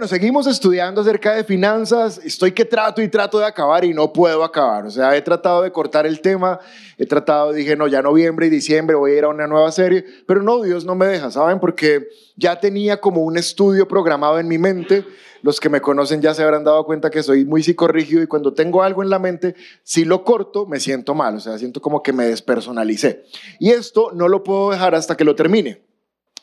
bueno, 0.00 0.08
seguimos 0.08 0.46
estudiando 0.46 1.02
acerca 1.02 1.34
de 1.34 1.44
finanzas. 1.44 2.22
Estoy 2.24 2.52
que 2.52 2.64
trato 2.64 3.02
y 3.02 3.08
trato 3.08 3.38
de 3.38 3.44
acabar 3.44 3.84
y 3.84 3.92
no 3.92 4.14
puedo 4.14 4.42
acabar. 4.42 4.86
O 4.86 4.90
sea, 4.90 5.14
he 5.14 5.20
tratado 5.20 5.60
de 5.60 5.70
cortar 5.72 6.06
el 6.06 6.22
tema. 6.22 6.58
He 6.96 7.04
tratado, 7.04 7.52
dije, 7.52 7.76
no, 7.76 7.86
ya 7.86 8.00
noviembre 8.00 8.46
y 8.46 8.48
diciembre 8.48 8.96
voy 8.96 9.10
a 9.10 9.18
ir 9.18 9.24
a 9.24 9.28
una 9.28 9.46
nueva 9.46 9.70
serie. 9.70 10.06
Pero 10.26 10.42
no, 10.42 10.62
Dios 10.62 10.86
no 10.86 10.94
me 10.94 11.04
deja, 11.04 11.30
¿saben? 11.30 11.60
Porque 11.60 12.08
ya 12.34 12.58
tenía 12.58 12.98
como 12.98 13.20
un 13.20 13.36
estudio 13.36 13.86
programado 13.86 14.38
en 14.38 14.48
mi 14.48 14.56
mente. 14.56 15.04
Los 15.42 15.60
que 15.60 15.68
me 15.68 15.82
conocen 15.82 16.22
ya 16.22 16.32
se 16.32 16.42
habrán 16.42 16.64
dado 16.64 16.82
cuenta 16.86 17.10
que 17.10 17.22
soy 17.22 17.44
muy 17.44 17.62
psicorrígido 17.62 18.22
y 18.22 18.26
cuando 18.26 18.54
tengo 18.54 18.82
algo 18.82 19.02
en 19.02 19.10
la 19.10 19.18
mente, 19.18 19.54
si 19.82 20.06
lo 20.06 20.24
corto, 20.24 20.64
me 20.64 20.80
siento 20.80 21.14
mal. 21.14 21.36
O 21.36 21.40
sea, 21.40 21.58
siento 21.58 21.82
como 21.82 22.02
que 22.02 22.14
me 22.14 22.24
despersonalicé. 22.24 23.24
Y 23.58 23.68
esto 23.68 24.12
no 24.14 24.28
lo 24.28 24.44
puedo 24.44 24.70
dejar 24.70 24.94
hasta 24.94 25.14
que 25.14 25.24
lo 25.24 25.34
termine. 25.34 25.89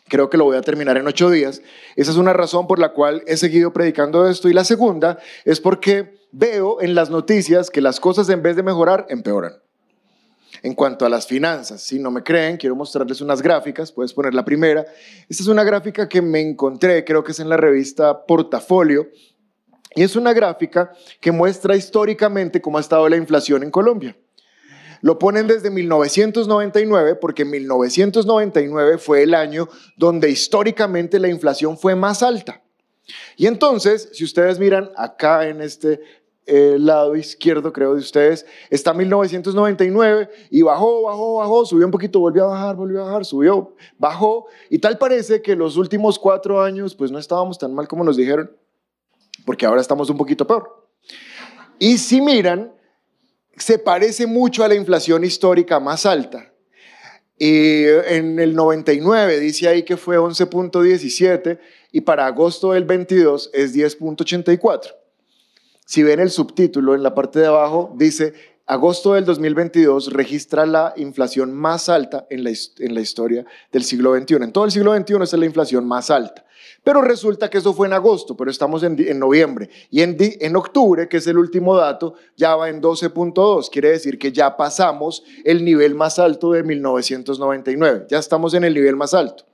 Creo 0.07 0.29
que 0.29 0.37
lo 0.37 0.45
voy 0.45 0.57
a 0.57 0.61
terminar 0.61 0.97
en 0.97 1.07
ocho 1.07 1.29
días. 1.29 1.61
Esa 1.95 2.11
es 2.11 2.17
una 2.17 2.33
razón 2.33 2.67
por 2.67 2.79
la 2.79 2.93
cual 2.93 3.23
he 3.27 3.37
seguido 3.37 3.73
predicando 3.73 4.27
esto. 4.27 4.47
Y 4.49 4.53
la 4.53 4.63
segunda 4.63 5.19
es 5.43 5.59
porque 5.59 6.17
veo 6.31 6.81
en 6.81 6.95
las 6.95 7.09
noticias 7.09 7.69
que 7.69 7.81
las 7.81 7.99
cosas 7.99 8.29
en 8.29 8.41
vez 8.41 8.55
de 8.55 8.63
mejorar, 8.63 9.05
empeoran. 9.09 9.53
En 10.63 10.73
cuanto 10.73 11.05
a 11.05 11.09
las 11.09 11.27
finanzas, 11.27 11.81
si 11.81 11.99
no 11.99 12.09
me 12.09 12.23
creen, 12.23 12.57
quiero 12.57 12.75
mostrarles 12.75 13.21
unas 13.21 13.41
gráficas. 13.41 13.91
Puedes 13.91 14.13
poner 14.13 14.33
la 14.33 14.45
primera. 14.45 14.85
Esta 15.29 15.43
es 15.43 15.47
una 15.47 15.63
gráfica 15.63 16.07
que 16.07 16.21
me 16.21 16.41
encontré, 16.41 17.03
creo 17.03 17.23
que 17.23 17.31
es 17.31 17.39
en 17.39 17.49
la 17.49 17.57
revista 17.57 18.25
Portafolio. 18.25 19.07
Y 19.95 20.03
es 20.03 20.15
una 20.15 20.33
gráfica 20.33 20.91
que 21.19 21.31
muestra 21.31 21.75
históricamente 21.75 22.61
cómo 22.61 22.77
ha 22.77 22.81
estado 22.81 23.07
la 23.09 23.17
inflación 23.17 23.63
en 23.63 23.71
Colombia. 23.71 24.15
Lo 25.01 25.19
ponen 25.19 25.47
desde 25.47 25.69
1999 25.69 27.15
porque 27.15 27.45
1999 27.45 28.97
fue 28.97 29.23
el 29.23 29.33
año 29.33 29.69
donde 29.95 30.29
históricamente 30.29 31.19
la 31.19 31.29
inflación 31.29 31.77
fue 31.77 31.95
más 31.95 32.23
alta. 32.23 32.61
Y 33.35 33.47
entonces, 33.47 34.09
si 34.13 34.23
ustedes 34.23 34.59
miran 34.59 34.91
acá 34.95 35.47
en 35.47 35.61
este 35.61 36.01
eh, 36.45 36.77
lado 36.79 37.15
izquierdo, 37.15 37.73
creo, 37.73 37.93
de 37.93 37.99
ustedes, 37.99 38.45
está 38.69 38.93
1999 38.93 40.29
y 40.49 40.61
bajó, 40.61 41.03
bajó, 41.03 41.35
bajó, 41.35 41.65
subió 41.65 41.85
un 41.85 41.91
poquito, 41.91 42.19
volvió 42.19 42.45
a 42.45 42.47
bajar, 42.47 42.75
volvió 42.75 43.01
a 43.01 43.05
bajar, 43.05 43.25
subió, 43.25 43.75
bajó. 43.97 44.47
Y 44.69 44.79
tal 44.79 44.97
parece 44.97 45.41
que 45.41 45.55
los 45.55 45.77
últimos 45.77 46.17
cuatro 46.17 46.61
años, 46.61 46.95
pues 46.95 47.11
no 47.11 47.19
estábamos 47.19 47.57
tan 47.57 47.73
mal 47.73 47.87
como 47.87 48.03
nos 48.03 48.15
dijeron, 48.17 48.49
porque 49.45 49.65
ahora 49.65 49.81
estamos 49.81 50.09
un 50.09 50.17
poquito 50.17 50.47
peor. 50.47 50.87
Y 51.79 51.97
si 51.97 52.21
miran, 52.21 52.71
se 53.57 53.79
parece 53.79 54.27
mucho 54.27 54.63
a 54.63 54.67
la 54.67 54.75
inflación 54.75 55.23
histórica 55.23 55.79
más 55.79 56.05
alta. 56.05 56.53
Y 57.37 57.83
en 57.85 58.39
el 58.39 58.55
99 58.55 59.39
dice 59.39 59.67
ahí 59.67 59.83
que 59.83 59.95
fue 59.97 60.17
11.17 60.17 61.59
y 61.91 62.01
para 62.01 62.25
agosto 62.25 62.73
del 62.73 62.85
22 62.85 63.51
es 63.53 63.75
10.84. 63.75 64.93
Si 65.85 66.03
ven 66.03 66.19
el 66.19 66.31
subtítulo 66.31 66.95
en 66.95 67.03
la 67.03 67.13
parte 67.13 67.39
de 67.39 67.45
abajo, 67.45 67.93
dice 67.95 68.33
agosto 68.67 69.13
del 69.13 69.23
2022 69.23 70.11
registra 70.11 70.65
la 70.65 70.93
inflación 70.97 71.53
más 71.53 71.87
alta 71.87 72.27
en 72.29 72.43
la, 72.43 72.51
historia 73.01 73.45
del 73.71 73.83
siglo 73.83 74.13
XXI. 74.15 74.35
En 74.35 74.51
todo 74.51 74.65
el 74.65 74.71
siglo 74.71 74.95
XXI 74.95 75.15
es 75.23 75.33
la 75.33 75.45
inflación 75.45 75.87
más 75.87 76.11
alta. 76.11 76.45
Pero 76.83 77.01
resulta 77.01 77.49
que 77.49 77.59
eso 77.59 77.73
fue 77.73 77.87
en 77.87 77.93
agosto, 77.93 78.35
pero 78.35 78.51
estamos 78.51 78.83
en, 78.83 79.19
noviembre. 79.19 79.69
Y 79.89 80.01
en, 80.01 80.55
octubre, 80.55 81.07
que 81.07 81.17
es 81.17 81.27
el 81.27 81.37
último 81.37 81.75
dato, 81.77 82.15
ya 82.35 82.55
va 82.55 82.69
en 82.69 82.81
12.2. 82.81 83.69
Quiere 83.71 83.89
decir 83.89 84.19
que 84.19 84.31
ya 84.31 84.55
pasamos 84.57 85.23
el 85.45 85.63
nivel 85.63 85.95
más 85.95 86.19
alto 86.19 86.51
de 86.51 86.63
1999. 86.63 88.07
Ya 88.09 88.19
estamos 88.19 88.53
en 88.53 88.65
el 88.65 88.73
nivel 88.73 88.97
más 88.97 89.13
alto. 89.13 89.45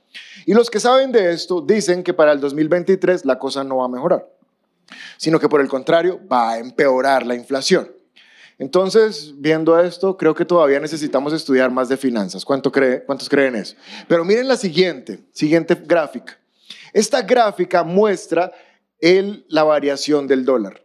Y 0.46 0.54
los 0.54 0.70
que 0.70 0.80
saben 0.80 1.12
de 1.12 1.32
esto 1.32 1.62
dicen 1.62 2.04
que 2.04 2.14
para 2.14 2.32
el 2.32 2.40
2023 2.40 3.26
la 3.26 3.38
cosa 3.38 3.64
no 3.64 3.78
va 3.78 3.86
a 3.86 3.90
mejorar, 3.90 4.28
sino 5.18 5.40
que 5.40 5.50
por 5.50 5.62
el 5.62 5.68
contrario 5.68 6.20
va 6.32 6.52
a 6.52 6.60
empeorar 6.60 7.26
la 7.26 7.36
inflación. 7.36 7.90
Entonces, 8.60 9.34
viendo 9.38 9.80
esto, 9.80 10.16
creo 10.18 10.36
que 10.36 10.46
todavía 10.46 10.80
necesitamos 10.80 11.34
estudiar 11.34 11.72
más 11.72 11.90
de 11.90 11.98
finanzas. 11.98 12.46
¿Cuánto 12.46 12.72
cree, 12.72 13.04
¿Cuántos 13.04 13.28
creen 13.28 13.56
eso? 13.56 13.76
Pero 14.08 14.24
miren 14.24 14.48
la 14.48 14.58
siguiente, 14.58 15.20
siguiente 15.32 15.76
gráfica. 15.76 16.38
Esta 16.94 17.22
gráfica 17.22 17.84
muestra 17.84 18.52
la 19.48 19.64
variación 19.64 20.28
del 20.28 20.46
dólar. 20.46 20.84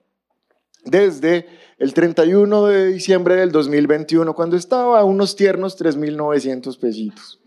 Desde 0.85 1.47
el 1.79 1.95
31 1.95 2.67
de 2.67 2.87
diciembre 2.89 3.37
del 3.37 3.53
2021, 3.53 4.35
cuando 4.35 4.57
estaba 4.57 4.99
a 4.99 5.05
unos 5.05 5.37
tiernos 5.37 5.79
3.900 5.79 6.79
pesitos. 6.79 7.41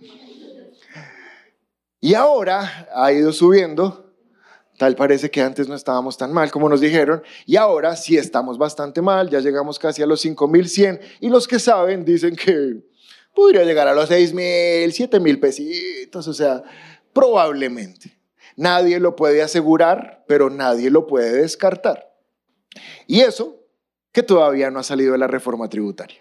Y 1.99 2.13
ahora 2.13 2.87
ha 2.95 3.11
ido 3.11 3.33
subiendo 3.33 4.10
Tal 4.81 4.95
parece 4.95 5.29
que 5.29 5.41
antes 5.41 5.67
no 5.67 5.75
estábamos 5.75 6.17
tan 6.17 6.33
mal 6.33 6.49
como 6.49 6.67
nos 6.67 6.81
dijeron 6.81 7.21
y 7.45 7.55
ahora 7.55 7.95
sí 7.95 8.17
estamos 8.17 8.57
bastante 8.57 8.99
mal, 8.99 9.29
ya 9.29 9.39
llegamos 9.39 9.77
casi 9.77 10.01
a 10.01 10.07
los 10.07 10.21
5100 10.21 10.99
y 11.19 11.29
los 11.29 11.47
que 11.47 11.59
saben 11.59 12.03
dicen 12.03 12.35
que 12.35 12.81
podría 13.31 13.63
llegar 13.63 13.87
a 13.87 13.93
los 13.93 14.09
6000, 14.09 14.91
7000 14.91 15.39
pesitos, 15.39 16.27
o 16.27 16.33
sea, 16.33 16.63
probablemente. 17.13 18.17
Nadie 18.55 18.99
lo 18.99 19.15
puede 19.15 19.43
asegurar, 19.43 20.25
pero 20.27 20.49
nadie 20.49 20.89
lo 20.89 21.05
puede 21.05 21.43
descartar. 21.43 22.15
Y 23.05 23.19
eso 23.19 23.63
que 24.11 24.23
todavía 24.23 24.71
no 24.71 24.79
ha 24.79 24.83
salido 24.83 25.11
de 25.11 25.19
la 25.19 25.27
reforma 25.27 25.69
tributaria, 25.69 26.20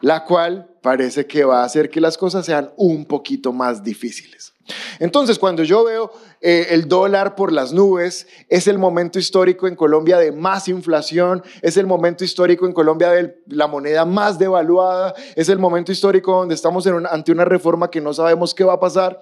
la 0.00 0.24
cual 0.24 0.68
parece 0.82 1.26
que 1.26 1.44
va 1.44 1.62
a 1.62 1.64
hacer 1.64 1.88
que 1.90 2.00
las 2.00 2.18
cosas 2.18 2.46
sean 2.46 2.70
un 2.76 3.06
poquito 3.06 3.52
más 3.52 3.82
difíciles. 3.82 4.54
Entonces, 4.98 5.38
cuando 5.38 5.62
yo 5.62 5.84
veo 5.84 6.10
eh, 6.40 6.68
el 6.70 6.88
dólar 6.88 7.34
por 7.34 7.52
las 7.52 7.72
nubes, 7.72 8.26
es 8.48 8.66
el 8.66 8.78
momento 8.78 9.18
histórico 9.18 9.68
en 9.68 9.76
Colombia 9.76 10.18
de 10.18 10.32
más 10.32 10.68
inflación, 10.68 11.42
es 11.60 11.76
el 11.76 11.86
momento 11.86 12.24
histórico 12.24 12.66
en 12.66 12.72
Colombia 12.72 13.10
de 13.10 13.42
la 13.48 13.66
moneda 13.66 14.04
más 14.04 14.38
devaluada, 14.38 15.14
es 15.36 15.48
el 15.48 15.58
momento 15.58 15.92
histórico 15.92 16.38
donde 16.38 16.54
estamos 16.54 16.86
ante 16.86 17.32
una 17.32 17.44
reforma 17.44 17.90
que 17.90 18.00
no 18.00 18.14
sabemos 18.14 18.54
qué 18.54 18.64
va 18.64 18.74
a 18.74 18.80
pasar. 18.80 19.20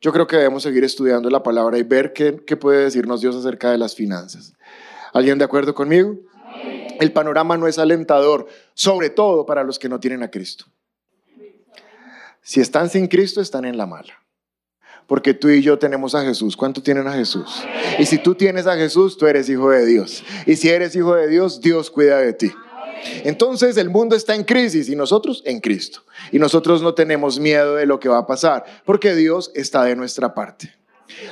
Yo 0.00 0.12
creo 0.12 0.26
que 0.26 0.36
debemos 0.36 0.62
seguir 0.62 0.82
estudiando 0.82 1.28
la 1.28 1.42
palabra 1.42 1.76
y 1.76 1.82
ver 1.82 2.12
qué, 2.14 2.42
qué 2.46 2.56
puede 2.56 2.84
decirnos 2.84 3.20
Dios 3.20 3.36
acerca 3.36 3.70
de 3.70 3.78
las 3.78 3.94
finanzas. 3.94 4.54
¿Alguien 5.12 5.38
de 5.38 5.44
acuerdo 5.44 5.74
conmigo? 5.74 6.16
El 7.00 7.12
panorama 7.12 7.56
no 7.56 7.66
es 7.66 7.78
alentador, 7.78 8.46
sobre 8.74 9.10
todo 9.10 9.44
para 9.44 9.64
los 9.64 9.78
que 9.78 9.88
no 9.88 9.98
tienen 9.98 10.22
a 10.22 10.30
Cristo. 10.30 10.66
Si 12.42 12.60
están 12.60 12.88
sin 12.88 13.08
Cristo, 13.08 13.40
están 13.40 13.64
en 13.64 13.76
la 13.76 13.86
mala 13.86 14.20
porque 15.10 15.34
tú 15.34 15.48
y 15.48 15.60
yo 15.60 15.76
tenemos 15.76 16.14
a 16.14 16.22
Jesús. 16.22 16.56
¿Cuánto 16.56 16.80
tienen 16.80 17.08
a 17.08 17.12
Jesús? 17.12 17.64
Y 17.98 18.06
si 18.06 18.18
tú 18.18 18.36
tienes 18.36 18.68
a 18.68 18.76
Jesús, 18.76 19.18
tú 19.18 19.26
eres 19.26 19.48
hijo 19.48 19.68
de 19.68 19.84
Dios. 19.84 20.22
Y 20.46 20.54
si 20.54 20.68
eres 20.68 20.94
hijo 20.94 21.16
de 21.16 21.26
Dios, 21.26 21.60
Dios 21.60 21.90
cuida 21.90 22.18
de 22.18 22.32
ti. 22.32 22.52
Entonces 23.24 23.76
el 23.76 23.90
mundo 23.90 24.14
está 24.14 24.36
en 24.36 24.44
crisis 24.44 24.88
y 24.88 24.94
nosotros 24.94 25.42
en 25.46 25.58
Cristo. 25.58 26.04
Y 26.30 26.38
nosotros 26.38 26.80
no 26.80 26.94
tenemos 26.94 27.40
miedo 27.40 27.74
de 27.74 27.86
lo 27.86 27.98
que 27.98 28.08
va 28.08 28.18
a 28.18 28.26
pasar, 28.28 28.64
porque 28.84 29.16
Dios 29.16 29.50
está 29.56 29.82
de 29.82 29.96
nuestra 29.96 30.32
parte. 30.32 30.72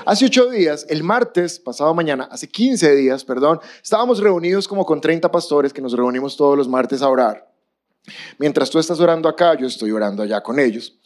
Hace 0.04 0.26
ocho 0.26 0.48
días, 0.50 0.86
el 0.88 1.02
martes, 1.02 1.58
pasado 1.58 1.94
mañana, 1.94 2.28
hace 2.30 2.48
15 2.48 2.94
días, 2.96 3.24
perdón, 3.24 3.60
estábamos 3.82 4.20
reunidos 4.20 4.66
como 4.66 4.84
con 4.84 5.00
30 5.00 5.30
pastores 5.30 5.72
que 5.72 5.82
nos 5.82 5.92
reunimos 5.92 6.36
todos 6.36 6.56
los 6.56 6.68
martes 6.68 7.02
a 7.02 7.08
orar. 7.08 7.48
Mientras 8.38 8.70
tú 8.70 8.78
estás 8.78 9.00
orando 9.00 9.28
acá, 9.28 9.56
yo 9.56 9.66
estoy 9.66 9.90
orando 9.90 10.22
allá 10.22 10.42
con 10.42 10.58
ellos. 10.58 10.98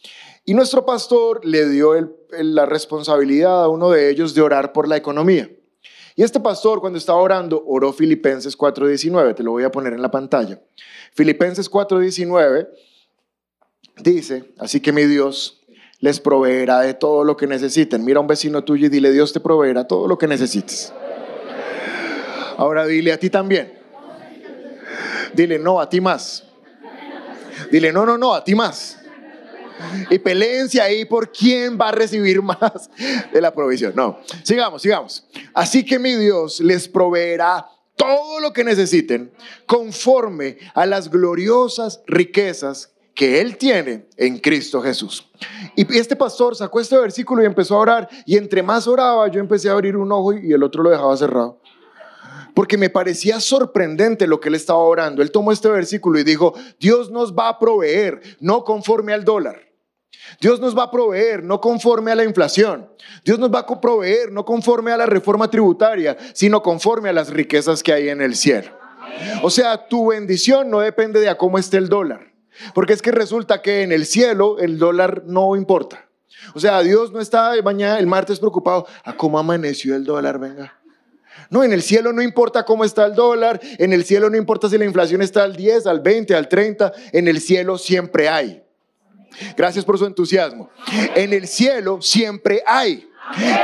Y 0.45 0.53
nuestro 0.53 0.85
pastor 0.85 1.45
le 1.45 1.69
dio 1.69 1.93
la 2.31 2.65
responsabilidad 2.65 3.63
a 3.63 3.69
uno 3.69 3.89
de 3.89 4.09
ellos 4.09 4.33
de 4.33 4.41
orar 4.41 4.73
por 4.73 4.87
la 4.87 4.97
economía. 4.97 5.49
Y 6.15 6.23
este 6.23 6.39
pastor 6.39 6.79
cuando 6.79 6.99
estaba 6.99 7.19
orando 7.19 7.63
oró 7.65 7.91
Filipenses 7.91 8.57
4:19, 8.57 9.33
te 9.35 9.43
lo 9.43 9.51
voy 9.51 9.63
a 9.63 9.71
poner 9.71 9.93
en 9.93 10.01
la 10.01 10.11
pantalla. 10.11 10.61
Filipenses 11.13 11.69
4:19 11.71 12.67
dice, 13.97 14.53
así 14.57 14.79
que 14.79 14.91
mi 14.91 15.03
Dios 15.03 15.62
les 16.03 16.19
proveerá 16.19 16.81
de 16.81 16.93
todo 16.93 17.23
lo 17.23 17.37
que 17.37 17.47
necesiten. 17.47 18.03
Mira 18.03 18.17
a 18.17 18.21
un 18.21 18.27
vecino 18.27 18.61
tuyo 18.65 18.87
y 18.87 18.89
dile, 18.89 19.09
Dios 19.09 19.31
te 19.31 19.39
proveerá 19.39 19.87
todo 19.87 20.05
lo 20.05 20.17
que 20.17 20.27
necesites. 20.27 20.91
Ahora 22.57 22.85
dile 22.85 23.13
a 23.13 23.17
ti 23.17 23.29
también. 23.29 23.71
Dile, 25.33 25.57
no, 25.57 25.79
a 25.79 25.87
ti 25.87 26.01
más. 26.01 26.43
Dile, 27.71 27.93
no, 27.93 28.05
no, 28.05 28.17
no, 28.17 28.33
a 28.33 28.43
ti 28.43 28.53
más 28.53 28.99
y 30.09 30.19
peleense 30.19 30.81
ahí 30.81 31.05
por 31.05 31.31
quién 31.31 31.77
va 31.79 31.89
a 31.89 31.91
recibir 31.93 32.41
más 32.43 32.89
de 33.31 33.39
la 33.39 33.53
provisión. 33.53 33.93
No, 33.95 34.19
sigamos, 34.43 34.81
sigamos. 34.81 35.25
Así 35.53 35.85
que 35.85 35.99
mi 35.99 36.15
Dios 36.15 36.59
les 36.59 36.89
proveerá 36.89 37.65
todo 37.95 38.41
lo 38.41 38.51
que 38.51 38.65
necesiten 38.65 39.31
conforme 39.65 40.57
a 40.73 40.85
las 40.85 41.09
gloriosas 41.09 42.01
riquezas 42.07 42.93
que 43.15 43.41
Él 43.41 43.57
tiene 43.57 44.07
en 44.17 44.39
Cristo 44.39 44.81
Jesús. 44.81 45.29
Y 45.75 45.97
este 45.97 46.15
pastor 46.15 46.55
sacó 46.55 46.79
este 46.79 46.97
versículo 46.97 47.43
y 47.43 47.45
empezó 47.45 47.75
a 47.75 47.79
orar. 47.79 48.09
Y 48.25 48.37
entre 48.37 48.63
más 48.63 48.87
oraba, 48.87 49.27
yo 49.27 49.39
empecé 49.39 49.69
a 49.69 49.73
abrir 49.73 49.97
un 49.97 50.11
ojo 50.11 50.33
y 50.33 50.51
el 50.51 50.63
otro 50.63 50.83
lo 50.83 50.89
dejaba 50.89 51.15
cerrado. 51.17 51.59
Porque 52.55 52.77
me 52.77 52.89
parecía 52.89 53.39
sorprendente 53.39 54.27
lo 54.27 54.39
que 54.39 54.49
él 54.49 54.55
estaba 54.55 54.79
orando. 54.79 55.21
Él 55.21 55.31
tomó 55.31 55.51
este 55.51 55.69
versículo 55.69 56.19
y 56.19 56.23
dijo, 56.23 56.53
Dios 56.79 57.11
nos 57.11 57.33
va 57.33 57.49
a 57.49 57.59
proveer, 57.59 58.21
no 58.39 58.63
conforme 58.63 59.13
al 59.13 59.25
dólar 59.25 59.73
Dios 60.39 60.59
nos 60.59 60.77
va 60.77 60.83
a 60.83 60.91
proveer 60.91 61.43
no 61.43 61.61
conforme 61.61 62.11
a 62.11 62.15
la 62.15 62.23
inflación. 62.23 62.89
Dios 63.23 63.39
nos 63.39 63.51
va 63.51 63.59
a 63.59 63.81
proveer 63.81 64.31
no 64.31 64.45
conforme 64.45 64.91
a 64.91 64.97
la 64.97 65.05
reforma 65.05 65.49
tributaria, 65.49 66.17
sino 66.33 66.61
conforme 66.61 67.09
a 67.09 67.13
las 67.13 67.29
riquezas 67.29 67.83
que 67.83 67.93
hay 67.93 68.09
en 68.09 68.21
el 68.21 68.35
cielo. 68.35 68.71
O 69.41 69.49
sea, 69.49 69.87
tu 69.87 70.07
bendición 70.07 70.69
no 70.69 70.79
depende 70.79 71.19
de 71.19 71.35
cómo 71.37 71.57
esté 71.57 71.77
el 71.77 71.89
dólar. 71.89 72.32
Porque 72.73 72.93
es 72.93 73.01
que 73.01 73.11
resulta 73.11 73.61
que 73.61 73.81
en 73.81 73.91
el 73.91 74.05
cielo 74.05 74.57
el 74.59 74.77
dólar 74.77 75.23
no 75.25 75.55
importa. 75.55 76.09
O 76.53 76.59
sea, 76.59 76.81
Dios 76.81 77.11
no 77.11 77.19
está 77.19 77.53
mañana, 77.63 77.99
el 77.99 78.07
martes 78.07 78.39
preocupado 78.39 78.87
a 79.03 79.15
cómo 79.15 79.39
amaneció 79.39 79.95
el 79.95 80.03
dólar, 80.03 80.39
venga. 80.39 80.79
No, 81.49 81.63
en 81.63 81.73
el 81.73 81.81
cielo 81.81 82.13
no 82.13 82.21
importa 82.21 82.63
cómo 82.65 82.83
está 82.83 83.05
el 83.05 83.15
dólar, 83.15 83.59
en 83.77 83.93
el 83.93 84.03
cielo 84.03 84.29
no 84.29 84.37
importa 84.37 84.69
si 84.69 84.77
la 84.77 84.85
inflación 84.85 85.21
está 85.21 85.43
al 85.43 85.55
10, 85.55 85.87
al 85.87 85.99
20, 85.99 86.35
al 86.35 86.47
30, 86.47 86.91
en 87.11 87.27
el 87.27 87.39
cielo 87.39 87.77
siempre 87.77 88.29
hay. 88.29 88.63
Gracias 89.57 89.83
por 89.83 89.97
su 89.97 90.05
entusiasmo. 90.05 90.69
En 91.15 91.33
el 91.33 91.47
cielo 91.47 92.01
siempre 92.01 92.63
hay. 92.65 93.09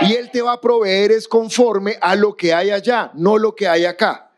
Y 0.02 0.14
Él 0.14 0.30
te 0.32 0.42
va 0.42 0.54
a 0.54 0.62
proveer 0.62 1.12
es 1.12 1.28
conforme 1.28 1.98
a 2.02 2.16
lo 2.16 2.36
que 2.36 2.54
hay 2.54 2.72
allá, 2.72 3.12
no 3.14 3.38
lo 3.38 3.56
que 3.56 3.68
hay 3.68 3.86
acá. 3.86 4.29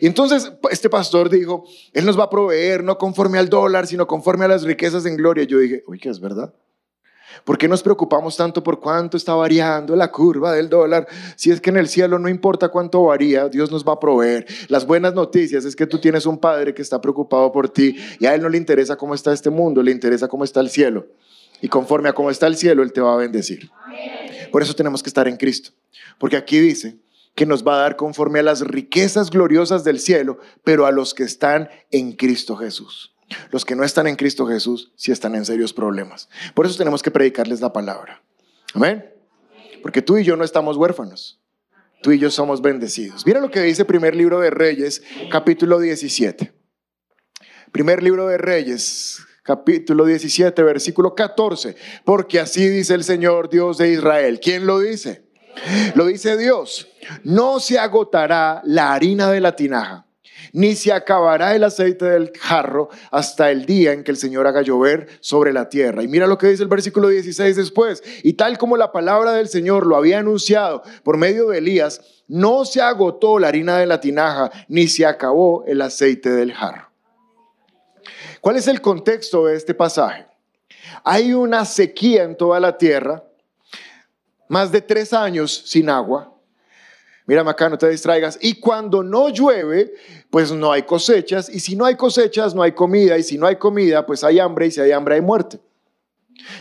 Y 0.00 0.06
entonces 0.06 0.52
este 0.70 0.90
pastor 0.90 1.30
dijo, 1.30 1.64
Él 1.92 2.04
nos 2.04 2.18
va 2.18 2.24
a 2.24 2.30
proveer 2.30 2.84
no 2.84 2.98
conforme 2.98 3.38
al 3.38 3.48
dólar, 3.48 3.86
sino 3.86 4.06
conforme 4.06 4.44
a 4.44 4.48
las 4.48 4.62
riquezas 4.62 5.06
en 5.06 5.16
gloria. 5.16 5.44
Yo 5.44 5.58
dije, 5.58 5.82
uy, 5.86 5.98
¿qué 5.98 6.08
es 6.08 6.20
verdad? 6.20 6.54
¿Por 7.44 7.56
qué 7.58 7.68
nos 7.68 7.82
preocupamos 7.82 8.36
tanto 8.36 8.62
por 8.62 8.80
cuánto 8.80 9.16
está 9.16 9.34
variando 9.34 9.96
la 9.96 10.10
curva 10.10 10.52
del 10.52 10.68
dólar? 10.68 11.06
Si 11.36 11.50
es 11.50 11.60
que 11.60 11.70
en 11.70 11.76
el 11.76 11.88
cielo 11.88 12.18
no 12.18 12.28
importa 12.28 12.68
cuánto 12.68 13.04
varía, 13.04 13.48
Dios 13.48 13.70
nos 13.70 13.86
va 13.86 13.94
a 13.94 14.00
proveer. 14.00 14.46
Las 14.68 14.86
buenas 14.86 15.14
noticias 15.14 15.64
es 15.64 15.76
que 15.76 15.86
tú 15.86 15.98
tienes 15.98 16.26
un 16.26 16.38
Padre 16.38 16.74
que 16.74 16.82
está 16.82 17.00
preocupado 17.00 17.50
por 17.52 17.68
ti 17.68 17.96
y 18.18 18.26
a 18.26 18.34
Él 18.34 18.42
no 18.42 18.48
le 18.48 18.58
interesa 18.58 18.96
cómo 18.96 19.14
está 19.14 19.32
este 19.32 19.50
mundo, 19.50 19.82
le 19.82 19.92
interesa 19.92 20.28
cómo 20.28 20.44
está 20.44 20.60
el 20.60 20.70
cielo. 20.70 21.06
Y 21.62 21.68
conforme 21.68 22.08
a 22.08 22.12
cómo 22.12 22.30
está 22.30 22.46
el 22.46 22.56
cielo, 22.56 22.82
Él 22.82 22.92
te 22.92 23.00
va 23.00 23.14
a 23.14 23.16
bendecir. 23.16 23.70
Por 24.50 24.62
eso 24.62 24.74
tenemos 24.74 25.02
que 25.02 25.08
estar 25.08 25.28
en 25.28 25.36
Cristo. 25.36 25.70
Porque 26.18 26.36
aquí 26.36 26.58
dice 26.58 26.98
que 27.34 27.46
nos 27.46 27.66
va 27.66 27.76
a 27.76 27.82
dar 27.82 27.96
conforme 27.96 28.40
a 28.40 28.42
las 28.42 28.60
riquezas 28.62 29.30
gloriosas 29.30 29.84
del 29.84 30.00
cielo, 30.00 30.38
pero 30.64 30.86
a 30.86 30.92
los 30.92 31.14
que 31.14 31.22
están 31.22 31.68
en 31.90 32.12
Cristo 32.12 32.56
Jesús. 32.56 33.16
Los 33.50 33.64
que 33.64 33.76
no 33.76 33.84
están 33.84 34.06
en 34.06 34.16
Cristo 34.16 34.46
Jesús 34.46 34.92
sí 34.96 35.12
están 35.12 35.34
en 35.34 35.44
serios 35.44 35.72
problemas. 35.72 36.28
Por 36.54 36.66
eso 36.66 36.76
tenemos 36.76 37.02
que 37.02 37.10
predicarles 37.10 37.60
la 37.60 37.72
palabra. 37.72 38.22
Amén. 38.74 39.04
Porque 39.82 40.02
tú 40.02 40.18
y 40.18 40.24
yo 40.24 40.36
no 40.36 40.44
estamos 40.44 40.76
huérfanos. 40.76 41.40
Tú 42.02 42.12
y 42.12 42.18
yo 42.18 42.30
somos 42.30 42.62
bendecidos. 42.62 43.26
Mira 43.26 43.40
lo 43.40 43.50
que 43.50 43.60
dice 43.60 43.84
primer 43.84 44.16
libro 44.16 44.40
de 44.40 44.50
Reyes, 44.50 45.02
capítulo 45.30 45.78
17. 45.78 46.52
Primer 47.72 48.02
libro 48.02 48.26
de 48.26 48.38
Reyes, 48.38 49.20
capítulo 49.42 50.06
17, 50.06 50.62
versículo 50.62 51.14
14. 51.14 51.76
Porque 52.04 52.40
así 52.40 52.66
dice 52.68 52.94
el 52.94 53.04
Señor 53.04 53.50
Dios 53.50 53.78
de 53.78 53.92
Israel. 53.92 54.40
¿Quién 54.42 54.66
lo 54.66 54.80
dice? 54.80 55.29
Lo 55.94 56.06
dice 56.06 56.36
Dios. 56.36 56.88
No 57.24 57.60
se 57.60 57.78
agotará 57.78 58.62
la 58.64 58.92
harina 58.92 59.30
de 59.30 59.40
la 59.40 59.56
tinaja 59.56 60.06
ni 60.52 60.74
se 60.74 60.92
acabará 60.92 61.54
el 61.54 61.64
aceite 61.64 62.04
del 62.06 62.32
jarro 62.38 62.88
hasta 63.10 63.50
el 63.50 63.66
día 63.66 63.92
en 63.92 64.04
que 64.04 64.10
el 64.10 64.16
Señor 64.16 64.46
haga 64.46 64.62
llover 64.62 65.08
sobre 65.20 65.52
la 65.52 65.68
tierra. 65.68 66.02
Y 66.02 66.08
mira 66.08 66.26
lo 66.26 66.38
que 66.38 66.48
dice 66.48 66.62
el 66.62 66.68
versículo 66.68 67.08
16 67.08 67.56
después. 67.56 68.02
Y 68.22 68.34
tal 68.34 68.58
como 68.58 68.76
la 68.76 68.92
palabra 68.92 69.32
del 69.32 69.48
Señor 69.48 69.86
lo 69.86 69.96
había 69.96 70.18
anunciado 70.18 70.82
por 71.02 71.16
medio 71.16 71.48
de 71.48 71.58
Elías, 71.58 72.22
no 72.28 72.64
se 72.64 72.80
agotó 72.80 73.38
la 73.38 73.48
harina 73.48 73.78
de 73.78 73.86
la 73.86 74.00
tinaja, 74.00 74.50
ni 74.68 74.88
se 74.88 75.06
acabó 75.06 75.64
el 75.66 75.80
aceite 75.82 76.30
del 76.30 76.52
jarro. 76.52 76.88
¿Cuál 78.40 78.56
es 78.56 78.68
el 78.68 78.80
contexto 78.80 79.46
de 79.46 79.56
este 79.56 79.74
pasaje? 79.74 80.26
Hay 81.04 81.34
una 81.34 81.64
sequía 81.64 82.22
en 82.24 82.36
toda 82.36 82.60
la 82.60 82.78
tierra, 82.78 83.24
más 84.50 84.72
de 84.72 84.80
tres 84.80 85.12
años 85.12 85.62
sin 85.64 85.88
agua. 85.88 86.34
Mírame 87.24 87.50
acá, 87.50 87.68
no 87.68 87.78
te 87.78 87.88
distraigas. 87.88 88.36
Y 88.42 88.58
cuando 88.58 89.04
no 89.04 89.28
llueve, 89.28 89.92
pues 90.28 90.50
no 90.50 90.72
hay 90.72 90.82
cosechas. 90.82 91.48
Y 91.48 91.60
si 91.60 91.76
no 91.76 91.84
hay 91.84 91.94
cosechas, 91.94 92.52
no 92.52 92.62
hay 92.62 92.72
comida. 92.72 93.16
Y 93.16 93.22
si 93.22 93.38
no 93.38 93.46
hay 93.46 93.56
comida, 93.56 94.04
pues 94.04 94.24
hay 94.24 94.40
hambre. 94.40 94.66
Y 94.66 94.72
si 94.72 94.80
hay 94.80 94.90
hambre, 94.90 95.14
hay 95.14 95.20
muerte. 95.20 95.60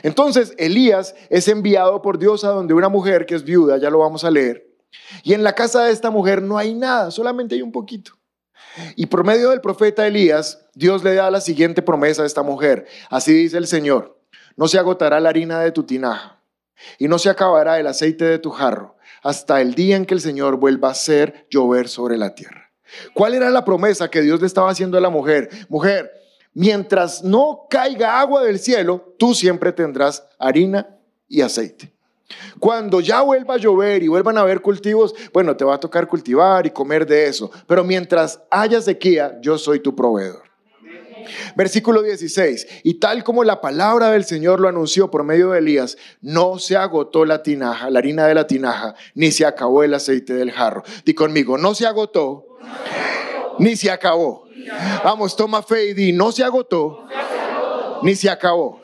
Entonces 0.03 0.53
Elías 0.59 1.15
es 1.31 1.47
enviado 1.47 2.03
por 2.03 2.19
Dios 2.19 2.43
a 2.43 2.49
donde 2.49 2.75
una 2.75 2.89
mujer 2.89 3.25
que 3.25 3.33
es 3.33 3.43
viuda, 3.43 3.77
ya 3.77 3.89
lo 3.89 3.97
vamos 3.97 4.23
a 4.23 4.29
leer. 4.29 4.69
Y 5.23 5.33
en 5.33 5.43
la 5.43 5.55
casa 5.55 5.85
de 5.85 5.91
esta 5.91 6.11
mujer 6.11 6.43
no 6.43 6.59
hay 6.59 6.75
nada, 6.75 7.09
solamente 7.09 7.55
hay 7.55 7.63
un 7.63 7.71
poquito. 7.71 8.11
Y 8.95 9.07
por 9.07 9.23
medio 9.23 9.49
del 9.49 9.61
profeta 9.61 10.05
Elías, 10.05 10.63
Dios 10.75 11.03
le 11.03 11.15
da 11.15 11.31
la 11.31 11.41
siguiente 11.41 11.81
promesa 11.81 12.21
a 12.21 12.27
esta 12.27 12.43
mujer. 12.43 12.85
Así 13.09 13.33
dice 13.33 13.57
el 13.57 13.65
Señor, 13.65 14.19
no 14.55 14.67
se 14.67 14.77
agotará 14.77 15.19
la 15.19 15.29
harina 15.29 15.59
de 15.61 15.71
tu 15.71 15.83
tinaja 15.83 16.38
y 16.97 17.07
no 17.07 17.19
se 17.19 17.29
acabará 17.29 17.79
el 17.79 17.87
aceite 17.87 18.25
de 18.25 18.39
tu 18.39 18.51
jarro 18.51 18.95
hasta 19.21 19.61
el 19.61 19.75
día 19.75 19.95
en 19.95 20.05
que 20.05 20.13
el 20.13 20.21
Señor 20.21 20.57
vuelva 20.57 20.89
a 20.89 20.91
hacer 20.91 21.45
llover 21.49 21.87
sobre 21.89 22.17
la 22.17 22.35
tierra. 22.35 22.71
¿Cuál 23.13 23.35
era 23.35 23.49
la 23.49 23.65
promesa 23.65 24.09
que 24.09 24.21
Dios 24.21 24.41
le 24.41 24.47
estaba 24.47 24.69
haciendo 24.69 24.97
a 24.97 25.01
la 25.01 25.09
mujer? 25.09 25.49
Mujer, 25.69 26.11
mientras 26.53 27.23
no 27.23 27.67
caiga 27.69 28.19
agua 28.19 28.43
del 28.43 28.59
cielo, 28.59 29.13
tú 29.19 29.35
siempre 29.35 29.71
tendrás 29.71 30.25
harina 30.39 30.97
y 31.27 31.41
aceite. 31.41 31.93
Cuando 32.59 32.99
ya 32.99 33.21
vuelva 33.21 33.55
a 33.55 33.57
llover 33.57 34.03
y 34.03 34.07
vuelvan 34.07 34.37
a 34.37 34.41
haber 34.41 34.61
cultivos, 34.61 35.15
bueno, 35.33 35.55
te 35.55 35.65
va 35.65 35.75
a 35.75 35.79
tocar 35.79 36.07
cultivar 36.07 36.65
y 36.65 36.71
comer 36.71 37.05
de 37.05 37.25
eso. 37.25 37.51
Pero 37.67 37.83
mientras 37.83 38.41
haya 38.51 38.81
sequía, 38.81 39.39
yo 39.41 39.57
soy 39.57 39.79
tu 39.79 39.95
proveedor. 39.95 40.48
Versículo 41.55 42.01
16. 42.01 42.67
Y 42.83 42.95
tal 42.95 43.23
como 43.23 43.43
la 43.43 43.61
palabra 43.61 44.11
del 44.11 44.25
Señor 44.25 44.59
lo 44.59 44.67
anunció 44.67 45.09
por 45.11 45.23
medio 45.23 45.51
de 45.51 45.59
Elías, 45.59 45.97
no 46.21 46.59
se 46.59 46.77
agotó 46.77 47.25
la 47.25 47.43
tinaja, 47.43 47.89
la 47.89 47.99
harina 47.99 48.27
de 48.27 48.33
la 48.33 48.47
tinaja, 48.47 48.95
ni 49.15 49.31
se 49.31 49.45
acabó 49.45 49.83
el 49.83 49.93
aceite 49.93 50.33
del 50.33 50.51
jarro. 50.51 50.83
Di 51.05 51.13
conmigo, 51.13 51.57
no 51.57 51.73
se 51.75 51.85
agotó, 51.85 52.45
ni 53.59 53.75
se 53.75 53.91
acabó. 53.91 54.47
Vamos, 55.03 55.35
toma 55.35 55.61
fe 55.61 55.89
y 55.89 55.93
di, 55.93 56.13
no 56.13 56.31
se 56.31 56.43
agotó, 56.43 57.07
ni 58.03 58.15
se 58.15 58.29
acabó. 58.29 58.81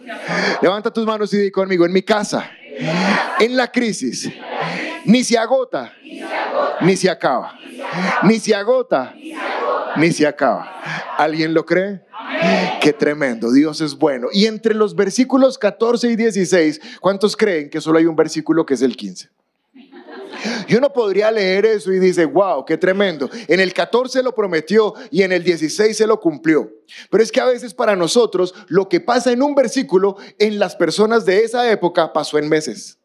Levanta 0.62 0.91
tus 0.91 1.06
manos 1.06 1.33
y 1.33 1.38
di 1.38 1.51
conmigo, 1.51 1.86
en 1.86 1.94
mi 1.94 2.01
casa, 2.01 2.50
en 3.39 3.56
la 3.56 3.71
crisis, 3.71 4.31
ni 5.06 5.24
se 5.24 5.38
agota, 5.38 5.94
ni 6.81 6.95
se 6.95 7.09
acaba. 7.09 7.59
Ni 8.24 8.39
se 8.39 8.53
agota, 8.53 9.15
ni 9.98 10.12
se 10.12 10.27
acaba. 10.27 10.81
¿Alguien 11.18 11.53
lo 11.53 11.65
cree? 11.65 12.05
Qué 12.81 12.94
tremendo, 12.94 13.51
Dios 13.51 13.81
es 13.81 13.95
bueno. 13.95 14.27
Y 14.31 14.45
entre 14.45 14.75
los 14.75 14.95
versículos 14.95 15.58
14 15.58 16.10
y 16.10 16.15
16, 16.15 16.81
¿cuántos 17.01 17.36
creen 17.36 17.70
que 17.70 17.81
solo 17.81 17.98
hay 17.98 18.05
un 18.05 18.15
versículo 18.15 18.65
que 18.65 18.75
es 18.75 18.81
el 18.81 18.96
15? 18.96 19.29
Y 20.67 20.75
uno 20.75 20.91
podría 20.91 21.31
leer 21.31 21.65
eso 21.65 21.91
y 21.91 22.00
dice, 22.00 22.25
wow, 22.25 22.65
qué 22.65 22.77
tremendo. 22.77 23.29
En 23.48 23.60
el 23.60 23.74
14 23.74 24.22
lo 24.24 24.34
prometió 24.34 24.93
y 25.12 25.24
en 25.24 25.31
el 25.31 25.43
16 25.43 25.96
se 25.96 26.08
lo 26.08 26.20
cumplió. 26.20 26.72
Pero 27.10 27.24
es 27.24 27.31
que 27.31 27.41
a 27.41 27.46
veces 27.46 27.74
para 27.74 27.96
nosotros 27.96 28.53
lo 28.67 28.88
que 28.89 29.00
pasa 29.00 29.31
en 29.31 29.41
un 29.41 29.55
versículo, 29.55 30.17
en 30.39 30.60
las 30.60 30.75
personas 30.75 31.25
de 31.25 31.43
esa 31.43 31.70
época 31.72 32.13
pasó 32.13 32.38
en 32.38 32.50
meses. 32.50 33.00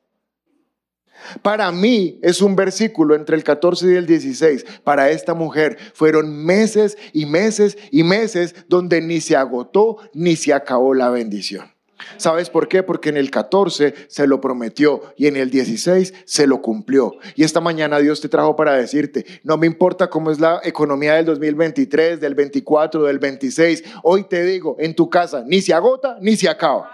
Para 1.43 1.71
mí 1.73 2.19
es 2.23 2.43
un 2.43 2.57
versículo 2.57 3.15
entre 3.15 3.37
el 3.37 3.45
14 3.45 3.93
y 3.93 3.97
el 3.97 4.07
16. 4.07 4.65
Para 4.85 5.11
esta 5.11 5.35
mujer 5.35 5.79
fueron 5.95 6.45
meses 6.45 6.97
y 7.13 7.27
meses 7.27 7.77
y 7.91 8.03
meses 8.03 8.55
donde 8.69 9.01
ni 9.01 9.21
se 9.21 9.37
agotó 9.37 9.99
ni 10.15 10.37
se 10.37 10.53
acabó 10.53 10.95
la 10.95 11.11
bendición. 11.11 11.71
¿Sabes 12.17 12.51
por 12.51 12.69
qué? 12.69 12.83
Porque 12.83 13.09
en 13.09 13.17
el 13.17 13.31
14 13.31 13.95
se 14.09 14.27
lo 14.27 14.41
prometió 14.41 15.03
y 15.17 15.27
en 15.27 15.37
el 15.37 15.51
16 15.51 16.15
se 16.25 16.47
lo 16.47 16.63
cumplió. 16.63 17.17
Y 17.35 17.45
esta 17.45 17.61
mañana 17.61 17.99
Dios 17.99 18.21
te 18.21 18.29
trajo 18.29 18.57
para 18.57 18.75
decirte, 18.75 19.25
no 19.45 19.57
me 19.57 19.67
importa 19.67 20.11
cómo 20.11 20.31
es 20.31 20.41
la 20.41 20.61
economía 20.65 21.15
del 21.15 21.27
2023, 21.27 22.21
del 22.21 22.35
24, 22.35 23.05
del 23.05 23.19
26. 23.19 23.85
Hoy 24.03 24.25
te 24.25 24.45
digo, 24.45 24.77
en 24.79 24.95
tu 24.95 25.09
casa 25.11 25.45
ni 25.47 25.61
se 25.63 25.75
agota 25.75 26.17
ni 26.21 26.37
se 26.37 26.49
acaba. 26.49 26.91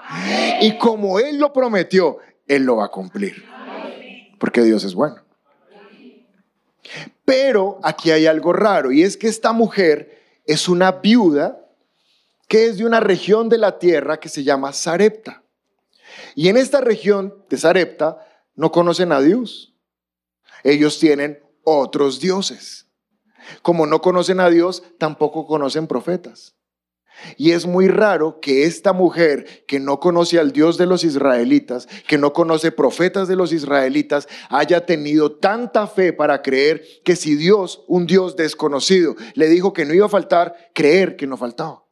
Y 0.60 0.78
como 0.78 1.18
Él 1.18 1.38
lo 1.38 1.52
prometió, 1.52 2.18
Él 2.46 2.64
lo 2.64 2.76
va 2.76 2.86
a 2.86 2.88
cumplir 2.88 3.55
porque 4.38 4.62
Dios 4.62 4.84
es 4.84 4.94
bueno. 4.94 5.16
Pero 7.24 7.80
aquí 7.82 8.10
hay 8.10 8.26
algo 8.26 8.52
raro 8.52 8.92
y 8.92 9.02
es 9.02 9.16
que 9.16 9.28
esta 9.28 9.52
mujer 9.52 10.22
es 10.44 10.68
una 10.68 10.92
viuda 10.92 11.60
que 12.48 12.66
es 12.66 12.78
de 12.78 12.86
una 12.86 13.00
región 13.00 13.48
de 13.48 13.58
la 13.58 13.78
tierra 13.78 14.20
que 14.20 14.28
se 14.28 14.44
llama 14.44 14.72
Sarepta. 14.72 15.42
Y 16.34 16.48
en 16.48 16.56
esta 16.56 16.80
región 16.80 17.44
de 17.50 17.58
Sarepta 17.58 18.24
no 18.54 18.70
conocen 18.70 19.12
a 19.12 19.20
Dios. 19.20 19.74
Ellos 20.62 20.98
tienen 20.98 21.42
otros 21.64 22.20
dioses. 22.20 22.86
Como 23.62 23.86
no 23.86 24.00
conocen 24.00 24.40
a 24.40 24.48
Dios, 24.50 24.82
tampoco 24.98 25.46
conocen 25.46 25.86
profetas. 25.86 26.54
Y 27.36 27.52
es 27.52 27.66
muy 27.66 27.88
raro 27.88 28.40
que 28.40 28.64
esta 28.64 28.92
mujer 28.92 29.64
que 29.66 29.80
no 29.80 30.00
conoce 30.00 30.38
al 30.38 30.52
Dios 30.52 30.78
de 30.78 30.86
los 30.86 31.04
israelitas, 31.04 31.88
que 32.06 32.18
no 32.18 32.32
conoce 32.32 32.72
profetas 32.72 33.28
de 33.28 33.36
los 33.36 33.52
israelitas, 33.52 34.28
haya 34.48 34.86
tenido 34.86 35.32
tanta 35.32 35.86
fe 35.86 36.12
para 36.12 36.42
creer 36.42 36.84
que 37.04 37.16
si 37.16 37.34
Dios, 37.34 37.84
un 37.88 38.06
Dios 38.06 38.36
desconocido, 38.36 39.16
le 39.34 39.48
dijo 39.48 39.72
que 39.72 39.84
no 39.84 39.94
iba 39.94 40.06
a 40.06 40.10
faltar, 40.10 40.54
creer 40.74 41.16
que 41.16 41.26
no 41.26 41.36
faltaba. 41.36 41.84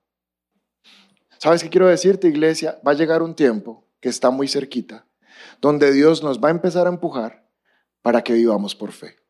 ¿Sabes 1.39 1.63
qué 1.63 1.71
quiero 1.71 1.89
decirte, 1.89 2.29
iglesia? 2.29 2.81
Va 2.87 2.93
a 2.93 2.95
llegar 2.95 3.23
un 3.23 3.35
tiempo 3.35 3.87
que 4.01 4.09
está 4.09 4.31
muy 4.31 4.49
cerquita, 4.49 5.07
donde 5.61 5.93
Dios 5.93 6.23
nos 6.23 6.41
va 6.41 6.49
a 6.49 6.53
empezar 6.53 6.87
a 6.87 6.91
empujar 6.91 7.49
para 8.03 8.23
que 8.23 8.35
vivamos 8.35 8.75
por 8.75 8.93
fe. 8.93 9.24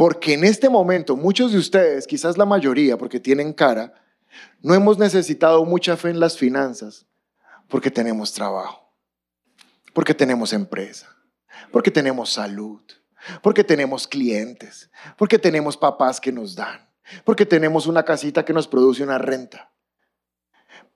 Porque 0.00 0.32
en 0.32 0.44
este 0.44 0.70
momento 0.70 1.14
muchos 1.14 1.52
de 1.52 1.58
ustedes, 1.58 2.06
quizás 2.06 2.38
la 2.38 2.46
mayoría, 2.46 2.96
porque 2.96 3.20
tienen 3.20 3.52
cara, 3.52 3.92
no 4.62 4.72
hemos 4.72 4.96
necesitado 4.98 5.62
mucha 5.66 5.94
fe 5.98 6.08
en 6.08 6.20
las 6.20 6.38
finanzas 6.38 7.06
porque 7.68 7.90
tenemos 7.90 8.32
trabajo, 8.32 8.94
porque 9.92 10.14
tenemos 10.14 10.54
empresa, 10.54 11.14
porque 11.70 11.90
tenemos 11.90 12.32
salud, 12.32 12.80
porque 13.42 13.62
tenemos 13.62 14.08
clientes, 14.08 14.90
porque 15.18 15.38
tenemos 15.38 15.76
papás 15.76 16.18
que 16.18 16.32
nos 16.32 16.56
dan, 16.56 16.88
porque 17.22 17.44
tenemos 17.44 17.86
una 17.86 18.02
casita 18.02 18.42
que 18.42 18.54
nos 18.54 18.66
produce 18.66 19.02
una 19.02 19.18
renta. 19.18 19.70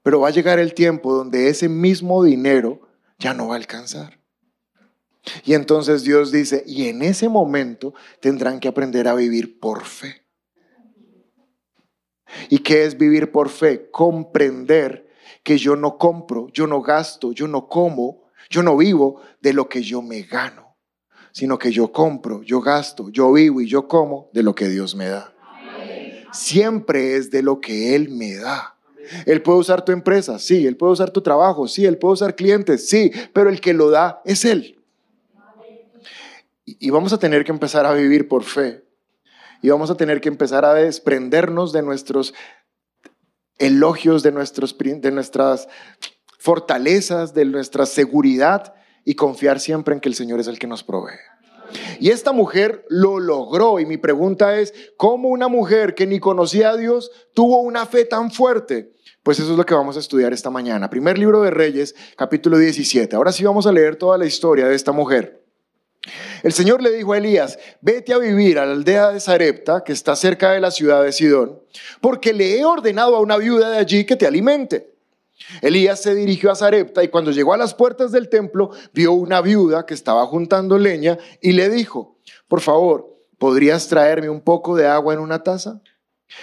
Pero 0.03 0.21
va 0.21 0.29
a 0.29 0.31
llegar 0.31 0.59
el 0.59 0.73
tiempo 0.73 1.13
donde 1.13 1.51
ese 1.51 1.69
mismo 1.69 2.25
dinero 2.25 2.89
ya 3.19 3.35
no 3.35 3.49
va 3.49 3.57
a 3.57 3.59
alcanzar. 3.59 4.24
Y 5.45 5.55
entonces 5.55 6.03
Dios 6.03 6.31
dice, 6.31 6.63
y 6.67 6.89
en 6.89 7.03
ese 7.03 7.29
momento 7.29 7.95
tendrán 8.21 8.61
que 8.61 8.69
aprender 8.69 9.09
a 9.09 9.15
vivir 9.15 9.59
por 9.59 9.85
fe. 9.85 10.23
¿Y 12.49 12.59
qué 12.59 12.85
es 12.85 12.97
vivir 12.99 13.31
por 13.31 13.49
fe? 13.49 13.91
Comprender 13.91 15.09
que 15.43 15.59
yo 15.59 15.77
no 15.77 15.99
compro, 15.99 16.49
yo 16.53 16.67
no 16.67 16.83
gasto, 16.83 17.33
yo 17.33 17.47
no 17.47 17.69
como, 17.69 18.25
yo 18.51 18.63
no 18.63 18.77
vivo 18.77 19.21
de 19.41 19.53
lo 19.53 19.69
que 19.69 19.83
yo 19.83 20.03
me 20.03 20.23
gano, 20.23 20.77
sino 21.33 21.59
que 21.59 21.71
yo 21.71 21.93
compro, 21.93 22.43
yo 22.43 22.61
gasto, 22.61 23.11
yo 23.11 23.33
vivo 23.33 23.61
y 23.61 23.67
yo 23.67 23.87
como 23.89 24.31
de 24.33 24.43
lo 24.43 24.55
que 24.55 24.69
Dios 24.69 24.95
me 24.95 25.09
da. 25.09 25.33
Siempre 26.33 27.17
es 27.17 27.31
de 27.31 27.43
lo 27.43 27.61
que 27.61 27.95
Él 27.95 28.09
me 28.09 28.35
da. 28.35 28.77
Él 29.27 29.43
puede 29.43 29.59
usar 29.59 29.85
tu 29.85 29.93
empresa, 29.93 30.39
sí, 30.39 30.67
Él 30.67 30.77
puede 30.77 30.95
usar 30.95 31.11
tu 31.11 31.21
trabajo, 31.21 31.69
sí, 31.69 31.85
Él 31.85 31.99
puede 31.99 32.15
usar 32.15 32.35
clientes, 32.35 32.89
sí, 32.89 33.13
pero 33.33 33.51
el 33.51 33.61
que 33.61 33.75
lo 33.75 33.91
da 33.91 34.23
es 34.25 34.45
Él. 34.45 34.84
Y 36.65 36.91
vamos 36.91 37.13
a 37.13 37.19
tener 37.19 37.45
que 37.45 37.53
empezar 37.53 37.87
a 37.87 37.93
vivir 37.93 38.29
por 38.29 38.43
fe 38.43 38.85
y 39.65 39.71
vamos 39.71 39.91
a 39.91 39.97
tener 39.97 40.21
que 40.21 40.29
empezar 40.29 40.65
a 40.65 40.75
desprendernos 40.75 41.73
de 41.73 41.83
nuestros 41.83 42.35
elogios, 43.59 44.23
de, 44.23 44.33
nuestros, 44.33 44.77
de 44.79 45.11
nuestras 45.11 45.69
fortalezas, 46.39 47.33
de 47.33 47.47
nuestra 47.47 47.87
seguridad 47.87 48.75
y 49.05 49.15
confiar 49.15 49.61
siempre 49.61 49.95
en 49.95 50.01
que 50.01 50.09
el 50.09 50.15
Señor 50.15 50.41
es 50.41 50.49
el 50.49 50.59
que 50.59 50.67
nos 50.67 50.85
provee. 50.85 51.19
Y 51.99 52.11
esta 52.11 52.33
mujer 52.33 52.85
lo 52.89 53.19
logró 53.19 53.81
y 53.81 53.87
mi 53.87 53.97
pregunta 53.97 54.59
es, 54.59 54.75
¿cómo 54.97 55.29
una 55.29 55.49
mujer 55.49 55.95
que 55.95 56.07
ni 56.07 56.21
conocía 56.21 56.71
a 56.71 56.77
Dios 56.77 57.11
tuvo 57.35 57.61
una 57.61 57.87
fe 57.87 58.05
tan 58.05 58.31
fuerte? 58.31 58.93
Pues 59.23 59.39
eso 59.39 59.53
es 59.53 59.57
lo 59.57 59.65
que 59.65 59.75
vamos 59.75 59.97
a 59.97 60.01
estudiar 60.01 60.33
esta 60.33 60.51
mañana. 60.51 60.91
Primer 60.91 61.19
libro 61.19 61.41
de 61.41 61.51
Reyes, 61.51 61.95
capítulo 62.17 62.59
17. 62.59 63.17
Ahora 63.17 63.33
sí 63.33 63.45
vamos 63.45 63.67
a 63.67 63.73
leer 63.73 63.97
toda 63.97 64.19
la 64.19 64.27
historia 64.27 64.67
de 64.67 64.75
esta 64.75 64.93
mujer. 64.93 65.44
El 66.45 66.53
Señor 66.53 66.83
le 66.83 66.91
dijo 66.93 67.15
a 67.15 67.17
Elías, 67.17 67.59
vete 67.81 68.13
a 68.13 68.19
vivir 68.19 68.59
a 68.59 68.67
la 68.67 68.73
aldea 68.73 69.11
de 69.13 69.19
Sarepta, 69.19 69.83
que 69.83 69.95
está 69.95 70.15
cerca 70.15 70.51
de 70.53 70.61
la 70.61 70.71
ciudad 70.71 71.03
de 71.03 71.11
Sidón, 71.11 71.59
porque 72.03 72.35
le 72.35 72.59
he 72.59 72.67
ordenado 72.67 73.17
a 73.17 73.21
una 73.21 73.39
viuda 73.39 73.71
de 73.71 73.79
allí 73.79 74.05
que 74.05 74.15
te 74.15 74.27
alimente. 74.27 74.95
Elías 75.63 76.03
se 76.03 76.15
dirigió 76.15 76.53
a 76.53 76.55
Sarepta 76.55 77.03
y 77.03 77.09
cuando 77.09 77.31
llegó 77.31 77.55
a 77.55 77.57
las 77.57 77.73
puertas 77.73 78.13
del 78.13 78.29
templo, 78.29 78.73
vio 78.93 79.13
una 79.13 79.41
viuda 79.41 79.87
que 79.87 79.95
estaba 79.95 80.27
juntando 80.27 80.77
leña 80.77 81.17
y 81.41 81.53
le 81.53 81.71
dijo, 81.71 82.19
por 82.47 82.61
favor, 82.61 83.17
¿podrías 83.39 83.89
traerme 83.89 84.29
un 84.29 84.43
poco 84.43 84.77
de 84.77 84.87
agua 84.87 85.15
en 85.15 85.21
una 85.21 85.43
taza? 85.43 85.81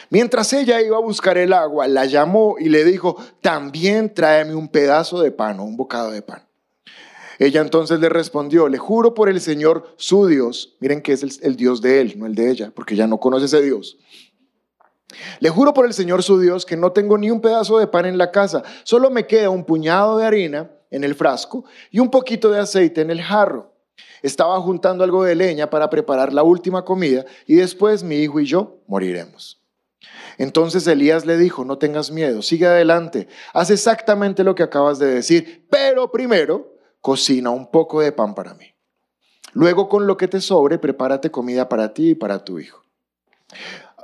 Mientras 0.10 0.52
ella 0.54 0.82
iba 0.82 0.98
a 0.98 1.02
buscar 1.02 1.38
el 1.38 1.54
agua, 1.54 1.88
la 1.88 2.06
llamó 2.06 2.56
y 2.58 2.70
le 2.70 2.84
dijo, 2.86 3.18
también 3.40 4.12
tráeme 4.12 4.56
un 4.56 4.68
pedazo 4.68 5.22
de 5.22 5.30
pan 5.30 5.60
o 5.60 5.64
un 5.64 5.78
bocado 5.78 6.10
de 6.10 6.24
pan. 6.24 6.48
Ella 7.42 7.62
entonces 7.62 8.00
le 8.00 8.08
respondió, 8.08 8.68
le 8.68 8.78
juro 8.78 9.16
por 9.16 9.28
el 9.28 9.42
Señor 9.42 9.96
su 9.98 10.28
Dios, 10.28 10.76
miren 10.80 11.02
que 11.02 11.14
es 11.14 11.40
el, 11.42 11.56
Dios 11.56 11.82
de 11.82 12.00
él, 12.00 12.14
no 12.16 12.28
el 12.28 12.36
de 12.36 12.52
ella, 12.52 12.72
porque 12.76 12.94
ella 12.94 13.08
no 13.08 13.20
conoce 13.20 13.46
ese 13.48 13.64
Dios. 13.64 13.98
Le 15.40 15.50
juro 15.50 15.74
por 15.74 15.88
el 15.88 15.94
Señor 15.96 16.22
su 16.22 16.40
Dios 16.40 16.68
que 16.68 16.78
no 16.78 16.92
tengo 16.92 17.18
ni 17.18 17.32
un 17.32 17.42
pedazo 17.42 17.80
de 17.80 17.88
pan 17.88 18.06
en 18.06 18.20
la 18.20 18.30
casa, 18.30 18.62
solo 18.84 19.10
me 19.10 19.26
queda 19.26 19.50
un 19.50 19.66
puñado 19.66 20.20
de 20.20 20.26
harina 20.28 20.70
en 20.92 21.04
el 21.04 21.16
frasco 21.16 21.66
y 21.90 21.98
un 21.98 22.12
poquito 22.12 22.52
de 22.52 22.60
aceite 22.60 23.02
en 23.02 23.10
el 23.10 23.24
jarro. 23.24 23.74
Estaba 24.22 24.62
juntando 24.62 25.04
algo 25.04 25.24
de 25.24 25.34
leña 25.34 25.68
para 25.68 25.90
preparar 25.90 26.34
la 26.34 26.44
última 26.44 26.86
comida 26.86 27.26
y 27.48 27.56
después 27.56 28.04
mi 28.04 28.18
hijo 28.18 28.40
y 28.40 28.46
yo 28.46 28.84
moriremos. 28.86 29.60
Entonces 30.38 30.86
Elías 30.86 31.26
le 31.26 31.40
dijo, 31.40 31.66
no 31.66 31.80
tengas 31.80 32.12
miedo, 32.12 32.44
sigue 32.44 32.68
adelante, 32.68 33.28
haz 33.52 33.72
exactamente 33.72 34.44
lo 34.44 34.54
que 34.54 34.62
acabas 34.62 35.00
de 35.00 35.08
decir, 35.08 35.66
pero 35.72 36.12
primero 36.12 36.71
cocina 37.02 37.50
un 37.50 37.70
poco 37.70 38.02
de 38.02 38.12
pan 38.12 38.34
para 38.36 38.54
mí. 38.54 38.74
Luego 39.54 39.90
con 39.90 40.08
lo 40.08 40.18
que 40.18 40.28
te 40.28 40.40
sobre, 40.40 40.78
prepárate 40.78 41.30
comida 41.30 41.68
para 41.68 41.94
ti 41.94 42.12
y 42.12 42.16
para 42.16 42.44
tu 42.46 42.60
hijo. 42.60 42.84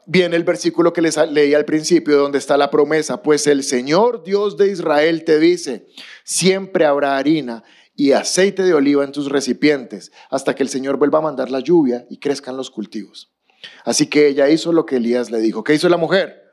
Viene 0.05 0.35
el 0.35 0.43
versículo 0.43 0.93
que 0.93 1.01
les 1.01 1.17
leí 1.31 1.53
al 1.53 1.65
principio, 1.65 2.17
donde 2.17 2.37
está 2.37 2.57
la 2.57 2.71
promesa, 2.71 3.21
pues 3.21 3.45
el 3.47 3.63
Señor 3.63 4.23
Dios 4.23 4.57
de 4.57 4.71
Israel 4.71 5.23
te 5.23 5.39
dice, 5.39 5.87
siempre 6.23 6.85
habrá 6.85 7.17
harina 7.17 7.63
y 7.95 8.11
aceite 8.11 8.63
de 8.63 8.73
oliva 8.73 9.03
en 9.03 9.11
tus 9.11 9.29
recipientes, 9.29 10.11
hasta 10.29 10.55
que 10.55 10.63
el 10.63 10.69
Señor 10.69 10.97
vuelva 10.97 11.19
a 11.19 11.23
mandar 11.23 11.49
la 11.49 11.59
lluvia 11.59 12.05
y 12.09 12.19
crezcan 12.19 12.55
los 12.55 12.69
cultivos. 12.69 13.33
Así 13.83 14.07
que 14.07 14.27
ella 14.27 14.49
hizo 14.49 14.71
lo 14.71 14.85
que 14.85 14.97
Elías 14.97 15.31
le 15.31 15.39
dijo. 15.39 15.63
¿Qué 15.63 15.73
hizo 15.73 15.89
la 15.89 15.97
mujer? 15.97 16.43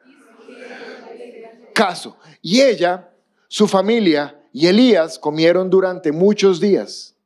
Caso. 1.75 2.17
Y 2.41 2.61
ella, 2.61 3.11
su 3.49 3.69
familia 3.69 4.44
y 4.55 4.69
Elías 4.69 5.19
comieron 5.19 5.69
durante 5.69 6.13
muchos 6.13 6.61
días. 6.61 7.17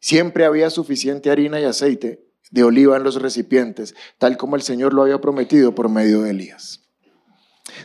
Siempre 0.00 0.44
había 0.44 0.68
suficiente 0.68 1.30
harina 1.30 1.60
y 1.60 1.64
aceite 1.64 2.26
de 2.50 2.64
oliva 2.64 2.96
en 2.96 3.04
los 3.04 3.22
recipientes, 3.22 3.94
tal 4.18 4.36
como 4.36 4.56
el 4.56 4.62
Señor 4.62 4.92
lo 4.92 5.02
había 5.02 5.20
prometido 5.20 5.76
por 5.76 5.88
medio 5.88 6.22
de 6.22 6.30
Elías. 6.30 6.80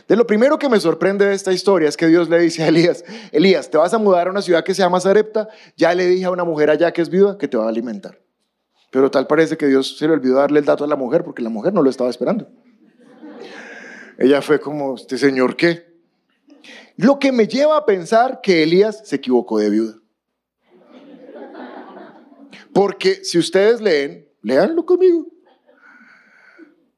De 0.08 0.16
lo 0.16 0.26
primero 0.26 0.58
que 0.58 0.68
me 0.68 0.80
sorprende 0.80 1.26
de 1.26 1.34
esta 1.34 1.52
historia 1.52 1.88
es 1.88 1.96
que 1.96 2.08
Dios 2.08 2.28
le 2.28 2.40
dice 2.40 2.64
a 2.64 2.68
Elías, 2.68 3.04
Elías, 3.30 3.70
te 3.70 3.78
vas 3.78 3.94
a 3.94 3.98
mudar 3.98 4.26
a 4.26 4.30
una 4.32 4.42
ciudad 4.42 4.64
que 4.64 4.74
se 4.74 4.82
llama 4.82 4.98
Zarepta, 4.98 5.48
ya 5.76 5.94
le 5.94 6.04
dije 6.04 6.24
a 6.24 6.32
una 6.32 6.42
mujer 6.42 6.68
allá 6.68 6.90
que 6.90 7.02
es 7.02 7.08
viuda 7.08 7.38
que 7.38 7.46
te 7.46 7.56
va 7.56 7.66
a 7.66 7.68
alimentar. 7.68 8.20
Pero 8.90 9.12
tal 9.12 9.28
parece 9.28 9.56
que 9.56 9.68
Dios 9.68 9.96
se 9.96 10.08
le 10.08 10.14
olvidó 10.14 10.38
darle 10.38 10.58
el 10.58 10.64
dato 10.64 10.82
a 10.82 10.88
la 10.88 10.96
mujer 10.96 11.22
porque 11.22 11.40
la 11.40 11.50
mujer 11.50 11.72
no 11.72 11.82
lo 11.82 11.90
estaba 11.90 12.10
esperando. 12.10 12.48
Ella 14.18 14.42
fue 14.42 14.58
como, 14.58 14.96
¿este 14.96 15.18
señor 15.18 15.54
qué? 15.54 15.95
Lo 16.96 17.18
que 17.18 17.32
me 17.32 17.46
lleva 17.46 17.76
a 17.76 17.86
pensar 17.86 18.40
que 18.42 18.62
Elías 18.62 19.02
se 19.04 19.16
equivocó 19.16 19.58
de 19.58 19.70
viuda. 19.70 19.94
Porque 22.72 23.24
si 23.24 23.38
ustedes 23.38 23.80
leen, 23.80 24.28
leanlo 24.42 24.84
conmigo. 24.84 25.26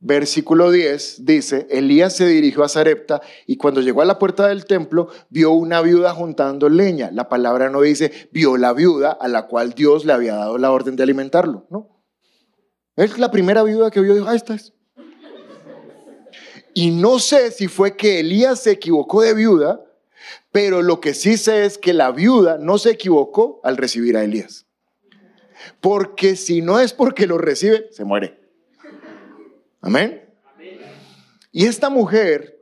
Versículo 0.00 0.70
10 0.70 1.25
dice, 1.25 1.66
Elías 1.70 2.14
se 2.14 2.26
dirigió 2.26 2.62
a 2.62 2.68
Zarepta 2.68 3.20
y 3.46 3.56
cuando 3.56 3.80
llegó 3.80 4.00
a 4.00 4.04
la 4.04 4.18
puerta 4.18 4.46
del 4.46 4.64
templo 4.64 5.08
vio 5.28 5.50
una 5.50 5.80
viuda 5.82 6.14
juntando 6.14 6.68
leña. 6.68 7.10
La 7.10 7.28
palabra 7.28 7.68
no 7.68 7.80
dice 7.80 8.28
vio 8.30 8.56
la 8.56 8.72
viuda 8.72 9.10
a 9.10 9.26
la 9.26 9.46
cual 9.48 9.72
Dios 9.72 10.04
le 10.04 10.12
había 10.12 10.37
dado 10.37 10.56
la 10.56 10.70
orden 10.70 10.94
de 10.94 11.02
alimentarlo, 11.02 11.66
¿no? 11.70 12.04
Es 12.94 13.18
la 13.18 13.30
primera 13.30 13.62
viuda 13.64 13.90
que 13.90 14.00
vio 14.00 14.14
dijo, 14.14 14.28
ah, 14.28 14.37
esta 14.37 14.54
es. 14.54 14.72
Y 16.78 16.90
no 16.92 17.18
sé 17.18 17.50
si 17.50 17.66
fue 17.66 17.97
que 17.97 18.20
Elías 18.20 18.62
se 18.62 18.70
equivocó 18.70 19.23
de 19.23 19.35
viuda 19.35 19.85
pero 20.52 20.82
lo 20.82 21.00
que 21.00 21.14
sí 21.14 21.37
sé 21.37 21.64
es 21.64 21.78
que 21.78 21.92
la 21.92 22.11
viuda 22.11 22.58
no 22.58 22.78
se 22.78 22.90
equivocó 22.90 23.61
al 23.62 23.76
recibir 23.76 24.16
a 24.16 24.25
Elías. 24.25 24.66
Porque 25.80 26.37
si 26.37 26.62
no 26.62 26.80
es 26.80 26.92
porque 26.92 27.26
lo 27.26 27.38
recibe, 27.38 27.88
se 27.92 28.04
muere. 28.04 28.40
Amén. 29.80 30.25
Y 31.52 31.66
esta 31.66 31.90
mujer 31.90 32.56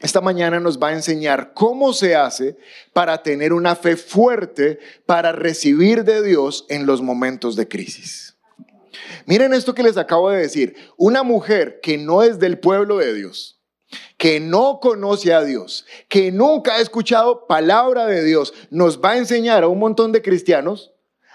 esta 0.00 0.20
mañana 0.20 0.58
nos 0.58 0.80
va 0.80 0.88
a 0.88 0.94
enseñar 0.94 1.52
cómo 1.54 1.92
se 1.92 2.16
hace 2.16 2.56
para 2.92 3.22
tener 3.22 3.52
una 3.52 3.76
fe 3.76 3.96
fuerte 3.96 4.80
para 5.06 5.30
recibir 5.30 6.02
de 6.02 6.22
Dios 6.24 6.66
en 6.68 6.86
los 6.86 7.02
momentos 7.02 7.54
de 7.54 7.68
crisis. 7.68 8.31
Miren 9.26 9.54
esto 9.54 9.74
que 9.74 9.82
les 9.82 9.96
acabo 9.96 10.30
de 10.30 10.38
decir. 10.38 10.76
Una 10.96 11.22
mujer 11.22 11.80
que 11.80 11.98
no 11.98 12.22
es 12.22 12.38
del 12.38 12.58
pueblo 12.58 12.98
de 12.98 13.14
Dios, 13.14 13.60
que 14.16 14.40
no 14.40 14.78
conoce 14.80 15.34
a 15.34 15.42
Dios, 15.42 15.86
que 16.08 16.32
nunca 16.32 16.74
ha 16.74 16.80
escuchado 16.80 17.46
palabra 17.46 18.06
de 18.06 18.24
Dios, 18.24 18.54
nos 18.70 19.00
va 19.00 19.12
a 19.12 19.18
enseñar 19.18 19.62
a 19.62 19.68
un 19.68 19.78
montón 19.78 20.12
de 20.12 20.22
cristianos 20.22 20.92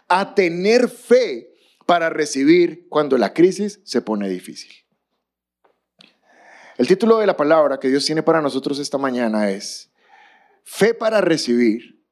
a 0.07 0.35
tener 0.35 0.89
fe 0.89 1.53
para 1.85 2.09
recibir 2.09 2.87
cuando 2.89 3.17
la 3.17 3.33
crisis 3.33 3.79
se 3.83 4.01
pone 4.01 4.29
difícil. 4.29 4.71
El 6.77 6.87
título 6.87 7.17
de 7.17 7.25
la 7.25 7.35
palabra 7.35 7.79
que 7.79 7.87
Dios 7.87 8.05
tiene 8.05 8.21
para 8.21 8.41
nosotros 8.41 8.77
esta 8.77 8.97
mañana 8.97 9.49
es 9.49 9.89
Fe 10.69 10.93
para 10.93 11.21
recibir, 11.21 12.03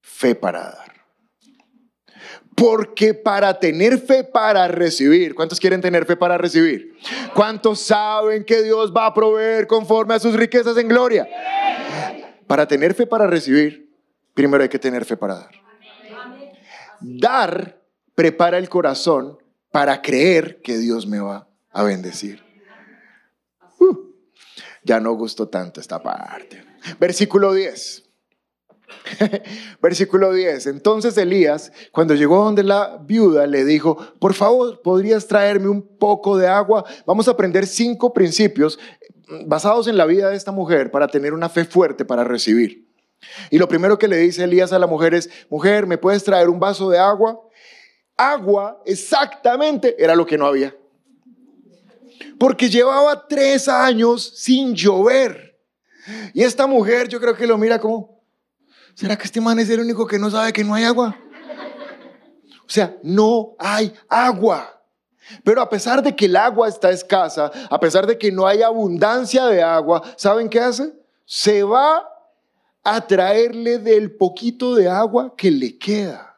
fe 0.00 0.34
para 0.34 0.62
dar. 0.62 0.87
Porque 2.58 3.14
para 3.14 3.58
tener 3.58 3.98
fe 3.98 4.24
para 4.24 4.66
recibir, 4.68 5.34
¿cuántos 5.34 5.60
quieren 5.60 5.80
tener 5.80 6.04
fe 6.06 6.16
para 6.16 6.36
recibir? 6.36 6.96
¿Cuántos 7.34 7.80
saben 7.80 8.44
que 8.44 8.62
Dios 8.62 8.92
va 8.94 9.06
a 9.06 9.14
proveer 9.14 9.66
conforme 9.66 10.14
a 10.14 10.18
sus 10.18 10.34
riquezas 10.34 10.76
en 10.76 10.88
gloria? 10.88 11.28
Para 12.46 12.66
tener 12.66 12.94
fe 12.94 13.06
para 13.06 13.26
recibir, 13.26 13.94
primero 14.34 14.62
hay 14.62 14.68
que 14.68 14.78
tener 14.78 15.04
fe 15.04 15.16
para 15.16 15.36
dar. 15.36 15.50
Dar 17.00 17.80
prepara 18.14 18.58
el 18.58 18.68
corazón 18.68 19.38
para 19.70 20.02
creer 20.02 20.60
que 20.60 20.78
Dios 20.78 21.06
me 21.06 21.20
va 21.20 21.48
a 21.70 21.84
bendecir. 21.84 22.42
Uh, 23.78 23.96
ya 24.82 24.98
no 24.98 25.12
gustó 25.12 25.48
tanto 25.48 25.80
esta 25.80 26.02
parte. 26.02 26.64
Versículo 26.98 27.52
10. 27.52 28.07
Versículo 29.82 30.32
10. 30.32 30.66
Entonces 30.66 31.16
Elías, 31.16 31.72
cuando 31.92 32.14
llegó 32.14 32.44
donde 32.44 32.62
la 32.62 32.98
viuda, 33.02 33.46
le 33.46 33.64
dijo, 33.64 33.96
por 34.18 34.34
favor, 34.34 34.80
¿podrías 34.82 35.26
traerme 35.26 35.68
un 35.68 35.82
poco 35.98 36.36
de 36.36 36.46
agua? 36.46 36.84
Vamos 37.06 37.28
a 37.28 37.32
aprender 37.32 37.66
cinco 37.66 38.12
principios 38.12 38.78
basados 39.46 39.88
en 39.88 39.96
la 39.96 40.06
vida 40.06 40.30
de 40.30 40.36
esta 40.36 40.52
mujer 40.52 40.90
para 40.90 41.08
tener 41.08 41.34
una 41.34 41.48
fe 41.48 41.64
fuerte 41.64 42.04
para 42.04 42.24
recibir. 42.24 42.88
Y 43.50 43.58
lo 43.58 43.68
primero 43.68 43.98
que 43.98 44.08
le 44.08 44.16
dice 44.16 44.44
Elías 44.44 44.72
a 44.72 44.78
la 44.78 44.86
mujer 44.86 45.14
es, 45.14 45.28
mujer, 45.50 45.86
¿me 45.86 45.98
puedes 45.98 46.24
traer 46.24 46.48
un 46.48 46.60
vaso 46.60 46.88
de 46.88 46.98
agua? 46.98 47.40
Agua 48.16 48.80
exactamente 48.86 49.96
era 49.98 50.14
lo 50.14 50.24
que 50.24 50.38
no 50.38 50.46
había. 50.46 50.74
Porque 52.38 52.68
llevaba 52.68 53.26
tres 53.26 53.68
años 53.68 54.32
sin 54.36 54.74
llover. 54.74 55.58
Y 56.32 56.42
esta 56.42 56.66
mujer 56.66 57.08
yo 57.08 57.20
creo 57.20 57.36
que 57.36 57.46
lo 57.46 57.58
mira 57.58 57.78
como, 57.78 58.17
¿será 58.98 59.16
que 59.16 59.24
este 59.24 59.40
man 59.40 59.60
es 59.60 59.70
el 59.70 59.78
único 59.78 60.08
que 60.08 60.18
no 60.18 60.28
sabe 60.28 60.52
que 60.52 60.64
no 60.64 60.74
hay 60.74 60.82
agua? 60.82 61.16
O 62.66 62.70
sea, 62.70 62.96
no 63.04 63.54
hay 63.56 63.94
agua. 64.08 64.82
Pero 65.44 65.62
a 65.62 65.70
pesar 65.70 66.02
de 66.02 66.16
que 66.16 66.24
el 66.24 66.34
agua 66.34 66.66
está 66.66 66.90
escasa, 66.90 67.52
a 67.70 67.78
pesar 67.78 68.08
de 68.08 68.18
que 68.18 68.32
no 68.32 68.44
hay 68.44 68.62
abundancia 68.62 69.46
de 69.46 69.62
agua, 69.62 70.02
¿saben 70.16 70.48
qué 70.48 70.58
hace? 70.58 70.92
Se 71.24 71.62
va 71.62 72.08
a 72.82 73.06
traerle 73.06 73.78
del 73.78 74.16
poquito 74.16 74.74
de 74.74 74.88
agua 74.88 75.32
que 75.36 75.52
le 75.52 75.78
queda. 75.78 76.36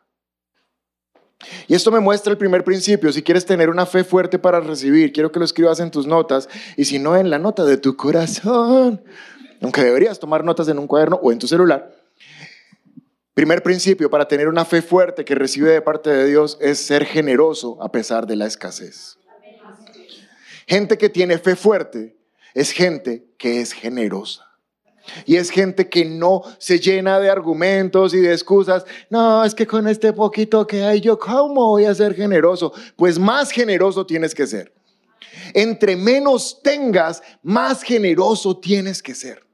Y 1.66 1.74
esto 1.74 1.90
me 1.90 2.00
muestra 2.00 2.30
el 2.30 2.38
primer 2.38 2.62
principio. 2.62 3.10
Si 3.10 3.22
quieres 3.22 3.46
tener 3.46 3.70
una 3.70 3.86
fe 3.86 4.04
fuerte 4.04 4.38
para 4.38 4.60
recibir, 4.60 5.14
quiero 5.14 5.32
que 5.32 5.38
lo 5.38 5.46
escribas 5.46 5.80
en 5.80 5.90
tus 5.90 6.06
notas 6.06 6.46
y 6.76 6.84
si 6.84 6.98
no 6.98 7.16
en 7.16 7.30
la 7.30 7.38
nota 7.38 7.64
de 7.64 7.78
tu 7.78 7.96
corazón, 7.96 9.02
aunque 9.62 9.82
deberías 9.82 10.18
tomar 10.18 10.44
notas 10.44 10.68
en 10.68 10.78
un 10.78 10.86
cuaderno 10.86 11.18
o 11.22 11.32
en 11.32 11.38
tu 11.38 11.48
celular. 11.48 11.99
Primer 13.40 13.62
principio 13.62 14.10
para 14.10 14.28
tener 14.28 14.48
una 14.48 14.66
fe 14.66 14.82
fuerte 14.82 15.24
que 15.24 15.34
recibe 15.34 15.70
de 15.70 15.80
parte 15.80 16.10
de 16.10 16.26
Dios 16.26 16.58
es 16.60 16.78
ser 16.78 17.06
generoso 17.06 17.78
a 17.80 17.90
pesar 17.90 18.26
de 18.26 18.36
la 18.36 18.44
escasez. 18.44 19.16
Gente 20.66 20.98
que 20.98 21.08
tiene 21.08 21.38
fe 21.38 21.56
fuerte 21.56 22.18
es 22.52 22.70
gente 22.70 23.24
que 23.38 23.62
es 23.62 23.72
generosa. 23.72 24.44
Y 25.24 25.36
es 25.36 25.48
gente 25.48 25.88
que 25.88 26.04
no 26.04 26.42
se 26.58 26.80
llena 26.80 27.18
de 27.18 27.30
argumentos 27.30 28.12
y 28.12 28.18
de 28.18 28.30
excusas. 28.34 28.84
No, 29.08 29.42
es 29.42 29.54
que 29.54 29.66
con 29.66 29.88
este 29.88 30.12
poquito 30.12 30.66
que 30.66 30.84
hay 30.84 31.00
yo, 31.00 31.18
¿cómo 31.18 31.66
voy 31.68 31.86
a 31.86 31.94
ser 31.94 32.14
generoso? 32.14 32.74
Pues 32.94 33.18
más 33.18 33.50
generoso 33.52 34.04
tienes 34.04 34.34
que 34.34 34.46
ser. 34.46 34.70
Entre 35.54 35.96
menos 35.96 36.60
tengas, 36.62 37.22
más 37.42 37.82
generoso 37.82 38.60
tienes 38.60 39.02
que 39.02 39.14
ser. 39.14 39.49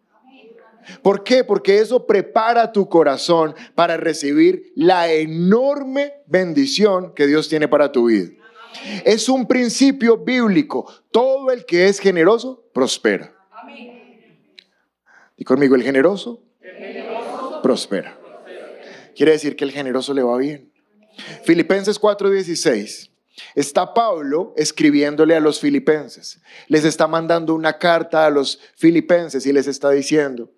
¿Por 1.02 1.24
qué? 1.24 1.44
Porque 1.44 1.78
eso 1.78 2.06
prepara 2.06 2.72
tu 2.72 2.88
corazón 2.88 3.54
para 3.74 3.96
recibir 3.96 4.72
la 4.74 5.10
enorme 5.12 6.14
bendición 6.26 7.12
que 7.14 7.26
Dios 7.26 7.48
tiene 7.48 7.68
para 7.68 7.92
tu 7.92 8.06
vida. 8.06 8.32
Es 9.04 9.28
un 9.28 9.46
principio 9.46 10.18
bíblico. 10.18 10.90
Todo 11.10 11.50
el 11.50 11.64
que 11.64 11.88
es 11.88 11.98
generoso 11.98 12.64
prospera. 12.72 13.32
Y 15.36 15.44
conmigo, 15.44 15.74
el 15.74 15.82
generoso, 15.82 16.42
prospera. 17.62 18.18
Quiere 19.14 19.32
decir 19.32 19.56
que 19.56 19.64
el 19.64 19.72
generoso 19.72 20.14
le 20.14 20.22
va 20.22 20.36
bien. 20.38 20.72
Filipenses 21.44 22.00
4:16. 22.00 23.10
Está 23.54 23.92
Pablo 23.92 24.54
escribiéndole 24.56 25.34
a 25.34 25.40
los 25.40 25.60
filipenses. 25.60 26.40
Les 26.68 26.84
está 26.84 27.06
mandando 27.06 27.54
una 27.54 27.78
carta 27.78 28.24
a 28.24 28.30
los 28.30 28.60
filipenses 28.76 29.44
y 29.46 29.52
les 29.52 29.66
está 29.66 29.90
diciendo, 29.90 30.50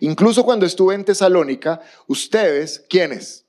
incluso 0.00 0.44
cuando 0.44 0.66
estuve 0.66 0.94
en 0.94 1.04
Tesalónica, 1.04 1.80
ustedes, 2.06 2.84
¿quiénes? 2.88 3.44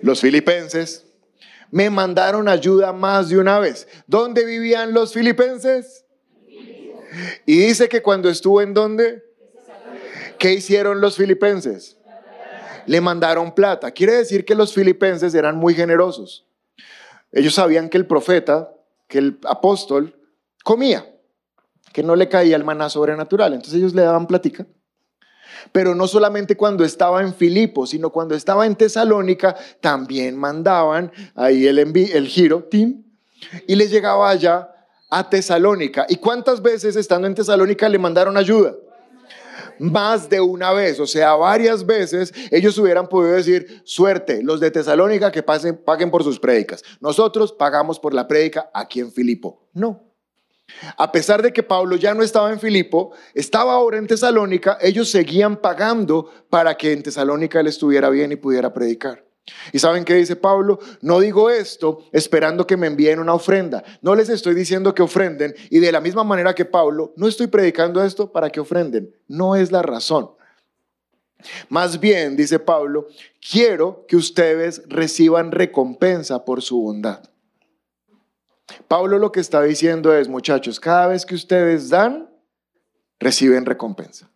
Los 0.00 0.20
filipenses, 0.20 1.04
me 1.70 1.90
mandaron 1.90 2.48
ayuda 2.48 2.92
más 2.92 3.28
de 3.28 3.38
una 3.38 3.58
vez. 3.58 3.88
¿Dónde 4.06 4.44
vivían 4.44 4.92
los 4.92 5.12
filipenses? 5.12 6.04
Y 7.46 7.58
dice 7.58 7.88
que 7.88 8.02
cuando 8.02 8.28
estuvo 8.28 8.62
en 8.62 8.74
dónde? 8.74 9.24
¿Qué 10.38 10.52
hicieron 10.52 11.00
los 11.00 11.16
filipenses? 11.16 11.96
Le 12.86 13.00
mandaron 13.00 13.54
plata. 13.54 13.90
Quiere 13.90 14.12
decir 14.12 14.44
que 14.44 14.54
los 14.54 14.72
filipenses 14.74 15.34
eran 15.34 15.56
muy 15.56 15.74
generosos. 15.74 16.46
Ellos 17.32 17.54
sabían 17.54 17.88
que 17.88 17.98
el 17.98 18.06
profeta, 18.06 18.72
que 19.08 19.18
el 19.18 19.38
apóstol, 19.44 20.16
comía, 20.62 21.12
que 21.92 22.02
no 22.02 22.14
le 22.14 22.28
caía 22.28 22.56
el 22.56 22.64
maná 22.64 22.88
sobrenatural. 22.88 23.54
Entonces 23.54 23.78
ellos 23.78 23.94
le 23.94 24.02
daban 24.02 24.26
plática. 24.26 24.66
Pero 25.72 25.94
no 25.94 26.06
solamente 26.06 26.56
cuando 26.56 26.84
estaba 26.84 27.22
en 27.22 27.34
Filipo, 27.34 27.86
sino 27.86 28.10
cuando 28.10 28.34
estaba 28.34 28.66
en 28.66 28.76
Tesalónica, 28.76 29.56
también 29.80 30.36
mandaban 30.36 31.12
ahí 31.34 31.66
el, 31.66 31.78
el 31.78 32.26
giro, 32.26 32.64
Tim, 32.64 33.02
y 33.66 33.74
le 33.74 33.88
llegaba 33.88 34.30
allá 34.30 34.70
a 35.10 35.28
Tesalónica. 35.28 36.06
¿Y 36.08 36.16
cuántas 36.16 36.62
veces 36.62 36.96
estando 36.96 37.26
en 37.26 37.34
Tesalónica 37.34 37.88
le 37.88 37.98
mandaron 37.98 38.36
ayuda? 38.36 38.74
más 39.78 40.28
de 40.28 40.40
una 40.40 40.72
vez, 40.72 41.00
o 41.00 41.06
sea, 41.06 41.34
varias 41.34 41.84
veces, 41.84 42.32
ellos 42.50 42.78
hubieran 42.78 43.08
podido 43.08 43.34
decir, 43.34 43.82
suerte, 43.84 44.42
los 44.42 44.60
de 44.60 44.70
Tesalónica 44.70 45.32
que 45.32 45.42
pasen, 45.42 45.76
paguen 45.76 46.10
por 46.10 46.22
sus 46.22 46.38
prédicas. 46.38 46.82
Nosotros 47.00 47.52
pagamos 47.52 47.98
por 47.98 48.14
la 48.14 48.28
prédica 48.28 48.70
aquí 48.72 49.00
en 49.00 49.12
Filipo. 49.12 49.66
No. 49.72 50.13
A 50.96 51.12
pesar 51.12 51.42
de 51.42 51.52
que 51.52 51.62
Pablo 51.62 51.96
ya 51.96 52.14
no 52.14 52.22
estaba 52.22 52.52
en 52.52 52.60
Filipo, 52.60 53.12
estaba 53.34 53.74
ahora 53.74 53.98
en 53.98 54.06
Tesalónica, 54.06 54.78
ellos 54.80 55.10
seguían 55.10 55.56
pagando 55.56 56.30
para 56.50 56.76
que 56.76 56.92
en 56.92 57.02
Tesalónica 57.02 57.60
él 57.60 57.68
estuviera 57.68 58.10
bien 58.10 58.32
y 58.32 58.36
pudiera 58.36 58.72
predicar. 58.72 59.24
¿Y 59.72 59.78
saben 59.78 60.04
qué 60.04 60.14
dice 60.14 60.36
Pablo? 60.36 60.78
No 61.02 61.20
digo 61.20 61.50
esto 61.50 62.04
esperando 62.12 62.66
que 62.66 62.76
me 62.76 62.86
envíen 62.86 63.18
una 63.18 63.34
ofrenda. 63.34 63.84
No 64.00 64.14
les 64.14 64.30
estoy 64.30 64.54
diciendo 64.54 64.94
que 64.94 65.02
ofrenden. 65.02 65.54
Y 65.68 65.80
de 65.80 65.92
la 65.92 66.00
misma 66.00 66.24
manera 66.24 66.54
que 66.54 66.64
Pablo, 66.64 67.12
no 67.16 67.28
estoy 67.28 67.48
predicando 67.48 68.02
esto 68.02 68.32
para 68.32 68.50
que 68.50 68.60
ofrenden. 68.60 69.14
No 69.28 69.54
es 69.54 69.70
la 69.70 69.82
razón. 69.82 70.30
Más 71.68 72.00
bien, 72.00 72.36
dice 72.36 72.58
Pablo, 72.58 73.08
quiero 73.50 74.06
que 74.08 74.16
ustedes 74.16 74.82
reciban 74.86 75.52
recompensa 75.52 76.44
por 76.46 76.62
su 76.62 76.80
bondad. 76.80 77.22
Pablo 78.88 79.18
lo 79.18 79.32
que 79.32 79.40
está 79.40 79.62
diciendo 79.62 80.14
es, 80.14 80.28
muchachos, 80.28 80.80
cada 80.80 81.08
vez 81.08 81.26
que 81.26 81.34
ustedes 81.34 81.90
dan, 81.90 82.30
reciben 83.18 83.66
recompensa. 83.66 84.30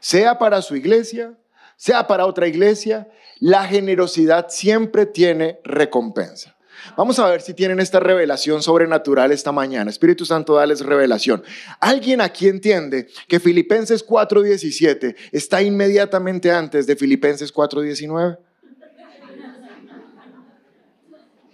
Sea 0.00 0.38
para 0.38 0.62
su 0.62 0.76
iglesia, 0.76 1.38
sea 1.76 2.06
para 2.06 2.26
otra 2.26 2.46
iglesia, 2.46 3.08
la 3.38 3.64
generosidad 3.64 4.46
siempre 4.48 5.06
tiene 5.06 5.60
recompensa. 5.64 6.56
Vamos 6.96 7.18
a 7.18 7.28
ver 7.28 7.40
si 7.40 7.54
tienen 7.54 7.80
esta 7.80 8.00
revelación 8.00 8.62
sobrenatural 8.62 9.32
esta 9.32 9.50
mañana. 9.50 9.90
Espíritu 9.90 10.24
Santo, 10.24 10.54
dales 10.54 10.80
revelación. 10.80 11.42
¿Alguien 11.80 12.20
aquí 12.20 12.48
entiende 12.48 13.08
que 13.28 13.40
Filipenses 13.40 14.06
4:17 14.06 15.16
está 15.32 15.62
inmediatamente 15.62 16.50
antes 16.50 16.86
de 16.86 16.96
Filipenses 16.96 17.52
4:19? 17.52 18.38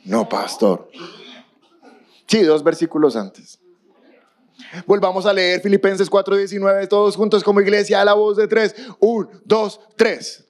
No, 0.04 0.28
pastor. 0.28 0.90
Sí, 2.26 2.42
dos 2.42 2.62
versículos 2.62 3.16
antes. 3.16 3.58
Volvamos 4.86 5.26
a 5.26 5.32
leer 5.32 5.60
Filipenses 5.60 6.10
4:19 6.10 6.88
todos 6.88 7.16
juntos 7.16 7.42
como 7.42 7.60
iglesia 7.60 8.00
a 8.00 8.04
la 8.04 8.14
voz 8.14 8.36
de 8.36 8.48
tres. 8.48 8.74
Un, 9.00 9.28
dos, 9.44 9.80
tres. 9.96 10.48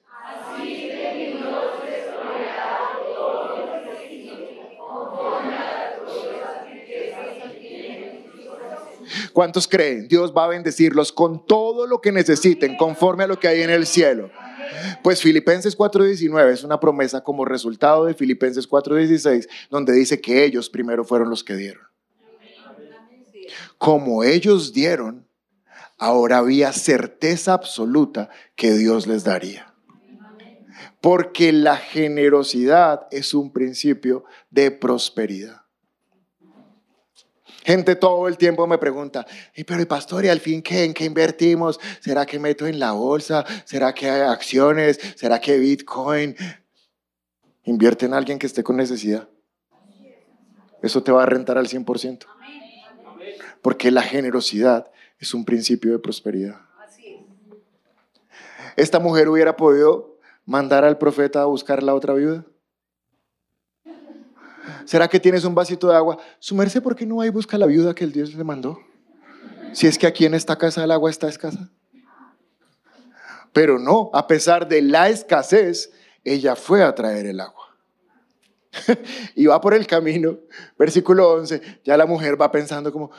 ¿Cuántos 9.33 9.67
creen? 9.67 10.07
Dios 10.07 10.31
va 10.35 10.45
a 10.45 10.47
bendecirlos 10.47 11.11
con 11.11 11.45
todo 11.45 11.87
lo 11.87 12.01
que 12.01 12.11
necesiten, 12.11 12.77
conforme 12.77 13.23
a 13.23 13.27
lo 13.27 13.39
que 13.39 13.47
hay 13.47 13.61
en 13.61 13.71
el 13.71 13.87
cielo. 13.87 14.29
Pues 15.03 15.21
Filipenses 15.21 15.75
4:19 15.77 16.51
es 16.51 16.63
una 16.63 16.79
promesa 16.79 17.23
como 17.23 17.45
resultado 17.45 18.05
de 18.05 18.13
Filipenses 18.13 18.67
4:16, 18.67 19.47
donde 19.69 19.93
dice 19.93 20.21
que 20.21 20.43
ellos 20.43 20.69
primero 20.69 21.03
fueron 21.03 21.29
los 21.29 21.43
que 21.43 21.55
dieron 21.55 21.93
como 23.77 24.23
ellos 24.23 24.73
dieron, 24.73 25.27
ahora 25.97 26.37
había 26.37 26.71
certeza 26.71 27.53
absoluta 27.53 28.29
que 28.55 28.71
Dios 28.73 29.07
les 29.07 29.23
daría. 29.23 29.73
Porque 31.01 31.51
la 31.51 31.75
generosidad 31.75 33.07
es 33.11 33.33
un 33.33 33.51
principio 33.51 34.23
de 34.49 34.71
prosperidad. 34.71 35.62
Gente 37.63 37.95
todo 37.95 38.27
el 38.27 38.37
tiempo 38.37 38.67
me 38.67 38.77
pregunta, 38.77 39.25
"Y, 39.55 39.63
pero 39.63 39.87
pastor, 39.87 40.25
¿y 40.25 40.29
al 40.29 40.39
fin 40.39 40.61
qué? 40.61 40.83
¿En 40.83 40.93
qué 40.93 41.05
invertimos? 41.05 41.79
¿Será 42.01 42.25
que 42.25 42.39
meto 42.39 42.67
en 42.67 42.79
la 42.79 42.91
bolsa? 42.91 43.45
¿Será 43.65 43.93
que 43.93 44.09
hay 44.09 44.21
acciones? 44.21 44.99
¿Será 45.15 45.39
que 45.39 45.57
Bitcoin? 45.57 46.35
Invierte 47.63 48.05
en 48.05 48.13
alguien 48.13 48.37
que 48.37 48.47
esté 48.47 48.63
con 48.63 48.75
necesidad. 48.75 49.29
Eso 50.81 51.01
te 51.01 51.13
va 51.13 51.23
a 51.23 51.25
rentar 51.25 51.57
al 51.57 51.67
100%. 51.67 52.27
Porque 53.61 53.89
la 53.89 54.01
generosidad 54.01 54.91
es 55.17 55.33
un 55.33 55.45
principio 55.45 55.93
de 55.93 55.99
prosperidad. 55.99 56.59
Esta 58.75 58.99
mujer 58.99 59.29
hubiera 59.29 59.55
podido 59.55 60.17
mandar 60.45 60.83
al 60.83 60.97
profeta 60.97 61.41
a 61.41 61.45
buscar 61.45 61.83
la 61.83 61.95
otra 61.95 62.13
viuda. 62.13 62.45
¿Será 64.85 65.07
que 65.07 65.19
tienes 65.19 65.43
un 65.45 65.55
vasito 65.55 65.87
de 65.87 65.95
agua? 65.95 66.17
Sumerse, 66.39 66.81
¿por 66.81 66.95
qué 66.95 67.05
no 67.05 67.21
hay 67.21 67.29
busca 67.29 67.57
la 67.57 67.65
viuda 67.65 67.93
que 67.93 68.03
el 68.03 68.11
Dios 68.11 68.33
le 68.33 68.43
mandó? 68.43 68.79
Si 69.73 69.87
es 69.87 69.97
que 69.97 70.07
aquí 70.07 70.25
en 70.25 70.33
esta 70.33 70.57
casa 70.57 70.83
el 70.83 70.91
agua 70.91 71.09
está 71.09 71.27
escasa. 71.27 71.69
Pero 73.51 73.79
no, 73.79 74.09
a 74.13 74.27
pesar 74.27 74.67
de 74.67 74.81
la 74.81 75.09
escasez, 75.09 75.91
ella 76.23 76.55
fue 76.55 76.83
a 76.83 76.93
traer 76.95 77.27
el 77.27 77.39
agua. 77.39 77.77
y 79.35 79.45
va 79.45 79.61
por 79.61 79.73
el 79.73 79.85
camino, 79.85 80.39
versículo 80.77 81.33
11, 81.33 81.61
ya 81.83 81.95
la 81.95 82.05
mujer 82.05 82.41
va 82.41 82.51
pensando 82.51 82.91
como, 82.91 83.11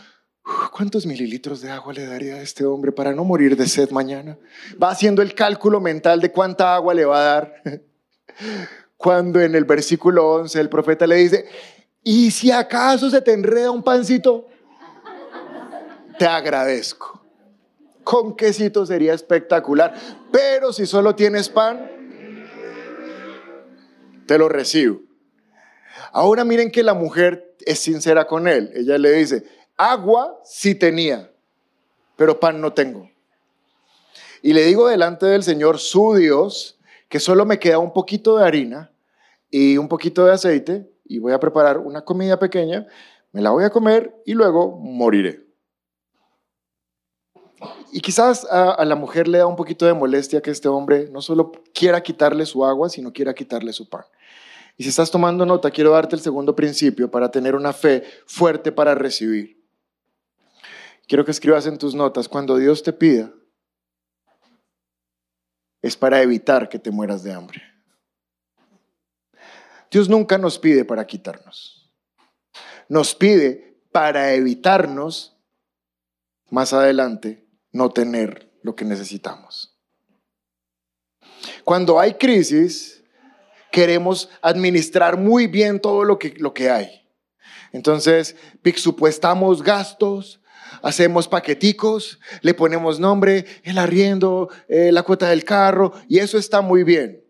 ¿cuántos 0.72 1.06
mililitros 1.06 1.60
de 1.60 1.70
agua 1.70 1.92
le 1.92 2.06
daría 2.06 2.34
a 2.34 2.42
este 2.42 2.64
hombre 2.64 2.92
para 2.92 3.12
no 3.12 3.24
morir 3.24 3.56
de 3.56 3.66
sed 3.68 3.90
mañana? 3.90 4.36
Va 4.82 4.90
haciendo 4.90 5.22
el 5.22 5.34
cálculo 5.34 5.80
mental 5.80 6.20
de 6.20 6.32
cuánta 6.32 6.74
agua 6.74 6.94
le 6.94 7.04
va 7.04 7.20
a 7.20 7.24
dar. 7.24 7.62
Cuando 9.04 9.38
en 9.42 9.54
el 9.54 9.66
versículo 9.66 10.26
11 10.32 10.58
el 10.58 10.70
profeta 10.70 11.06
le 11.06 11.16
dice, 11.16 11.44
¿y 12.02 12.30
si 12.30 12.50
acaso 12.50 13.10
se 13.10 13.20
te 13.20 13.34
enreda 13.34 13.70
un 13.70 13.82
pancito? 13.82 14.48
Te 16.18 16.24
agradezco. 16.24 17.22
Con 18.02 18.34
quesito 18.34 18.86
sería 18.86 19.12
espectacular, 19.12 19.92
pero 20.32 20.72
si 20.72 20.86
solo 20.86 21.14
tienes 21.14 21.50
pan, 21.50 21.86
te 24.26 24.38
lo 24.38 24.48
recibo. 24.48 25.02
Ahora 26.10 26.42
miren 26.42 26.70
que 26.70 26.82
la 26.82 26.94
mujer 26.94 27.54
es 27.66 27.80
sincera 27.80 28.26
con 28.26 28.48
él. 28.48 28.70
Ella 28.74 28.96
le 28.96 29.12
dice, 29.12 29.44
agua 29.76 30.40
sí 30.44 30.74
tenía, 30.74 31.30
pero 32.16 32.40
pan 32.40 32.58
no 32.58 32.72
tengo. 32.72 33.10
Y 34.40 34.54
le 34.54 34.64
digo 34.64 34.88
delante 34.88 35.26
del 35.26 35.42
Señor, 35.42 35.78
su 35.78 36.14
Dios, 36.14 36.78
que 37.10 37.20
solo 37.20 37.44
me 37.44 37.58
queda 37.58 37.76
un 37.76 37.92
poquito 37.92 38.38
de 38.38 38.46
harina 38.46 38.92
y 39.56 39.78
un 39.78 39.86
poquito 39.86 40.24
de 40.24 40.32
aceite 40.32 40.92
y 41.04 41.20
voy 41.20 41.32
a 41.32 41.38
preparar 41.38 41.78
una 41.78 42.04
comida 42.04 42.40
pequeña, 42.40 42.88
me 43.30 43.40
la 43.40 43.50
voy 43.50 43.62
a 43.62 43.70
comer 43.70 44.12
y 44.26 44.34
luego 44.34 44.76
moriré. 44.80 45.46
Y 47.92 48.00
quizás 48.00 48.44
a, 48.50 48.84
la 48.84 48.96
mujer 48.96 49.28
le 49.28 49.38
da 49.38 49.46
un 49.46 49.54
poquito 49.54 49.86
de 49.86 49.94
molestia 49.94 50.42
que 50.42 50.50
este 50.50 50.66
hombre 50.66 51.08
no 51.12 51.22
solo 51.22 51.52
quiera 51.72 52.02
quitarle 52.02 52.46
su 52.46 52.64
agua, 52.64 52.88
sino 52.88 53.12
quiera 53.12 53.32
quitarle 53.32 53.72
su 53.72 53.88
pan. 53.88 54.02
Y 54.76 54.82
si 54.82 54.88
estás 54.88 55.12
tomando 55.12 55.46
nota, 55.46 55.70
quiero 55.70 55.92
darte 55.92 56.16
el 56.16 56.22
segundo 56.22 56.56
principio 56.56 57.08
para 57.08 57.30
tener 57.30 57.54
una 57.54 57.72
fe 57.72 58.02
fuerte 58.26 58.72
para 58.72 58.96
recibir. 58.96 59.64
Quiero 61.06 61.24
que 61.24 61.30
escribas 61.30 61.64
en 61.66 61.78
tus 61.78 61.94
notas, 61.94 62.28
cuando 62.28 62.56
Dios 62.56 62.82
te 62.82 62.92
pida, 62.92 63.32
es 65.80 65.96
para 65.96 66.22
evitar 66.22 66.68
que 66.68 66.80
te 66.80 66.90
mueras 66.90 67.22
de 67.22 67.32
hambre. 67.32 67.73
Dios 69.94 70.08
nunca 70.08 70.38
nos 70.38 70.58
pide 70.58 70.84
para 70.84 71.06
quitarnos. 71.06 71.88
Nos 72.88 73.14
pide 73.14 73.78
para 73.92 74.34
evitarnos 74.34 75.36
más 76.50 76.72
adelante 76.72 77.46
no 77.70 77.90
tener 77.90 78.50
lo 78.64 78.74
que 78.74 78.84
necesitamos. 78.84 79.78
Cuando 81.62 82.00
hay 82.00 82.14
crisis, 82.14 83.04
queremos 83.70 84.28
administrar 84.42 85.16
muy 85.16 85.46
bien 85.46 85.78
todo 85.78 86.02
lo 86.02 86.18
que, 86.18 86.30
lo 86.38 86.52
que 86.52 86.70
hay. 86.70 87.08
Entonces, 87.70 88.34
supuestamos 88.74 89.62
gastos, 89.62 90.40
hacemos 90.82 91.28
paqueticos, 91.28 92.18
le 92.40 92.52
ponemos 92.52 92.98
nombre, 92.98 93.44
el 93.62 93.78
arriendo, 93.78 94.48
eh, 94.66 94.90
la 94.90 95.04
cuota 95.04 95.28
del 95.28 95.44
carro, 95.44 95.92
y 96.08 96.18
eso 96.18 96.36
está 96.36 96.62
muy 96.62 96.82
bien. 96.82 97.22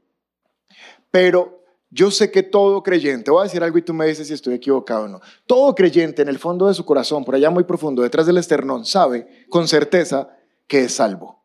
Pero 1.11 1.54
yo 1.95 2.11
sé 2.11 2.33
que 2.33 2.43
todo 2.43 2.83
creyente, 2.83 3.31
voy 3.31 3.43
a 3.43 3.45
decir 3.45 3.63
algo 3.63 3.79
y 3.79 3.83
tú 3.83 3.95
me 3.95 4.05
dices 4.07 4.27
si 4.27 4.35
estoy 4.35 4.55
equivocado 4.55 5.05
o 5.05 5.09
no, 5.09 5.21
todo 5.47 5.73
creyente 5.77 6.23
en 6.23 6.29
el 6.29 6.41
fondo 6.41 6.67
de 6.67 6.75
su 6.75 6.85
corazón, 6.85 7.25
por 7.25 7.37
allá 7.37 7.51
muy 7.51 7.63
profundo, 7.63 8.03
detrás 8.03 8.27
del 8.27 8.37
esternón, 8.37 8.85
sabe 8.85 9.47
con 9.49 9.69
certeza 9.69 10.29
que 10.67 10.81
es 10.81 10.95
salvo. 10.95 11.45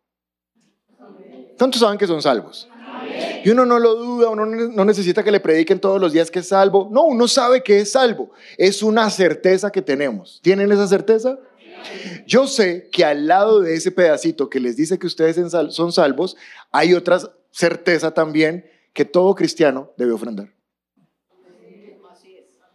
¿Cuántos 1.56 1.82
saben 1.82 2.00
que 2.00 2.08
son 2.08 2.22
salvos? 2.24 2.68
Y 3.44 3.52
uno 3.52 3.64
no 3.64 3.78
lo 3.78 3.94
duda, 3.94 4.30
uno 4.30 4.46
no 4.48 4.86
necesita 4.86 5.24
que 5.24 5.30
le 5.30 5.40
prediquen 5.40 5.80
todos 5.80 6.02
los 6.02 6.14
días 6.14 6.32
que 6.32 6.40
es 6.40 6.48
salvo. 6.48 6.90
No, 6.92 7.04
uno 7.04 7.28
sabe 7.28 7.62
que 7.62 7.82
es 7.82 7.92
salvo. 7.92 8.32
Es 8.58 8.82
una 8.82 9.10
certeza 9.10 9.72
que 9.72 9.82
tenemos. 9.82 10.40
¿Tienen 10.42 10.72
esa 10.72 10.88
certeza? 10.88 11.38
Yo 12.26 12.48
sé 12.48 12.90
que 12.92 13.06
al 13.06 13.28
lado 13.28 13.62
de 13.62 13.76
ese 13.76 13.92
pedacito 13.92 14.50
que 14.50 14.60
les 14.60 14.78
dice 14.78 14.98
que 14.98 15.08
ustedes 15.08 15.38
son 15.70 15.92
salvos, 15.92 16.38
hay 16.72 16.94
otra 16.94 17.20
certeza 17.52 18.14
también 18.14 18.66
que 19.00 19.06
todo 19.06 19.34
cristiano 19.34 19.94
debe 19.96 20.12
ofrendar. 20.12 20.54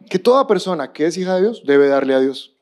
Que 0.08 0.18
toda 0.18 0.46
persona 0.46 0.90
que 0.90 1.04
es 1.04 1.18
hija 1.18 1.34
de 1.34 1.42
Dios 1.42 1.64
debe 1.66 1.86
darle 1.86 2.14
a 2.14 2.20
Dios. 2.20 2.56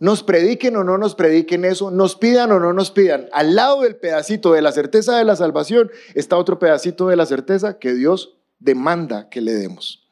Nos 0.00 0.24
prediquen 0.24 0.74
o 0.74 0.82
no 0.82 0.98
nos 0.98 1.14
prediquen 1.14 1.64
eso, 1.64 1.92
nos 1.92 2.16
pidan 2.16 2.50
o 2.50 2.58
no 2.58 2.72
nos 2.72 2.90
pidan. 2.90 3.28
Al 3.32 3.54
lado 3.54 3.82
del 3.82 3.94
pedacito 3.94 4.52
de 4.52 4.62
la 4.62 4.72
certeza 4.72 5.16
de 5.16 5.24
la 5.24 5.36
salvación 5.36 5.92
está 6.14 6.36
otro 6.36 6.58
pedacito 6.58 7.06
de 7.06 7.14
la 7.14 7.24
certeza 7.24 7.78
que 7.78 7.94
Dios 7.94 8.36
demanda 8.58 9.28
que 9.28 9.40
le 9.40 9.52
demos. 9.52 10.04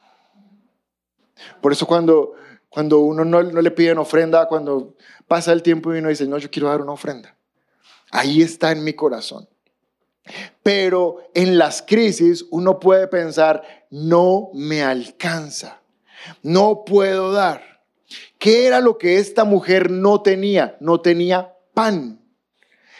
Por 1.61 1.73
eso 1.73 1.89
cuando, 1.89 2.35
cuando 2.69 3.01
uno 3.01 3.25
no, 3.25 3.43
no 3.43 3.63
le 3.63 3.71
piden 3.73 3.99
ofrenda, 3.99 4.47
cuando 4.47 4.95
pasa 5.27 5.53
el 5.53 5.65
tiempo 5.65 5.93
y 5.93 5.99
uno 5.99 6.09
dice, 6.09 6.29
no, 6.29 6.39
yo 6.39 6.53
quiero 6.53 6.69
dar 6.69 6.83
una 6.83 6.93
ofrenda. 6.93 7.37
Ahí 8.13 8.43
está 8.43 8.71
en 8.71 8.85
mi 8.85 8.93
corazón. 8.93 9.49
Pero 10.63 11.19
en 11.35 11.59
las 11.59 11.83
crisis 11.83 12.45
uno 12.51 12.81
puede 12.81 13.07
pensar, 13.09 13.63
no 13.91 14.51
me 14.53 14.83
alcanza, 14.83 15.81
no 16.43 16.85
puedo 16.85 17.33
dar. 17.33 17.63
¿Qué 18.39 18.67
era 18.67 18.81
lo 18.81 18.99
que 18.99 19.19
esta 19.19 19.45
mujer 19.45 19.91
no 19.91 20.23
tenía? 20.23 20.77
No 20.81 21.01
tenía 21.01 21.55
pan. 21.75 22.21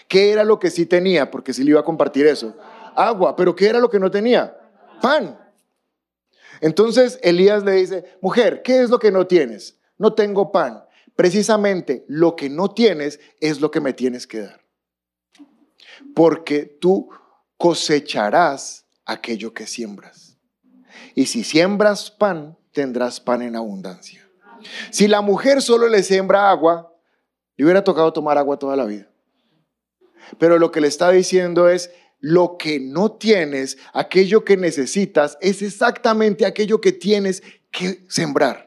¿Qué 0.09 0.31
era 0.31 0.45
lo 0.45 0.59
que 0.59 0.71
sí 0.71 0.87
tenía? 0.87 1.31
Porque 1.31 1.53
sí 1.53 1.65
le 1.65 1.71
iba 1.71 1.81
a 1.81 1.85
compartir 1.85 2.27
eso. 2.27 2.57
Agua. 2.95 3.37
¿Pero 3.37 3.55
qué 3.55 3.69
era 3.69 3.79
lo 3.79 3.91
que 3.91 3.99
no 3.99 4.11
tenía? 4.11 4.57
Pan. 5.01 5.39
Entonces 6.61 7.19
Elías 7.23 7.65
le 7.65 7.73
dice, 7.73 8.05
mujer, 8.21 8.63
¿qué 8.63 8.81
es 8.81 8.91
lo 8.91 8.99
que 8.99 9.11
no 9.11 9.27
tienes? 9.27 9.79
No 9.99 10.15
tengo 10.15 10.53
pan. 10.53 10.85
Precisamente 11.15 12.05
lo 12.09 12.37
que 12.37 12.49
no 12.49 12.71
tienes 12.73 13.21
es 13.41 13.61
lo 13.61 13.71
que 13.71 13.81
me 13.81 13.93
tienes 13.93 14.27
que 14.27 14.41
dar. 14.41 14.66
Porque 16.15 16.65
tú 16.65 17.09
cosecharás 17.57 18.87
aquello 19.05 19.53
que 19.53 19.67
siembras. 19.67 20.39
Y 21.15 21.27
si 21.27 21.45
siembras 21.45 22.11
pan, 22.11 22.59
tendrás 22.73 23.21
pan 23.21 23.43
en 23.43 23.57
abundancia. 23.57 24.29
Si 24.91 25.09
la 25.09 25.21
mujer 25.21 25.63
solo 25.63 25.89
le 25.89 26.03
siembra 26.03 26.51
agua, 26.51 26.93
le 27.57 27.65
hubiera 27.65 27.85
tocado 27.85 28.13
tomar 28.13 28.37
agua 28.39 28.59
toda 28.59 28.77
la 28.77 28.85
vida. 28.85 29.09
Pero 30.39 30.59
lo 30.59 30.71
que 30.71 30.81
le 30.81 30.89
está 30.89 31.11
diciendo 31.11 31.69
es, 31.69 31.91
lo 32.19 32.57
que 32.57 32.81
no 32.81 33.13
tienes, 33.13 33.79
aquello 33.93 34.45
que 34.45 34.57
necesitas, 34.57 35.39
es 35.41 35.63
exactamente 35.63 36.45
aquello 36.45 36.81
que 36.81 36.93
tienes 36.93 37.43
que 37.71 38.05
sembrar. 38.09 38.66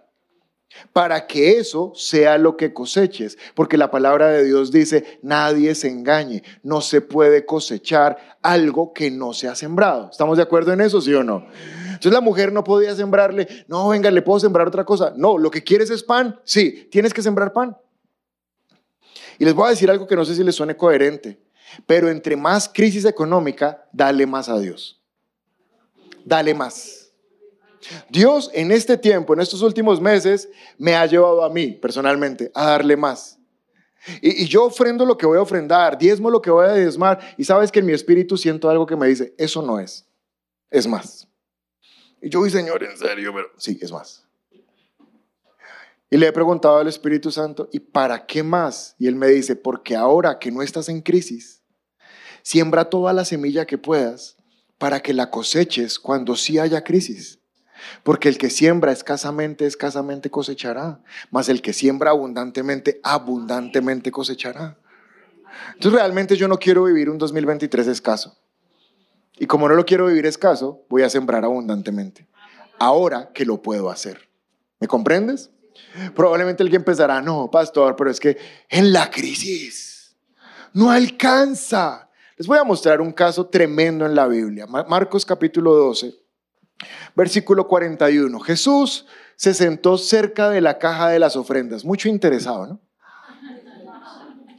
Para 0.94 1.28
que 1.28 1.58
eso 1.58 1.92
sea 1.96 2.38
lo 2.38 2.56
que 2.56 2.74
coseches. 2.74 3.38
Porque 3.56 3.78
la 3.78 3.92
palabra 3.92 4.30
de 4.30 4.46
Dios 4.46 4.72
dice, 4.72 5.20
nadie 5.22 5.76
se 5.76 5.90
engañe, 5.90 6.44
no 6.64 6.82
se 6.82 7.02
puede 7.02 7.46
cosechar 7.46 8.38
algo 8.42 8.94
que 8.94 9.12
no 9.12 9.34
se 9.34 9.48
ha 9.48 9.56
sembrado. 9.56 10.10
¿Estamos 10.12 10.38
de 10.38 10.44
acuerdo 10.44 10.74
en 10.74 10.82
eso, 10.82 11.02
sí 11.02 11.14
o 11.14 11.24
no? 11.24 11.48
Entonces 12.00 12.14
la 12.14 12.22
mujer 12.22 12.54
no 12.54 12.64
podía 12.64 12.96
sembrarle, 12.96 13.48
no, 13.68 13.90
venga, 13.90 14.10
le 14.10 14.22
puedo 14.22 14.40
sembrar 14.40 14.68
otra 14.68 14.86
cosa. 14.86 15.14
No, 15.18 15.38
lo 15.38 15.52
que 15.52 15.64
quieres 15.64 15.90
es 15.90 16.02
pan. 16.02 16.40
Sí, 16.46 16.88
tienes 16.90 17.14
que 17.14 17.22
sembrar 17.22 17.52
pan. 17.52 17.76
Y 19.38 19.46
les 19.46 19.54
voy 19.54 19.68
a 19.68 19.70
decir 19.72 19.90
algo 19.90 20.08
que 20.08 20.16
no 20.16 20.26
sé 20.26 20.36
si 20.36 20.44
les 20.44 20.56
suene 20.56 20.76
coherente, 20.76 21.40
pero 21.86 22.10
entre 22.10 22.36
más 22.36 22.70
crisis 22.70 23.06
económica, 23.06 23.86
dale 23.92 24.26
más 24.26 24.50
a 24.50 24.60
Dios. 24.60 25.02
Dale 26.26 26.54
más. 26.54 26.99
Dios 28.10 28.52
en 28.54 28.72
este 28.72 28.98
tiempo, 28.98 29.34
en 29.34 29.42
estos 29.42 29.62
últimos 29.62 30.02
meses, 30.02 30.50
me 30.78 30.96
ha 30.96 31.06
llevado 31.06 31.44
a 31.44 31.50
mí 31.50 31.72
personalmente 31.72 32.52
a 32.54 32.66
darle 32.66 32.98
más. 32.98 33.38
Y, 34.22 34.44
y, 34.44 34.48
yo 34.48 34.66
ofrendo 34.66 35.06
lo 35.06 35.18
que 35.18 35.26
voy 35.26 35.38
a 35.38 35.42
ofrendar, 35.42 35.98
diezmo 35.98 36.30
lo 36.30 36.42
que 36.42 36.50
voy 36.50 36.66
a 36.66 36.74
diezmar, 36.74 37.20
y 37.38 37.44
sabes 37.44 37.72
que 37.72 37.80
en 37.80 37.86
mi 37.86 37.94
espíritu 37.94 38.38
siento 38.38 38.70
algo 38.70 38.86
que 38.86 38.96
me 38.96 39.08
dice, 39.08 39.34
eso 39.38 39.62
no 39.62 39.80
es, 39.80 40.08
es 40.72 40.88
más. 40.88 41.28
Y 42.22 42.30
yo, 42.30 42.44
Señor, 42.50 42.84
en 42.84 42.98
serio, 42.98 43.34
pero 43.34 43.48
sí, 43.58 43.78
es 43.82 43.92
más. 43.92 44.26
Y 46.10 46.18
le 46.18 46.28
he 46.28 46.32
preguntado 46.32 46.78
al 46.78 46.88
Espíritu 46.88 47.32
Santo, 47.32 47.70
¿y 47.72 47.80
para 47.80 48.26
qué 48.26 48.42
más? 48.42 48.96
Y 48.98 49.08
él 49.08 49.16
me 49.16 49.28
dice, 49.28 49.56
porque 49.56 49.96
ahora 49.96 50.40
que 50.40 50.52
no 50.52 50.62
estás 50.62 50.90
en 50.90 51.02
crisis, 51.02 51.62
siembra 52.42 52.90
toda 52.90 53.14
la 53.14 53.26
semilla 53.26 53.66
que 53.66 53.78
puedas 53.78 54.36
para 54.78 55.02
que 55.02 55.14
la 55.14 55.30
coseches 55.30 56.00
cuando 56.00 56.36
sí 56.36 56.58
haya 56.58 56.84
crisis. 56.84 57.39
Porque 58.04 58.30
el 58.30 58.38
que 58.38 58.50
siembra 58.50 58.92
escasamente, 58.92 59.66
escasamente 59.66 60.30
cosechará, 60.30 61.02
mas 61.32 61.50
el 61.50 61.62
que 61.62 61.74
siembra 61.74 62.12
abundantemente, 62.12 63.00
abundantemente 63.04 64.12
cosechará. 64.12 64.78
Entonces 65.74 66.00
realmente 66.00 66.36
yo 66.36 66.48
no 66.48 66.58
quiero 66.58 66.84
vivir 66.84 67.10
un 67.10 67.18
2023 67.18 67.88
escaso. 67.88 68.38
Y 69.38 69.46
como 69.46 69.68
no 69.70 69.76
lo 69.76 69.86
quiero 69.86 70.08
vivir 70.08 70.26
escaso, 70.26 70.86
voy 70.90 71.04
a 71.04 71.10
sembrar 71.10 71.46
abundantemente. 71.46 72.28
Ahora 72.78 73.32
que 73.34 73.46
lo 73.46 73.62
puedo 73.62 73.90
hacer. 73.90 74.30
¿Me 74.80 74.88
comprendes? 74.88 75.50
Probablemente 76.14 76.64
alguien 76.64 76.84
pensará, 76.84 77.22
no, 77.22 77.50
pastor, 77.50 77.96
pero 77.96 78.12
es 78.12 78.20
que 78.20 78.38
en 78.70 78.92
la 78.92 79.10
crisis 79.10 80.16
no 80.74 80.92
alcanza. 80.92 82.10
Les 82.38 82.48
voy 82.48 82.58
a 82.58 82.64
mostrar 82.64 83.02
un 83.02 83.12
caso 83.12 83.48
tremendo 83.48 84.06
en 84.06 84.16
la 84.16 84.28
Biblia. 84.28 84.66
Marcos 84.68 85.26
capítulo 85.26 85.74
12, 85.74 86.14
versículo 87.16 87.68
41. 87.68 88.40
Jesús 88.40 89.06
se 89.36 89.54
sentó 89.54 89.98
cerca 89.98 90.50
de 90.50 90.62
la 90.62 90.78
caja 90.80 91.10
de 91.10 91.20
las 91.20 91.36
ofrendas, 91.36 91.86
mucho 91.86 92.10
interesado, 92.10 92.68
¿no? 92.68 92.82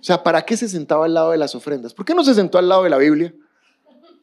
O 0.00 0.02
sea, 0.02 0.22
¿para 0.22 0.42
qué 0.42 0.56
se 0.56 0.68
sentaba 0.68 1.04
al 1.04 1.12
lado 1.12 1.30
de 1.32 1.36
las 1.36 1.54
ofrendas? 1.54 1.92
¿Por 1.92 2.06
qué 2.06 2.14
no 2.14 2.24
se 2.24 2.32
sentó 2.32 2.56
al 2.56 2.68
lado 2.68 2.84
de 2.84 2.90
la 2.90 2.96
Biblia? 2.96 3.34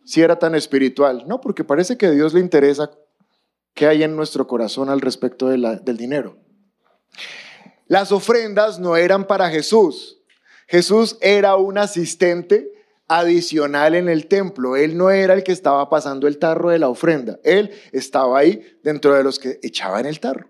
Si 0.03 0.21
era 0.21 0.39
tan 0.39 0.55
espiritual. 0.55 1.25
No, 1.27 1.39
porque 1.39 1.63
parece 1.63 1.97
que 1.97 2.07
a 2.07 2.11
Dios 2.11 2.33
le 2.33 2.39
interesa 2.39 2.89
qué 3.75 3.85
hay 3.85 4.01
en 4.01 4.15
nuestro 4.15 4.47
corazón 4.47 4.89
al 4.89 5.01
respecto 5.01 5.49
del 5.49 5.97
dinero. 5.97 6.39
Las 7.85 8.11
ofrendas 8.11 8.79
no 8.79 8.97
eran 8.97 9.27
para 9.27 9.49
Jesús. 9.49 10.19
Jesús 10.67 11.17
era 11.21 11.55
un 11.55 11.77
asistente 11.77 12.71
adicional 13.07 13.95
en 13.95 14.09
el 14.09 14.27
templo. 14.27 14.75
Él 14.75 14.97
no 14.97 15.09
era 15.09 15.33
el 15.33 15.43
que 15.43 15.51
estaba 15.51 15.89
pasando 15.89 16.27
el 16.27 16.39
tarro 16.39 16.69
de 16.69 16.79
la 16.79 16.89
ofrenda. 16.89 17.39
Él 17.43 17.71
estaba 17.91 18.39
ahí 18.39 18.61
dentro 18.83 19.13
de 19.13 19.23
los 19.23 19.39
que 19.39 19.59
echaban 19.63 20.05
el 20.05 20.19
tarro. 20.19 20.49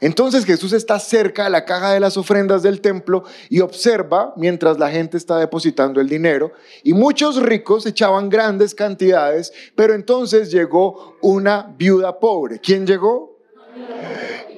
Entonces 0.00 0.44
Jesús 0.44 0.72
está 0.72 0.98
cerca 0.98 1.44
de 1.44 1.50
la 1.50 1.64
caja 1.64 1.92
de 1.92 2.00
las 2.00 2.16
ofrendas 2.16 2.62
del 2.62 2.80
templo 2.80 3.24
y 3.48 3.60
observa 3.60 4.32
mientras 4.36 4.78
la 4.78 4.90
gente 4.90 5.16
está 5.16 5.38
depositando 5.38 6.00
el 6.00 6.08
dinero. 6.08 6.52
Y 6.82 6.92
muchos 6.92 7.40
ricos 7.40 7.86
echaban 7.86 8.28
grandes 8.28 8.74
cantidades, 8.74 9.52
pero 9.76 9.94
entonces 9.94 10.50
llegó 10.50 11.16
una 11.20 11.74
viuda 11.78 12.18
pobre. 12.18 12.58
¿Quién 12.58 12.86
llegó? 12.86 13.32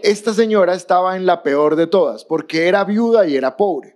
esta 0.05 0.35
señora 0.35 0.75
estaba 0.75 1.17
en 1.17 1.25
la 1.25 1.43
peor 1.43 1.77
de 1.77 1.87
todas, 1.87 2.27
porque 2.27 2.69
era 2.69 2.85
viuda 2.85 3.27
y 3.27 3.37
era 3.37 3.57
pobre. 3.57 3.94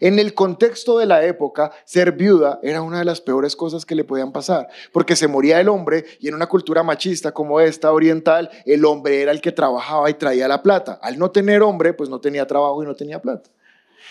En 0.00 0.18
el 0.18 0.34
contexto 0.34 0.98
de 0.98 1.06
la 1.06 1.24
época, 1.24 1.72
ser 1.84 2.12
viuda 2.12 2.58
era 2.62 2.82
una 2.82 2.98
de 2.98 3.04
las 3.04 3.20
peores 3.20 3.54
cosas 3.54 3.86
que 3.86 3.94
le 3.94 4.04
podían 4.04 4.32
pasar, 4.32 4.68
porque 4.92 5.16
se 5.16 5.28
moría 5.28 5.60
el 5.60 5.68
hombre 5.68 6.04
y 6.18 6.28
en 6.28 6.34
una 6.34 6.46
cultura 6.46 6.82
machista 6.82 7.32
como 7.32 7.60
esta 7.60 7.92
oriental, 7.92 8.50
el 8.64 8.84
hombre 8.84 9.22
era 9.22 9.32
el 9.32 9.40
que 9.40 9.52
trabajaba 9.52 10.10
y 10.10 10.14
traía 10.14 10.48
la 10.48 10.62
plata. 10.62 10.98
Al 11.02 11.18
no 11.18 11.30
tener 11.30 11.62
hombre, 11.62 11.92
pues 11.92 12.08
no 12.08 12.20
tenía 12.20 12.46
trabajo 12.46 12.82
y 12.82 12.86
no 12.86 12.94
tenía 12.94 13.20
plata. 13.20 13.50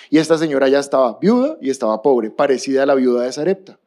Y 0.09 0.17
esta 0.17 0.37
señora 0.37 0.67
ya 0.67 0.79
estaba 0.79 1.17
viuda 1.19 1.57
y 1.61 1.69
estaba 1.69 2.01
pobre, 2.01 2.31
parecida 2.31 2.83
a 2.83 2.85
la 2.85 2.95
viuda 2.95 3.23
de 3.23 3.31
Sarepta. 3.31 3.79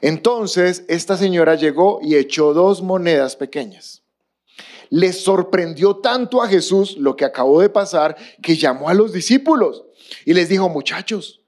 Entonces, 0.00 0.84
esta 0.88 1.16
señora 1.16 1.54
llegó 1.54 1.98
y 2.02 2.16
echó 2.16 2.54
dos 2.54 2.82
monedas 2.82 3.36
pequeñas 3.36 4.02
le 4.90 5.12
sorprendió 5.12 5.96
tanto 5.96 6.42
a 6.42 6.48
Jesús 6.48 6.96
lo 6.98 7.16
que 7.16 7.24
acabó 7.24 7.60
de 7.60 7.68
pasar 7.68 8.16
que 8.42 8.56
llamó 8.56 8.88
a 8.88 8.94
los 8.94 9.12
discípulos 9.12 9.84
y 10.24 10.34
les 10.34 10.48
dijo, 10.48 10.68
muchachos, 10.68 11.42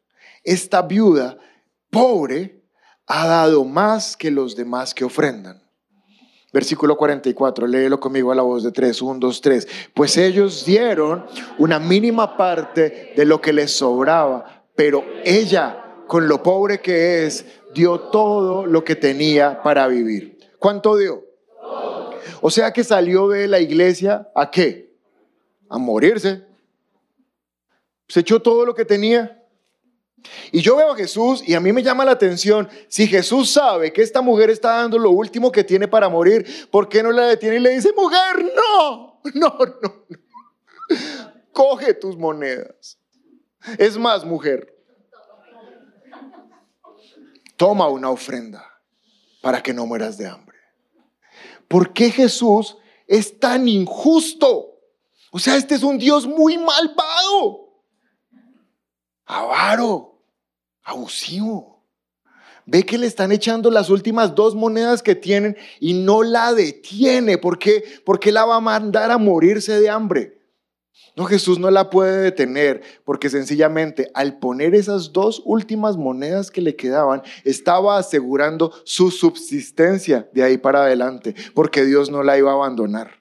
esta 0.45 0.83
viuda 0.83 1.39
pobre 1.91 2.63
ha 3.07 3.27
dado 3.27 3.65
más 3.65 4.17
que 4.17 4.31
los 4.31 4.57
demás 4.57 4.95
que 4.95 5.05
ofrendan. 5.05 5.63
Versículo 6.53 6.97
44, 6.97 7.67
léelo 7.67 8.01
conmigo 8.01 8.33
a 8.33 8.35
la 8.35 8.43
voz 8.43 8.65
de 8.65 8.73
3, 8.73 9.03
1, 9.03 9.21
2, 9.21 9.41
3. 9.41 9.69
Pues 9.95 10.17
ellos 10.17 10.65
dieron 10.65 11.27
una 11.59 11.79
mínima 11.79 12.37
parte 12.37 13.13
de 13.17 13.25
lo 13.25 13.41
que 13.41 13.53
les 13.53 13.71
sobraba, 13.71 14.65
pero 14.75 15.05
ella, 15.25 16.03
con 16.09 16.27
lo 16.27 16.43
pobre 16.43 16.81
que 16.81 17.25
es, 17.25 17.45
dio 17.73 18.01
todo 18.01 18.67
lo 18.67 18.83
que 18.83 18.97
tenía 18.97 19.63
para 19.63 19.87
vivir. 19.87 20.39
¿Cuánto 20.59 20.97
dio? 20.97 21.30
O 22.41 22.51
sea 22.51 22.73
que 22.73 22.85
salió 22.85 23.29
de 23.29 23.47
la 23.49 23.61
iglesia 23.61 24.29
a 24.35 24.51
qué? 24.51 24.95
A 25.69 25.79
morirse. 25.79 26.45
Se 28.09 28.21
echó 28.21 28.41
todo 28.41 28.65
lo 28.65 28.75
que 28.75 28.85
tenía. 28.85 29.41
Y 30.53 30.61
yo 30.61 30.77
veo 30.77 30.93
a 30.93 30.97
Jesús 30.97 31.43
y 31.47 31.55
a 31.55 31.61
mí 31.61 31.73
me 31.73 31.83
llama 31.83 32.05
la 32.05 32.13
atención, 32.13 32.69
si 32.89 33.07
Jesús 33.07 33.51
sabe 33.51 33.93
que 33.93 34.03
esta 34.03 34.21
mujer 34.21 34.51
está 34.51 34.77
dando 34.77 34.99
lo 34.99 35.11
último 35.11 35.51
que 35.51 35.65
tiene 35.65 35.89
para 35.89 36.09
morir, 36.09 36.69
¿por 36.71 36.89
qué 36.89 37.03
no 37.03 37.11
la 37.11 37.27
detiene 37.27 37.57
y 37.57 37.61
le 37.61 37.71
dice, 37.71 37.93
mujer, 37.97 38.53
no, 38.55 39.21
no, 39.35 39.59
no, 39.59 39.69
no. 39.83 40.07
coge 41.53 41.95
tus 41.95 42.17
monedas? 42.17 42.99
Es 43.79 43.97
más, 43.97 44.25
mujer, 44.25 44.75
toma 47.57 47.89
una 47.89 48.11
ofrenda 48.11 48.65
para 49.41 49.63
que 49.63 49.73
no 49.73 49.87
mueras 49.87 50.17
de 50.19 50.27
hambre. 50.27 50.50
¿Por 51.71 51.93
qué 51.93 52.11
Jesús 52.11 52.77
es 53.07 53.39
tan 53.39 53.69
injusto? 53.69 54.81
O 55.31 55.39
sea, 55.39 55.57
este 55.57 55.77
es 55.77 55.85
un 55.85 55.99
Dios 55.99 56.27
muy 56.27 56.59
malvado, 56.59 57.85
avaro, 59.25 60.21
abusivo. 60.83 61.87
Ve 62.67 62.85
que 62.85 62.99
le 62.99 63.07
están 63.07 63.31
echando 63.31 63.71
las 63.71 63.89
últimas 63.89 64.35
dos 64.35 64.57
monedas 64.57 65.03
que 65.03 65.15
tienen 65.15 65.57
y 65.79 65.95
no 65.95 66.25
la 66.25 66.53
detiene. 66.53 67.39
¿Por 67.39 67.59
qué? 67.59 67.85
Porque 68.05 68.33
la 68.33 68.45
va 68.45 68.57
a 68.57 68.61
mandar 68.61 69.13
a 69.13 69.19
morirse 69.19 69.81
de 69.81 69.89
hambre. 69.89 70.40
No, 71.17 71.25
Jesús 71.25 71.59
no 71.59 71.71
la 71.71 71.91
puede 71.91 72.23
detener 72.23 72.83
porque 73.05 73.29
sencillamente 73.29 74.11
al 74.15 74.39
poner 74.39 74.75
esas 74.75 75.13
dos 75.13 75.43
últimas 75.45 75.97
monedas 75.97 76.51
que 76.51 76.61
le 76.61 76.77
quedaban, 76.77 77.23
estaba 77.45 77.99
asegurando 77.99 78.73
su 78.85 79.11
subsistencia 79.11 80.29
de 80.33 80.43
ahí 80.43 80.57
para 80.57 80.83
adelante, 80.83 81.35
porque 81.55 81.85
Dios 81.85 82.11
no 82.11 82.23
la 82.23 82.39
iba 82.39 82.51
a 82.53 82.55
abandonar. 82.55 83.21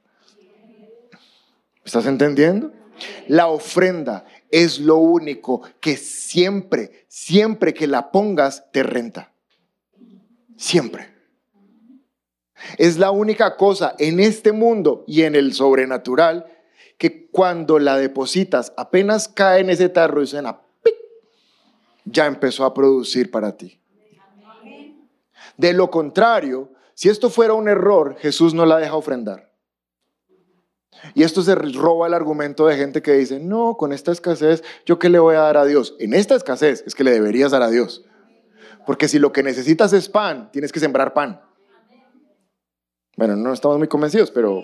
¿Estás 1.83 2.05
entendiendo? 2.05 2.71
La 3.27 3.47
ofrenda 3.47 4.25
es 4.51 4.79
lo 4.79 4.97
único 4.97 5.61
que 5.79 5.97
siempre, 5.97 7.05
siempre 7.07 7.73
que 7.73 7.87
la 7.87 8.11
pongas, 8.11 8.71
te 8.71 8.83
renta. 8.83 9.33
Siempre. 10.57 11.07
Es 12.77 12.97
la 12.97 13.11
única 13.11 13.55
cosa 13.55 13.95
en 13.99 14.19
este 14.19 14.51
mundo 14.51 15.03
y 15.07 15.23
en 15.23 15.35
el 15.35 15.53
sobrenatural 15.53 16.45
que 16.99 17.27
cuando 17.29 17.79
la 17.79 17.97
depositas 17.97 18.73
apenas 18.77 19.27
cae 19.29 19.61
en 19.61 19.69
ese 19.71 19.89
tarro 19.89 20.21
y 20.21 20.27
suena, 20.27 20.59
ya 22.03 22.27
empezó 22.27 22.65
a 22.65 22.73
producir 22.73 23.31
para 23.31 23.55
ti. 23.55 23.81
De 25.57 25.73
lo 25.73 25.89
contrario, 25.89 26.73
si 26.93 27.09
esto 27.09 27.29
fuera 27.29 27.53
un 27.53 27.69
error, 27.69 28.17
Jesús 28.19 28.53
no 28.53 28.65
la 28.65 28.77
deja 28.77 28.95
ofrendar. 28.95 29.49
Y 31.13 31.23
esto 31.23 31.41
se 31.41 31.55
roba 31.55 32.07
el 32.07 32.13
argumento 32.13 32.67
de 32.67 32.75
gente 32.75 33.01
que 33.01 33.13
dice, 33.13 33.39
no, 33.39 33.77
con 33.77 33.93
esta 33.93 34.11
escasez, 34.11 34.61
¿yo 34.85 34.99
qué 34.99 35.07
le 35.07 35.19
voy 35.19 35.35
a 35.35 35.39
dar 35.39 35.55
a 35.55 35.65
Dios? 35.65 35.95
En 35.99 36.13
esta 36.13 36.35
escasez 36.35 36.83
es 36.85 36.95
que 36.95 37.05
le 37.05 37.11
deberías 37.11 37.51
dar 37.51 37.61
a 37.61 37.69
Dios. 37.69 38.05
Porque 38.85 39.07
si 39.07 39.19
lo 39.19 39.31
que 39.31 39.41
necesitas 39.41 39.93
es 39.93 40.09
pan, 40.09 40.51
tienes 40.51 40.73
que 40.73 40.81
sembrar 40.81 41.13
pan. 41.13 41.41
Bueno, 43.15 43.37
no 43.37 43.53
estamos 43.53 43.77
muy 43.77 43.87
convencidos, 43.87 44.31
pero 44.31 44.63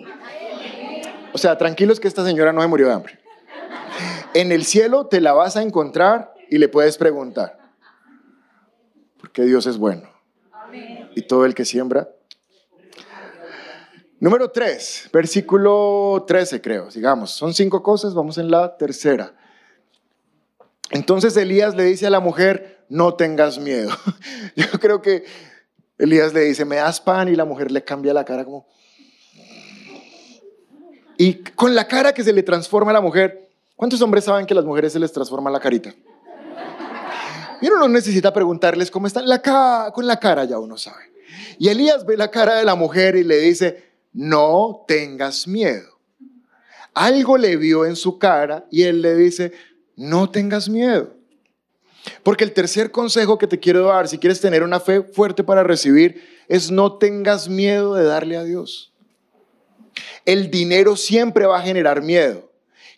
o 1.36 1.38
sea, 1.38 1.58
tranquilos 1.58 2.00
que 2.00 2.08
esta 2.08 2.24
señora 2.24 2.54
no 2.54 2.62
se 2.62 2.68
murió 2.70 2.88
de 2.88 2.94
hambre. 2.94 3.20
En 4.34 4.54
el 4.54 4.64
cielo 4.64 5.08
te 5.08 5.20
la 5.20 5.34
vas 5.34 5.58
a 5.58 5.64
encontrar 5.64 6.34
y 6.50 6.60
le 6.60 6.70
puedes 6.70 6.98
preguntar. 6.98 7.60
Porque 9.20 9.42
Dios 9.42 9.68
es 9.68 9.78
bueno. 9.78 10.10
Y 11.14 11.24
todo 11.24 11.44
el 11.44 11.54
que 11.54 11.66
siembra. 11.66 12.08
Número 14.18 14.50
3, 14.50 15.10
versículo 15.12 16.24
13 16.26 16.62
creo. 16.62 16.90
Sigamos. 16.90 17.32
Son 17.32 17.54
cinco 17.54 17.84
cosas, 17.84 18.14
vamos 18.14 18.38
en 18.38 18.50
la 18.50 18.78
tercera. 18.78 19.36
Entonces 20.90 21.36
Elías 21.36 21.76
le 21.76 21.84
dice 21.84 22.08
a 22.08 22.12
la 22.12 22.22
mujer, 22.22 22.86
no 22.88 23.16
tengas 23.16 23.60
miedo. 23.60 23.92
Yo 24.56 24.68
creo 24.80 25.02
que 25.02 25.26
Elías 25.98 26.34
le 26.34 26.46
dice, 26.46 26.64
me 26.64 26.78
das 26.78 27.02
pan 27.02 27.28
y 27.28 27.36
la 27.36 27.44
mujer 27.44 27.72
le 27.72 27.84
cambia 27.84 28.14
la 28.14 28.24
cara 28.24 28.46
como, 28.46 28.70
y 31.18 31.36
con 31.36 31.76
la 31.76 31.88
cara 31.88 32.14
que 32.14 32.24
se 32.24 32.34
le 32.34 32.44
transforma 32.44 32.92
a 32.92 32.94
la 32.94 33.02
mujer, 33.02 33.50
¿cuántos 33.76 34.02
hombres 34.02 34.26
saben 34.26 34.46
que 34.46 34.54
a 34.54 34.56
las 34.56 34.66
mujeres 34.66 34.94
se 34.94 35.00
les 35.00 35.12
transforma 35.12 35.50
la 35.50 35.60
carita? 35.60 35.94
Y 37.62 37.68
uno 37.68 37.80
no 37.80 37.88
necesita 37.88 38.34
preguntarles 38.34 38.92
cómo 38.92 39.08
están. 39.08 39.28
La 39.28 39.42
con 39.94 40.06
la 40.06 40.20
cara 40.20 40.44
ya 40.46 40.60
uno 40.60 40.78
sabe. 40.78 41.12
Y 41.58 41.70
Elías 41.70 42.06
ve 42.06 42.18
la 42.18 42.30
cara 42.30 42.56
de 42.56 42.66
la 42.66 42.76
mujer 42.76 43.16
y 43.16 43.24
le 43.24 43.38
dice, 43.38 43.92
no 44.14 44.84
tengas 44.88 45.48
miedo. 45.48 46.00
algo 46.94 47.38
le 47.38 47.58
vio 47.58 47.86
en 47.86 47.96
su 47.96 48.18
cara 48.18 48.66
y 48.72 48.84
él 48.84 49.02
le 49.02 49.16
dice, 49.16 49.54
no 49.96 50.30
tengas 50.30 50.70
miedo. 50.70 51.14
Porque 52.24 52.44
el 52.44 52.54
tercer 52.54 52.92
consejo 52.92 53.38
que 53.38 53.48
te 53.48 53.60
quiero 53.60 53.88
dar, 53.88 54.08
si 54.08 54.18
quieres 54.18 54.40
tener 54.40 54.64
una 54.64 54.80
fe 54.80 55.02
fuerte 55.02 55.44
para 55.44 55.64
recibir, 55.64 56.24
es 56.48 56.72
no 56.72 56.98
tengas 56.98 57.50
miedo 57.50 57.96
de 57.96 58.04
darle 58.04 58.38
a 58.38 58.44
Dios. 58.44 58.95
El 60.26 60.50
dinero 60.50 60.96
siempre 60.96 61.46
va 61.46 61.60
a 61.60 61.62
generar 61.62 62.02
miedo. 62.02 62.52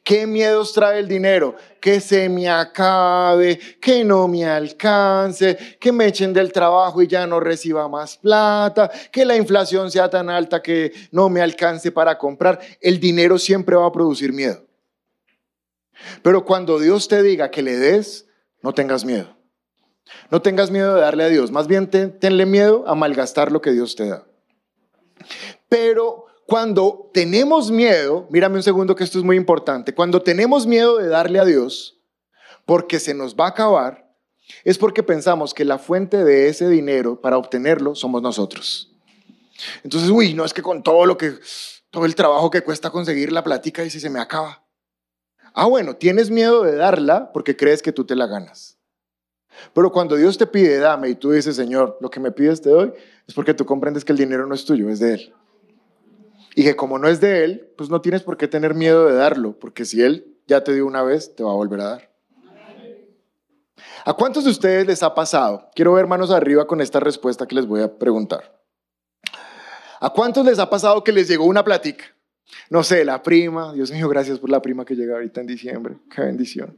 ¿Qué 0.07 0.25
miedos 0.25 0.71
trae 0.71 0.99
el 0.99 1.07
dinero? 1.09 1.55
Que 1.81 1.99
se 1.99 2.29
me 2.29 2.47
acabe, 2.47 3.59
que 3.81 4.05
no 4.05 4.29
me 4.29 4.45
alcance, 4.45 5.57
que 5.81 5.91
me 5.91 6.05
echen 6.05 6.31
del 6.31 6.53
trabajo 6.53 7.01
y 7.01 7.07
ya 7.07 7.27
no 7.27 7.41
reciba 7.41 7.89
más 7.89 8.15
plata, 8.15 8.89
que 9.11 9.25
la 9.25 9.35
inflación 9.35 9.91
sea 9.91 10.09
tan 10.09 10.29
alta 10.29 10.61
que 10.61 10.93
no 11.11 11.27
me 11.27 11.41
alcance 11.41 11.91
para 11.91 12.17
comprar. 12.17 12.57
El 12.79 13.01
dinero 13.01 13.37
siempre 13.37 13.75
va 13.75 13.85
a 13.85 13.91
producir 13.91 14.31
miedo. 14.31 14.65
Pero 16.21 16.45
cuando 16.45 16.79
Dios 16.79 17.09
te 17.09 17.21
diga 17.21 17.51
que 17.51 17.61
le 17.61 17.75
des, 17.75 18.27
no 18.61 18.73
tengas 18.73 19.03
miedo. 19.03 19.35
No 20.31 20.41
tengas 20.41 20.71
miedo 20.71 20.95
de 20.95 21.01
darle 21.01 21.25
a 21.25 21.27
Dios, 21.27 21.51
más 21.51 21.67
bien 21.67 21.89
tenle 21.89 22.45
miedo 22.45 22.85
a 22.87 22.95
malgastar 22.95 23.51
lo 23.51 23.61
que 23.61 23.71
Dios 23.71 23.97
te 23.97 24.07
da. 24.07 24.25
Pero 25.67 26.26
cuando 26.47 27.11
tenemos 27.13 27.71
miedo, 27.71 28.25
mírame 28.29 28.55
un 28.55 28.63
segundo 28.63 28.95
que 28.95 29.03
esto 29.03 29.17
es 29.17 29.25
muy 29.25 29.35
importante, 29.35 29.93
cuando 29.93 30.21
tenemos 30.21 30.65
miedo 30.65 30.97
de 30.97 31.09
darle 31.09 31.39
a 31.39 31.45
Dios, 31.45 31.99
porque 32.65 33.01
se 33.01 33.13
nos 33.13 33.35
va 33.35 33.47
a 33.47 33.49
acabar, 33.49 34.15
es 34.63 34.77
porque 34.77 35.03
pensamos 35.03 35.53
que 35.53 35.65
la 35.65 35.77
fuente 35.77 36.23
de 36.23 36.47
ese 36.47 36.69
dinero 36.69 37.19
para 37.19 37.37
obtenerlo 37.37 37.95
somos 37.95 38.21
nosotros. 38.21 38.95
Entonces, 39.83 40.09
uy, 40.09 40.33
no 40.33 40.45
es 40.45 40.53
que 40.53 40.61
con 40.61 40.83
todo 40.83 41.05
lo 41.05 41.17
que, 41.17 41.33
todo 41.89 42.05
el 42.05 42.15
trabajo 42.15 42.49
que 42.49 42.61
cuesta 42.61 42.91
conseguir 42.91 43.33
la 43.33 43.43
plática 43.43 43.83
y 43.83 43.89
si 43.89 43.99
se 43.99 44.09
me 44.09 44.21
acaba. 44.21 44.63
Ah, 45.53 45.65
bueno, 45.65 45.97
tienes 45.97 46.29
miedo 46.29 46.63
de 46.63 46.77
darla 46.77 47.33
porque 47.33 47.57
crees 47.57 47.81
que 47.81 47.91
tú 47.91 48.05
te 48.05 48.15
la 48.15 48.25
ganas. 48.25 48.77
Pero 49.73 49.91
cuando 49.91 50.15
Dios 50.15 50.37
te 50.37 50.47
pide, 50.47 50.77
dame, 50.77 51.09
y 51.09 51.15
tú 51.15 51.31
dices, 51.31 51.57
Señor, 51.57 51.97
lo 51.99 52.09
que 52.09 52.21
me 52.21 52.31
pides 52.31 52.61
te 52.61 52.69
doy, 52.69 52.93
es 53.27 53.33
porque 53.33 53.53
tú 53.53 53.65
comprendes 53.65 54.05
que 54.05 54.13
el 54.13 54.17
dinero 54.17 54.47
no 54.47 54.55
es 54.55 54.63
tuyo, 54.63 54.89
es 54.89 54.99
de 54.99 55.15
Él. 55.15 55.33
Y 56.57 56.63
que 56.63 56.75
como 56.75 56.97
no 56.97 57.07
es 57.07 57.21
de 57.21 57.43
Él, 57.43 57.71
pues 57.77 57.91
no 57.91 58.01
tienes 58.01 58.23
por 58.23 58.35
qué 58.35 58.47
tener 58.47 58.73
miedo 58.73 59.05
de 59.05 59.13
darlo, 59.13 59.59
porque 59.59 59.85
si 59.85 60.01
Él 60.01 60.39
ya 60.47 60.63
te 60.63 60.73
dio 60.73 60.87
una 60.87 61.03
vez, 61.03 61.35
te 61.35 61.43
va 61.43 61.51
a 61.51 61.55
volver 61.55 61.79
a 61.81 61.89
dar. 61.89 62.11
¿A 64.03 64.13
cuántos 64.13 64.43
de 64.43 64.49
ustedes 64.49 64.87
les 64.87 65.03
ha 65.03 65.13
pasado? 65.13 65.69
Quiero 65.75 65.93
ver 65.93 66.07
manos 66.07 66.31
arriba 66.31 66.65
con 66.65 66.81
esta 66.81 66.99
respuesta 66.99 67.45
que 67.45 67.53
les 67.53 67.67
voy 67.67 67.81
a 67.81 67.99
preguntar. 67.99 68.59
¿A 69.99 70.09
cuántos 70.09 70.43
les 70.47 70.57
ha 70.57 70.67
pasado 70.67 71.03
que 71.03 71.11
les 71.11 71.27
llegó 71.27 71.45
una 71.45 71.63
platica? 71.63 72.05
No 72.71 72.81
sé, 72.81 73.05
la 73.05 73.21
prima, 73.21 73.71
Dios 73.73 73.91
mío, 73.91 74.09
gracias 74.09 74.39
por 74.39 74.49
la 74.49 74.59
prima 74.59 74.83
que 74.83 74.95
llega 74.95 75.13
ahorita 75.13 75.41
en 75.41 75.45
diciembre, 75.45 75.97
qué 76.09 76.23
bendición. 76.23 76.75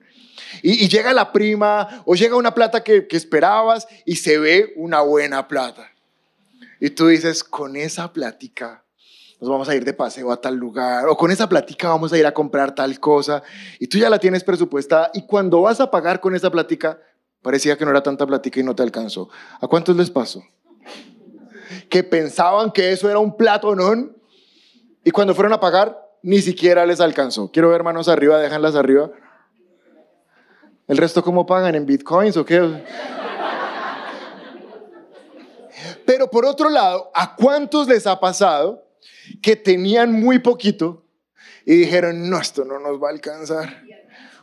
Y, 0.61 0.89
llega 0.89 1.13
la 1.13 1.31
prima 1.31 2.03
o 2.05 2.15
llega 2.15 2.35
una 2.35 2.53
plata 2.53 2.83
que, 2.83 3.07
que 3.07 3.15
esperabas 3.15 3.87
y 4.03 4.17
se 4.17 4.39
ve 4.39 4.73
una 4.75 4.99
buena 4.99 5.47
plata. 5.47 5.89
Y 6.81 6.89
tú 6.89 7.07
dices, 7.07 7.45
con 7.45 7.77
esa 7.77 8.11
plática 8.11 8.83
nos 9.39 9.49
vamos 9.49 9.69
a 9.69 9.75
ir 9.75 9.85
de 9.85 9.93
paseo 9.93 10.31
a 10.31 10.41
tal 10.41 10.55
lugar, 10.55 11.07
o 11.07 11.15
con 11.15 11.31
esa 11.31 11.47
platica 11.47 11.87
vamos 11.87 12.11
a 12.11 12.17
ir 12.17 12.25
a 12.25 12.33
comprar 12.33 12.75
tal 12.75 12.99
cosa, 12.99 13.41
y 13.79 13.87
tú 13.87 13.97
ya 13.97 14.09
la 14.09 14.19
tienes 14.19 14.43
presupuestada, 14.43 15.11
y 15.13 15.25
cuando 15.25 15.61
vas 15.61 15.79
a 15.79 15.89
pagar 15.89 16.19
con 16.19 16.35
esa 16.35 16.51
platica, 16.51 16.99
parecía 17.41 17.77
que 17.77 17.85
no 17.85 17.91
era 17.91 18.03
tanta 18.03 18.27
platica 18.27 18.59
y 18.59 18.63
no 18.63 18.75
te 18.75 18.83
alcanzó. 18.83 19.29
¿A 19.61 19.67
cuántos 19.67 19.95
les 19.95 20.09
pasó? 20.11 20.43
Que 21.89 22.03
pensaban 22.03 22.71
que 22.71 22.91
eso 22.91 23.09
era 23.09 23.19
un 23.19 23.37
plato, 23.37 23.75
¿no? 23.75 24.09
Y 25.05 25.11
cuando 25.11 25.33
fueron 25.33 25.53
a 25.53 25.59
pagar, 25.59 25.97
ni 26.21 26.41
siquiera 26.41 26.85
les 26.85 26.99
alcanzó. 26.99 27.49
Quiero 27.49 27.69
ver 27.69 27.83
manos 27.83 28.09
arriba, 28.09 28.37
déjanlas 28.39 28.75
arriba. 28.75 29.09
¿El 30.87 30.97
resto 30.97 31.23
cómo 31.23 31.45
pagan? 31.45 31.75
¿En 31.75 31.85
bitcoins 31.85 32.35
o 32.35 32.45
qué? 32.45 32.83
Pero 36.05 36.29
por 36.29 36.45
otro 36.45 36.69
lado, 36.69 37.09
¿a 37.13 37.35
cuántos 37.35 37.87
les 37.87 38.05
ha 38.05 38.19
pasado 38.19 38.88
que 39.41 39.55
tenían 39.55 40.11
muy 40.13 40.39
poquito 40.39 41.05
y 41.65 41.75
dijeron, 41.75 42.29
no, 42.29 42.39
esto 42.39 42.65
no 42.65 42.79
nos 42.79 43.01
va 43.01 43.09
a 43.09 43.11
alcanzar. 43.11 43.83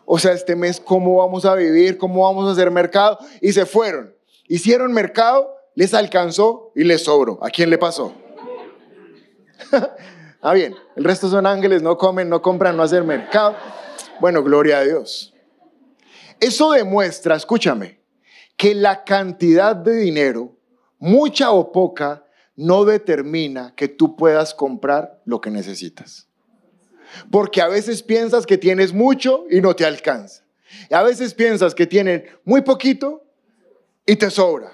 O 0.05 0.19
sea, 0.19 0.33
este 0.33 0.55
mes, 0.55 0.81
¿cómo 0.81 1.17
vamos 1.17 1.45
a 1.45 1.55
vivir? 1.55 1.99
¿Cómo 1.99 2.23
vamos 2.23 2.49
a 2.49 2.53
hacer 2.53 2.71
mercado? 2.71 3.19
Y 3.41 3.53
se 3.53 3.67
fueron. 3.67 4.15
Hicieron 4.47 4.93
mercado, 4.93 5.53
les 5.75 5.93
alcanzó 5.95 6.71
y 6.77 6.85
les 6.85 7.03
sobró. 7.05 7.39
¿A 7.43 7.51
quién 7.51 7.71
le 7.71 7.79
pasó? 7.79 8.15
ah, 10.41 10.53
bien, 10.53 10.75
el 10.95 11.05
resto 11.05 11.29
son 11.29 11.47
ángeles, 11.47 11.83
no 11.83 11.99
comen, 11.99 12.29
no 12.29 12.41
compran, 12.41 12.77
no 12.77 12.85
hacen 12.85 13.05
mercado. 13.07 13.57
Bueno, 14.21 14.43
gloria 14.45 14.79
a 14.79 14.85
Dios. 14.85 15.35
Eso 16.39 16.71
demuestra, 16.71 17.35
escúchame, 17.35 18.01
que 18.57 18.75
la 18.75 19.05
cantidad 19.05 19.75
de 19.75 19.97
dinero, 19.97 20.57
mucha 20.99 21.51
o 21.51 21.73
poca, 21.73 22.26
no 22.57 22.85
determina 22.85 23.75
que 23.75 23.89
tú 23.89 24.17
puedas 24.17 24.55
comprar 24.55 25.23
lo 25.25 25.41
que 25.41 25.51
necesitas. 25.51 26.29
Porque 27.31 27.61
a 27.61 27.69
veces 27.69 28.03
piensas 28.03 28.47
que 28.47 28.59
tienes 28.59 28.93
mucho 28.93 29.45
y 29.51 29.61
no 29.61 29.77
te 29.77 29.85
alcanza. 29.85 30.45
Y 30.91 30.95
a 30.95 31.03
veces 31.03 31.35
piensas 31.35 31.75
que 31.75 31.87
tienes 31.87 32.25
muy 32.45 32.63
poquito 32.63 33.25
y 34.05 34.17
te 34.17 34.31
sobra. 34.31 34.73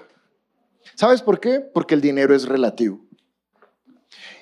¿Sabes 0.95 1.23
por 1.23 1.41
qué? 1.41 1.61
Porque 1.61 1.95
el 1.95 2.01
dinero 2.01 2.35
es 2.35 2.47
relativo. 2.47 3.05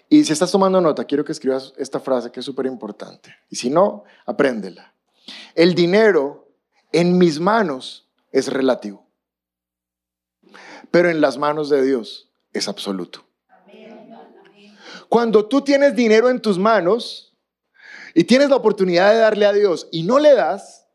Y 0.09 0.25
si 0.25 0.33
estás 0.33 0.51
tomando 0.51 0.81
nota, 0.81 1.05
quiero 1.05 1.25
que 1.25 1.33
escribas 1.33 1.73
esta 1.79 2.01
frase 2.01 2.33
que 2.33 2.41
es 2.41 2.47
súper 2.47 2.67
importante. 2.67 3.35
Y 3.49 3.57
si 3.57 3.71
no, 3.71 4.05
apréndela. 4.27 4.95
El 5.55 5.75
dinero 5.75 6.49
en 6.93 7.17
mis 7.17 7.39
manos 7.39 8.09
es 8.33 8.49
relativo, 8.49 9.07
pero 10.91 11.09
en 11.11 11.21
las 11.21 11.39
manos 11.39 11.69
de 11.69 11.85
Dios 11.85 12.33
es 12.53 12.69
absoluto. 12.69 13.25
Cuando 15.11 15.45
tú 15.47 15.61
tienes 15.63 15.97
dinero 15.97 16.31
en 16.31 16.41
tus 16.41 16.57
manos 16.57 17.37
y 18.15 18.23
tienes 18.23 18.49
la 18.49 18.55
oportunidad 18.55 19.11
de 19.11 19.19
darle 19.19 19.45
a 19.45 19.53
Dios 19.53 19.89
y 19.91 20.05
no 20.05 20.21
le 20.21 20.35
das, 20.35 20.87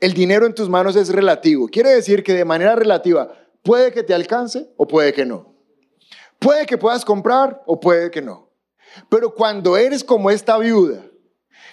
el 0.00 0.14
dinero 0.14 0.46
en 0.46 0.54
tus 0.54 0.70
manos 0.70 0.96
es 0.96 1.10
relativo. 1.10 1.68
Quiere 1.68 1.90
decir 1.90 2.24
que 2.24 2.32
de 2.32 2.46
manera 2.46 2.74
relativa 2.74 3.30
puede 3.62 3.92
que 3.92 4.02
te 4.02 4.14
alcance 4.14 4.72
o 4.78 4.88
puede 4.88 5.12
que 5.12 5.26
no. 5.26 5.54
Puede 6.38 6.64
que 6.64 6.78
puedas 6.78 7.04
comprar 7.04 7.62
o 7.66 7.78
puede 7.78 8.10
que 8.10 8.22
no. 8.22 8.48
Pero 9.10 9.34
cuando 9.34 9.76
eres 9.76 10.02
como 10.02 10.30
esta 10.30 10.56
viuda, 10.56 11.04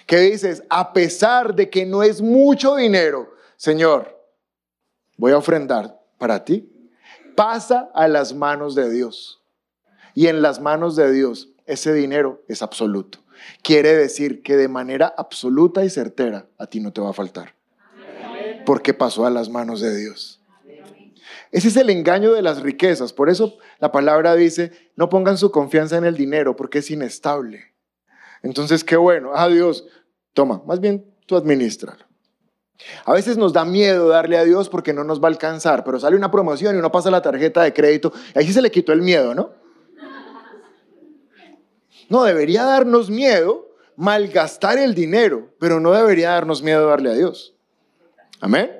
que 0.06 0.18
dices, 0.18 0.62
a 0.68 0.92
pesar 0.92 1.54
de 1.54 1.70
que 1.70 1.86
no 1.86 2.02
es 2.02 2.20
mucho 2.20 2.76
dinero, 2.76 3.32
Señor, 3.56 4.22
voy 5.16 5.32
a 5.32 5.38
ofrendar 5.38 5.98
para 6.18 6.44
ti, 6.44 6.90
pasa 7.34 7.90
a 7.94 8.06
las 8.06 8.34
manos 8.34 8.74
de 8.74 8.90
Dios. 8.90 9.40
Y 10.12 10.26
en 10.26 10.42
las 10.42 10.60
manos 10.60 10.94
de 10.94 11.10
Dios 11.10 11.53
ese 11.66 11.92
dinero 11.92 12.42
es 12.48 12.62
absoluto. 12.62 13.18
Quiere 13.62 13.94
decir 13.94 14.42
que 14.42 14.56
de 14.56 14.68
manera 14.68 15.12
absoluta 15.16 15.84
y 15.84 15.90
certera 15.90 16.46
a 16.58 16.66
ti 16.66 16.80
no 16.80 16.92
te 16.92 17.00
va 17.00 17.10
a 17.10 17.14
faltar. 17.14 17.54
Porque 18.64 18.94
pasó 18.94 19.26
a 19.26 19.30
las 19.30 19.48
manos 19.48 19.80
de 19.80 19.96
Dios. 19.96 20.40
Ese 21.50 21.68
es 21.68 21.76
el 21.76 21.90
engaño 21.90 22.32
de 22.32 22.42
las 22.42 22.62
riquezas. 22.62 23.12
Por 23.12 23.28
eso 23.28 23.58
la 23.78 23.92
palabra 23.92 24.34
dice, 24.34 24.72
no 24.96 25.08
pongan 25.08 25.38
su 25.38 25.50
confianza 25.50 25.96
en 25.96 26.04
el 26.04 26.16
dinero 26.16 26.56
porque 26.56 26.78
es 26.78 26.90
inestable. 26.90 27.74
Entonces, 28.42 28.84
qué 28.84 28.96
bueno. 28.96 29.30
Ah, 29.34 29.48
Dios, 29.48 29.86
toma, 30.32 30.62
más 30.66 30.80
bien 30.80 31.04
tú 31.26 31.36
administralo. 31.36 32.04
A 33.04 33.12
veces 33.12 33.36
nos 33.36 33.52
da 33.52 33.64
miedo 33.64 34.08
darle 34.08 34.36
a 34.36 34.44
Dios 34.44 34.68
porque 34.68 34.92
no 34.92 35.04
nos 35.04 35.22
va 35.22 35.28
a 35.28 35.30
alcanzar, 35.30 35.84
pero 35.84 36.00
sale 36.00 36.16
una 36.16 36.30
promoción 36.30 36.74
y 36.74 36.78
uno 36.78 36.90
pasa 36.90 37.10
la 37.10 37.22
tarjeta 37.22 37.62
de 37.62 37.72
crédito. 37.72 38.12
Ahí 38.34 38.46
sí 38.46 38.52
se 38.52 38.60
le 38.60 38.70
quitó 38.70 38.92
el 38.92 39.00
miedo, 39.00 39.34
¿no? 39.34 39.63
No, 42.08 42.24
debería 42.24 42.64
darnos 42.64 43.10
miedo 43.10 43.74
malgastar 43.96 44.78
el 44.78 44.94
dinero, 44.94 45.54
pero 45.58 45.80
no 45.80 45.92
debería 45.92 46.30
darnos 46.30 46.62
miedo 46.62 46.86
darle 46.86 47.10
a 47.10 47.14
Dios. 47.14 47.54
Amén. 48.40 48.70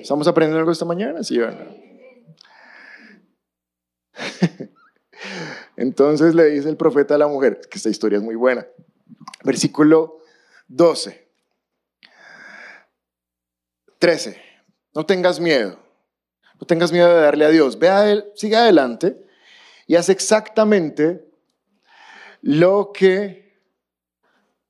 ¿Estamos 0.00 0.26
aprendiendo 0.26 0.58
algo 0.58 0.72
esta 0.72 0.84
mañana? 0.84 1.22
Sí, 1.22 1.38
¿verdad? 1.38 1.68
Entonces 5.76 6.34
le 6.34 6.44
dice 6.46 6.68
el 6.68 6.76
profeta 6.76 7.14
a 7.14 7.18
la 7.18 7.28
mujer, 7.28 7.60
que 7.70 7.78
esta 7.78 7.88
historia 7.88 8.16
es 8.18 8.22
muy 8.22 8.34
buena. 8.34 8.66
Versículo 9.44 10.18
12. 10.68 11.28
13. 13.98 14.42
No 14.94 15.06
tengas 15.06 15.40
miedo. 15.40 15.78
No 16.58 16.66
tengas 16.66 16.92
miedo 16.92 17.08
de 17.08 17.22
darle 17.22 17.44
a 17.44 17.50
Dios. 17.50 17.78
Ve 17.78 17.88
a 17.88 18.10
él, 18.10 18.24
sigue 18.34 18.56
adelante 18.56 19.16
y 19.86 19.96
haz 19.96 20.08
exactamente 20.08 21.29
lo 22.42 22.92
que 22.92 23.40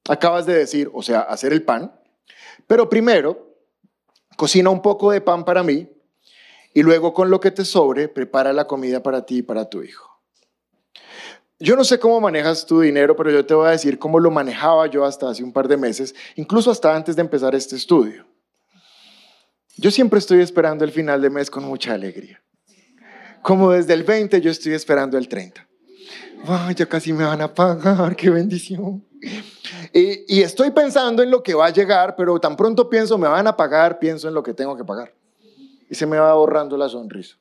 acabas 0.09 0.47
de 0.47 0.55
decir, 0.55 0.91
o 0.93 1.03
sea, 1.03 1.21
hacer 1.21 1.53
el 1.53 1.63
pan. 1.63 1.93
Pero 2.67 2.89
primero, 2.89 3.57
cocina 4.37 4.71
un 4.71 4.83
poco 4.83 5.11
de 5.13 5.21
pan 5.21 5.45
para 5.45 5.63
mí 5.63 5.89
y 6.73 6.83
luego 6.83 7.13
con 7.13 7.31
lo 7.31 7.41
que 7.41 7.51
te 7.51 7.65
sobre, 7.65 8.09
prepara 8.09 8.53
la 8.53 8.67
comida 8.67 9.03
para 9.03 9.25
ti 9.27 9.39
y 9.39 9.43
para 9.43 9.69
tu 9.69 9.83
hijo. 9.83 10.09
yo 11.59 11.77
no 11.77 11.85
sé 11.85 11.99
cómo 11.99 12.21
manejas 12.21 12.65
tu 12.65 12.81
dinero, 12.81 13.15
pero 13.15 13.31
yo 13.31 13.45
te 13.45 13.55
voy 13.55 13.69
a 13.69 13.73
decir 13.73 13.99
cómo 13.99 14.19
lo 14.19 14.31
manejaba 14.31 14.87
yo 14.87 15.05
hasta 15.05 15.29
hace 15.29 15.45
un 15.45 15.53
par 15.53 15.69
de 15.69 15.77
meses, 15.77 16.15
incluso 16.37 16.71
hasta 16.71 16.95
antes 16.95 17.17
de 17.17 17.23
empezar 17.23 17.55
este 17.55 17.77
estudio. 17.77 18.27
Yo 19.77 19.91
siempre 19.91 20.19
estoy 20.19 20.41
esperando 20.41 20.85
el 20.85 20.91
final 20.91 21.21
de 21.21 21.31
mes 21.31 21.51
con 21.51 21.65
mucha 21.65 21.93
alegría. 21.93 22.43
Como 23.43 23.73
desde 23.73 23.95
el 23.95 24.05
20 24.05 24.41
yo 24.41 24.51
estoy 24.51 24.73
esperando 24.73 25.17
el 25.17 25.29
30. 25.29 25.70
Ya 26.77 26.87
casi 26.87 27.13
me 27.13 27.25
van 27.25 27.41
a 27.43 27.53
pagar, 27.53 28.17
qué 28.17 28.31
bendición. 28.31 29.05
Y, 29.93 30.39
y, 30.39 30.43
estoy 30.43 30.71
pensando 30.71 31.23
en 31.23 31.31
lo 31.31 31.43
que 31.43 31.55
va 31.55 31.67
a 31.67 31.71
llegar, 31.71 32.17
pero 32.17 32.39
tan 32.41 32.57
pronto 32.57 32.89
pienso, 32.89 33.19
me 33.19 33.29
van 33.29 33.47
a 33.47 33.57
pagar, 33.57 33.99
pienso 33.99 34.29
en 34.29 34.35
lo 34.35 34.43
que 34.43 34.55
tengo 34.55 34.77
que 34.77 34.85
pagar. 34.85 35.13
Y 35.91 35.95
se 35.95 36.07
me 36.07 36.19
va 36.19 36.33
borrando 36.35 36.77
la 36.77 36.89
sonrisa. 36.89 37.37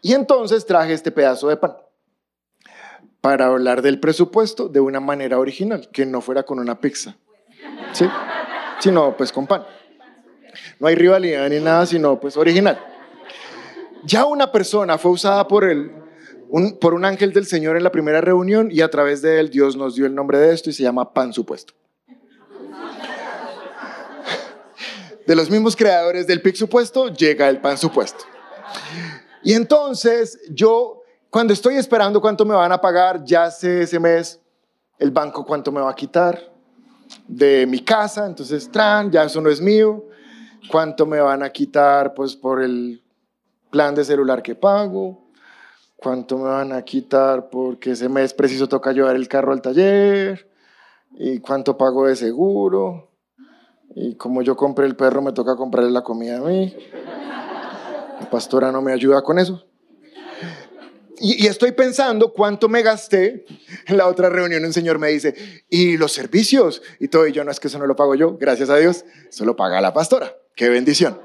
Y 0.00 0.12
entonces 0.12 0.64
traje 0.64 0.92
este 0.92 1.10
pedazo 1.10 1.48
de 1.48 1.56
pan 1.56 1.76
para 3.20 3.46
hablar 3.46 3.80
del 3.80 4.00
presupuesto 4.00 4.68
de 4.68 4.80
una 4.80 5.00
manera 5.00 5.38
original, 5.38 5.88
que 5.90 6.04
no 6.04 6.20
fuera 6.20 6.42
con 6.42 6.58
una 6.58 6.78
pizza, 6.78 7.16
¿sí? 7.92 8.06
Sino 8.80 9.16
pues 9.16 9.32
con 9.32 9.46
pan. 9.46 9.64
No 10.78 10.86
hay 10.88 10.94
rivalidad 10.94 11.48
ni 11.48 11.58
nada, 11.58 11.86
sino 11.86 12.20
pues 12.20 12.36
original. 12.36 12.78
Ya 14.04 14.26
una 14.26 14.52
persona 14.52 14.98
fue 14.98 15.12
usada 15.12 15.48
por 15.48 15.64
él, 15.64 16.03
por 16.80 16.94
un 16.94 17.04
ángel 17.04 17.32
del 17.32 17.46
Señor 17.46 17.76
en 17.76 17.84
la 17.84 17.92
primera 17.92 18.20
reunión 18.20 18.68
y 18.70 18.80
a 18.80 18.90
través 18.90 19.22
de 19.22 19.40
él 19.40 19.50
Dios 19.50 19.76
nos 19.76 19.94
dio 19.94 20.06
el 20.06 20.14
nombre 20.14 20.38
de 20.38 20.54
esto 20.54 20.70
y 20.70 20.72
se 20.72 20.82
llama 20.82 21.12
pan 21.12 21.32
supuesto. 21.32 21.74
De 25.26 25.34
los 25.34 25.50
mismos 25.50 25.74
creadores 25.74 26.26
del 26.26 26.42
pic 26.42 26.54
supuesto 26.54 27.08
llega 27.08 27.48
el 27.48 27.60
pan 27.60 27.78
supuesto. 27.78 28.24
Y 29.42 29.54
entonces 29.54 30.40
yo 30.50 31.02
cuando 31.30 31.52
estoy 31.52 31.76
esperando 31.76 32.20
cuánto 32.20 32.44
me 32.44 32.54
van 32.54 32.70
a 32.70 32.80
pagar, 32.80 33.24
ya 33.24 33.50
sé 33.50 33.82
ese 33.82 33.98
mes 33.98 34.40
el 34.98 35.10
banco 35.10 35.44
cuánto 35.44 35.72
me 35.72 35.80
va 35.80 35.90
a 35.90 35.94
quitar 35.94 36.54
de 37.26 37.66
mi 37.66 37.80
casa, 37.80 38.26
entonces, 38.26 38.70
tran, 38.70 39.10
ya 39.10 39.24
eso 39.24 39.40
no 39.40 39.50
es 39.50 39.60
mío. 39.60 40.04
Cuánto 40.70 41.06
me 41.06 41.20
van 41.20 41.42
a 41.42 41.50
quitar, 41.50 42.14
pues, 42.14 42.36
por 42.36 42.62
el 42.62 43.02
plan 43.70 43.94
de 43.94 44.04
celular 44.04 44.42
que 44.42 44.54
pago. 44.54 45.23
Cuánto 46.04 46.36
me 46.36 46.44
van 46.50 46.70
a 46.74 46.82
quitar 46.82 47.48
porque 47.48 47.92
ese 47.92 48.10
mes 48.10 48.34
preciso 48.34 48.68
toca 48.68 48.92
llevar 48.92 49.16
el 49.16 49.26
carro 49.26 49.52
al 49.52 49.62
taller. 49.62 50.50
Y 51.12 51.38
cuánto 51.38 51.78
pago 51.78 52.06
de 52.06 52.14
seguro. 52.14 53.10
Y 53.94 54.14
como 54.16 54.42
yo 54.42 54.54
compré 54.54 54.84
el 54.84 54.96
perro, 54.96 55.22
me 55.22 55.32
toca 55.32 55.56
comprarle 55.56 55.90
la 55.90 56.02
comida 56.02 56.36
a 56.36 56.40
mí. 56.42 56.76
La 58.20 58.28
pastora 58.30 58.70
no 58.70 58.82
me 58.82 58.92
ayuda 58.92 59.22
con 59.22 59.38
eso. 59.38 59.64
Y, 61.20 61.46
estoy 61.46 61.72
pensando 61.72 62.34
cuánto 62.34 62.68
me 62.68 62.82
gasté. 62.82 63.46
En 63.86 63.96
la 63.96 64.06
otra 64.06 64.28
reunión 64.28 64.62
un 64.62 64.74
señor 64.74 64.98
me 64.98 65.08
dice, 65.08 65.34
¿y 65.70 65.96
los 65.96 66.12
servicios? 66.12 66.82
Y 67.00 67.08
todo, 67.08 67.26
y 67.26 67.32
yo 67.32 67.44
no 67.44 67.50
es 67.50 67.58
que 67.58 67.68
eso 67.68 67.78
no 67.78 67.86
lo 67.86 67.96
pago 67.96 68.14
yo, 68.14 68.36
gracias 68.36 68.68
a 68.68 68.76
Dios, 68.76 69.06
eso 69.30 69.46
lo 69.46 69.56
paga 69.56 69.80
la 69.80 69.94
pastora. 69.94 70.36
Qué 70.54 70.68
bendición. 70.68 71.18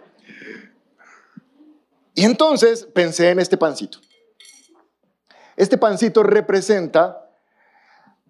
Y 2.15 2.23
entonces 2.23 2.87
pensé 2.93 3.31
en 3.31 3.39
este 3.39 3.57
pancito. 3.57 3.99
Este 5.59 5.77
pancito 5.77 6.23
representa, 6.23 7.29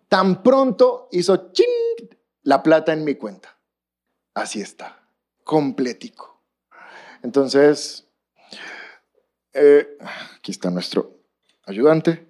tan 0.08 0.42
pronto 0.42 1.10
hizo 1.12 1.52
ching 1.52 2.10
la 2.42 2.64
plata 2.64 2.92
en 2.92 3.04
mi 3.04 3.14
cuenta. 3.14 3.56
Así 4.34 4.62
está, 4.62 5.04
completico. 5.44 6.42
Entonces, 7.22 8.08
eh, 9.54 9.96
aquí 10.40 10.50
está 10.50 10.72
nuestro 10.72 11.20
ayudante. 11.68 12.28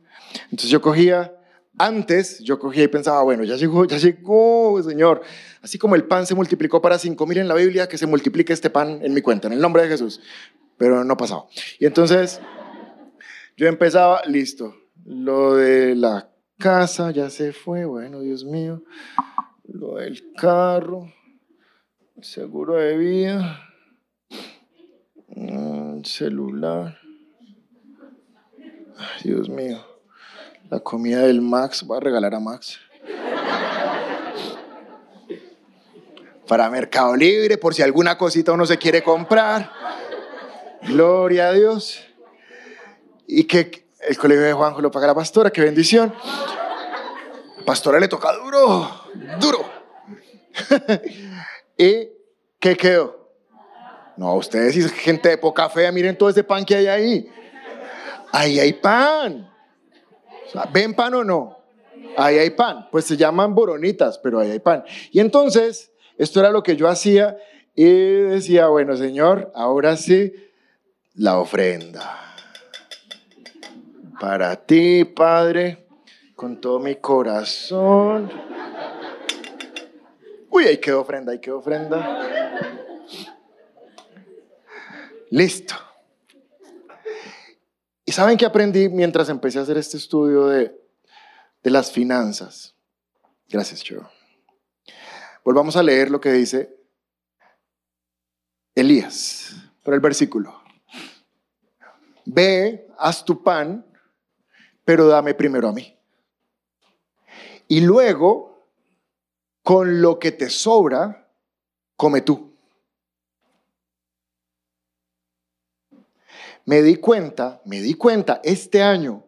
Entonces 0.51 0.69
yo 0.69 0.81
cogía, 0.81 1.33
antes 1.77 2.39
yo 2.39 2.59
cogía 2.59 2.83
y 2.83 2.89
pensaba, 2.89 3.23
bueno, 3.23 3.45
ya 3.45 3.55
llegó, 3.55 3.85
ya 3.85 3.97
llegó, 3.97 4.83
Señor. 4.83 5.21
Así 5.61 5.77
como 5.77 5.95
el 5.95 6.03
pan 6.03 6.27
se 6.27 6.35
multiplicó 6.35 6.81
para 6.81 6.99
cinco 6.99 7.25
mil 7.25 7.37
en 7.37 7.47
la 7.47 7.55
Biblia, 7.55 7.87
que 7.87 7.97
se 7.97 8.05
multiplique 8.05 8.51
este 8.51 8.69
pan 8.69 8.99
en 9.01 9.13
mi 9.13 9.21
cuenta, 9.21 9.47
en 9.47 9.53
el 9.53 9.61
nombre 9.61 9.81
de 9.83 9.87
Jesús. 9.87 10.19
Pero 10.75 11.05
no 11.05 11.15
pasaba. 11.15 11.45
Y 11.79 11.85
entonces 11.85 12.41
yo 13.55 13.67
empezaba, 13.67 14.21
listo, 14.25 14.75
lo 15.09 15.55
de 15.55 15.95
la 15.95 16.29
casa 16.59 17.09
ya 17.09 17.31
se 17.31 17.51
fue, 17.51 17.83
bueno, 17.85 18.19
Dios 18.19 18.45
mío, 18.45 18.83
lo 19.63 19.95
del 19.95 20.33
carro, 20.35 21.11
seguro 22.21 22.75
de 22.75 22.95
vida, 22.95 23.59
mm, 25.29 26.03
celular. 26.03 26.99
Dios 29.23 29.49
mío. 29.49 29.83
La 30.69 30.79
comida 30.79 31.21
del 31.21 31.41
Max, 31.41 31.83
voy 31.83 31.97
a 31.97 32.01
regalar 32.01 32.35
a 32.35 32.39
Max. 32.39 32.79
Para 36.47 36.69
Mercado 36.69 37.15
Libre, 37.15 37.57
por 37.57 37.73
si 37.73 37.81
alguna 37.81 38.15
cosita 38.15 38.51
uno 38.51 38.67
se 38.67 38.77
quiere 38.77 39.01
comprar. 39.01 39.71
Gloria 40.83 41.47
a 41.49 41.53
Dios. 41.53 42.05
Y 43.25 43.45
que 43.45 43.88
el 44.07 44.17
colegio 44.17 44.43
de 44.43 44.53
Juanjo 44.53 44.81
lo 44.81 44.91
paga 44.91 45.07
la 45.07 45.15
pastora, 45.15 45.49
qué 45.51 45.61
bendición. 45.61 46.13
pastora 47.65 47.99
le 47.99 48.07
toca 48.07 48.33
duro, 48.33 48.89
duro. 49.39 49.69
¿Y 51.77 52.09
qué 52.59 52.75
quedó? 52.75 53.29
No, 54.17 54.35
ustedes 54.35 54.75
y 54.75 54.81
gente 54.89 55.29
de 55.29 55.37
poca 55.37 55.69
fe, 55.69 55.89
miren 55.91 56.17
todo 56.17 56.29
ese 56.29 56.43
pan 56.43 56.65
que 56.65 56.75
hay 56.75 56.87
ahí 56.87 57.31
ahí 58.31 58.59
hay 58.59 58.73
pan. 58.73 59.49
¿Ven 60.71 60.93
pan 60.93 61.13
o 61.13 61.23
no? 61.23 61.57
Ahí 62.17 62.37
hay 62.37 62.49
pan. 62.51 62.87
Pues 62.91 63.05
se 63.05 63.17
llaman 63.17 63.53
boronitas, 63.53 64.17
pero 64.19 64.39
ahí 64.39 64.51
hay 64.51 64.59
pan. 64.59 64.83
Y 65.11 65.19
entonces, 65.19 65.91
esto 66.17 66.39
era 66.39 66.51
lo 66.51 66.63
que 66.63 66.75
yo 66.75 66.87
hacía 66.87 67.37
y 67.75 67.85
decía, 67.85 68.67
bueno, 68.67 68.97
Señor, 68.97 69.51
ahora 69.55 69.95
sí, 69.95 70.33
la 71.13 71.39
ofrenda. 71.39 72.28
Para 74.19 74.55
ti, 74.55 75.05
Padre, 75.05 75.87
con 76.35 76.59
todo 76.59 76.79
mi 76.79 76.95
corazón. 76.95 78.29
Uy, 80.49 80.65
ahí 80.65 80.77
quedó 80.77 81.01
ofrenda, 81.01 81.31
ahí 81.31 81.39
quedó 81.39 81.59
ofrenda. 81.59 82.29
Listo. 85.29 85.75
¿Y 88.03 88.11
saben 88.11 88.37
qué 88.37 88.45
aprendí 88.45 88.89
mientras 88.89 89.29
empecé 89.29 89.59
a 89.59 89.61
hacer 89.61 89.77
este 89.77 89.97
estudio 89.97 90.47
de, 90.47 90.75
las 91.61 91.91
finanzas? 91.91 92.75
Gracias, 93.47 93.83
Joe. 93.87 94.01
Volvamos 95.43 95.75
a 95.75 95.83
leer 95.83 96.09
lo 96.09 96.19
que 96.19 96.31
dice 96.31 96.75
Elías, 98.73 99.55
por 99.83 99.93
el 99.93 99.99
versículo. 99.99 100.59
Ve, 102.25 102.87
haz 102.97 103.23
tu 103.23 103.43
pan, 103.43 103.85
pero 104.89 105.05
dame 105.05 105.35
primero 105.35 105.69
a 105.69 105.71
mí. 105.71 105.95
Y 107.67 107.81
luego, 107.81 108.67
con 109.61 110.01
lo 110.01 110.17
que 110.17 110.31
te 110.31 110.49
sobra, 110.49 111.31
come 111.95 112.21
tú. 112.21 112.57
me 116.65 116.81
di 116.81 116.95
cuenta, 116.95 117.61
me 117.65 117.81
di 117.81 117.93
cuenta 117.93 118.41
este 118.43 118.81
año 118.81 119.23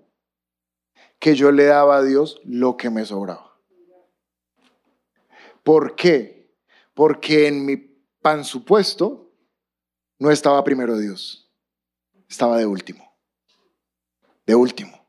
que 1.20 1.36
yo 1.36 1.52
le 1.52 1.66
daba 1.66 1.98
a 1.98 2.04
Dios 2.04 2.42
lo 2.44 2.76
que 2.76 2.90
me 2.90 3.06
sobraba. 3.06 3.56
¿Por 5.62 5.96
qué? 5.96 6.56
Porque 6.96 7.48
en 7.48 7.68
mi 7.68 7.78
pan 7.78 8.46
supuesto 8.46 9.32
no 10.18 10.32
estaba 10.32 10.64
primero 10.64 10.98
Dios, 10.98 11.52
estaba 12.28 12.58
de 12.58 12.66
último. 12.66 13.16
De 14.48 14.56
último. 14.56 15.01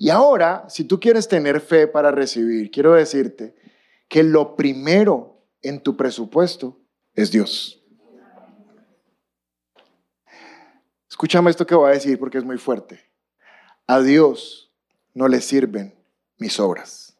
Y 0.00 0.10
ahora, 0.10 0.64
si 0.68 0.84
tú 0.84 1.00
quieres 1.00 1.26
tener 1.26 1.60
fe 1.60 1.88
para 1.88 2.12
recibir, 2.12 2.70
quiero 2.70 2.94
decirte 2.94 3.56
que 4.06 4.22
lo 4.22 4.54
primero 4.54 5.42
en 5.60 5.82
tu 5.82 5.96
presupuesto 5.96 6.78
es 7.14 7.32
Dios. 7.32 7.82
Escúchame 11.10 11.50
esto 11.50 11.66
que 11.66 11.74
voy 11.74 11.90
a 11.90 11.94
decir 11.94 12.16
porque 12.16 12.38
es 12.38 12.44
muy 12.44 12.58
fuerte. 12.58 13.10
A 13.88 14.00
Dios 14.00 14.72
no 15.14 15.26
le 15.26 15.40
sirven 15.40 15.98
mis 16.36 16.60
obras. 16.60 17.18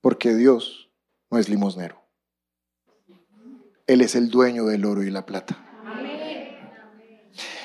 Porque 0.00 0.32
Dios 0.32 0.92
no 1.28 1.38
es 1.38 1.48
limosnero. 1.48 2.00
Él 3.88 4.00
es 4.00 4.14
el 4.14 4.30
dueño 4.30 4.64
del 4.66 4.84
oro 4.84 5.02
y 5.02 5.10
la 5.10 5.26
plata. 5.26 5.58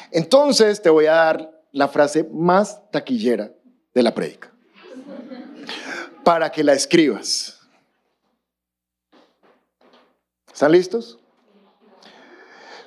Entonces 0.09 0.81
te 0.81 0.89
voy 0.89 1.05
a 1.05 1.13
dar 1.13 1.62
la 1.73 1.89
frase 1.89 2.23
más 2.31 2.89
taquillera 2.91 3.51
de 3.93 4.03
la 4.03 4.13
prédica. 4.13 4.53
Para 6.23 6.49
que 6.51 6.63
la 6.63 6.73
escribas. 6.73 7.59
¿Están 10.53 10.71
listos? 10.71 11.19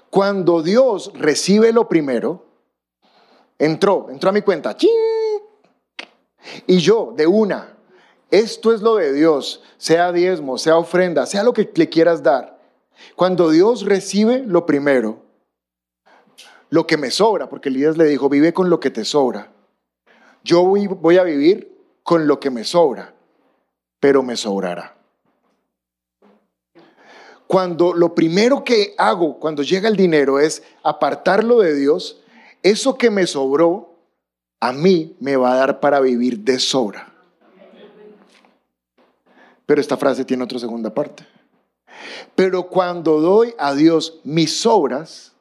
Cuando 0.09 0.63
Dios 0.63 1.11
recibe 1.15 1.73
lo 1.73 1.89
primero, 1.89 2.47
entró, 3.59 4.07
entró 4.09 4.31
a 4.31 4.33
mi 4.33 4.41
cuenta, 4.41 4.75
¡ching! 4.77 4.91
Y 6.67 6.79
yo, 6.79 7.13
de 7.17 7.27
una, 7.27 7.77
esto 8.31 8.73
es 8.73 8.81
lo 8.83 8.97
de 8.97 9.13
Dios, 9.13 9.63
sea 9.77 10.13
diezmo, 10.13 10.59
sea 10.59 10.79
ofrenda, 10.79 11.27
sea 11.27 11.43
lo 11.43 11.53
que 11.53 11.71
le 11.75 11.89
quieras 11.89 12.23
dar. 12.23 12.59
Cuando 13.17 13.51
Dios 13.51 13.85
recibe 13.85 14.45
lo 14.47 14.65
primero, 14.65 15.26
lo 16.71 16.87
que 16.87 16.97
me 16.97 17.11
sobra, 17.11 17.49
porque 17.49 17.69
Elías 17.69 17.97
le 17.97 18.05
dijo, 18.05 18.29
vive 18.29 18.53
con 18.53 18.71
lo 18.71 18.81
que 18.81 18.91
te 18.91 19.05
sobra. 19.05 19.53
Yo 20.45 20.63
voy, 20.65 21.19
a 21.19 21.25
vivir 21.25 21.77
con 22.03 22.27
lo 22.27 22.39
que 22.39 22.51
me 22.51 22.65
sobra, 22.65 23.15
pero 24.01 24.23
me 24.23 24.37
sobrará. 24.37 24.97
Cuando 27.47 27.93
lo 27.93 28.15
primero 28.15 28.65
que 28.65 28.95
hago 28.99 29.39
cuando 29.39 29.63
llega 29.63 29.89
el 29.89 29.97
dinero 29.97 30.41
es 30.41 30.63
apartarlo 30.83 31.61
de 31.61 31.75
Dios, 31.75 32.23
eso 32.63 32.97
que 32.99 33.11
me 33.11 33.27
sobró 33.27 33.95
a 34.61 34.73
mí 34.73 35.17
me 35.21 35.37
va 35.37 35.53
a 35.53 35.57
dar 35.57 35.81
para 35.81 36.01
vivir 36.01 36.41
de 36.41 36.59
sobra. 36.59 37.13
Pero 39.65 39.81
esta 39.81 39.97
frase 39.97 40.25
tiene 40.25 40.45
otra 40.45 40.59
segunda 40.59 40.95
parte. 40.95 41.27
Pero 42.35 42.69
cuando 42.69 43.21
doy 43.21 43.55
a 43.59 43.75
Dios 43.75 44.21
mis 44.25 44.61
sobras, 44.61 45.36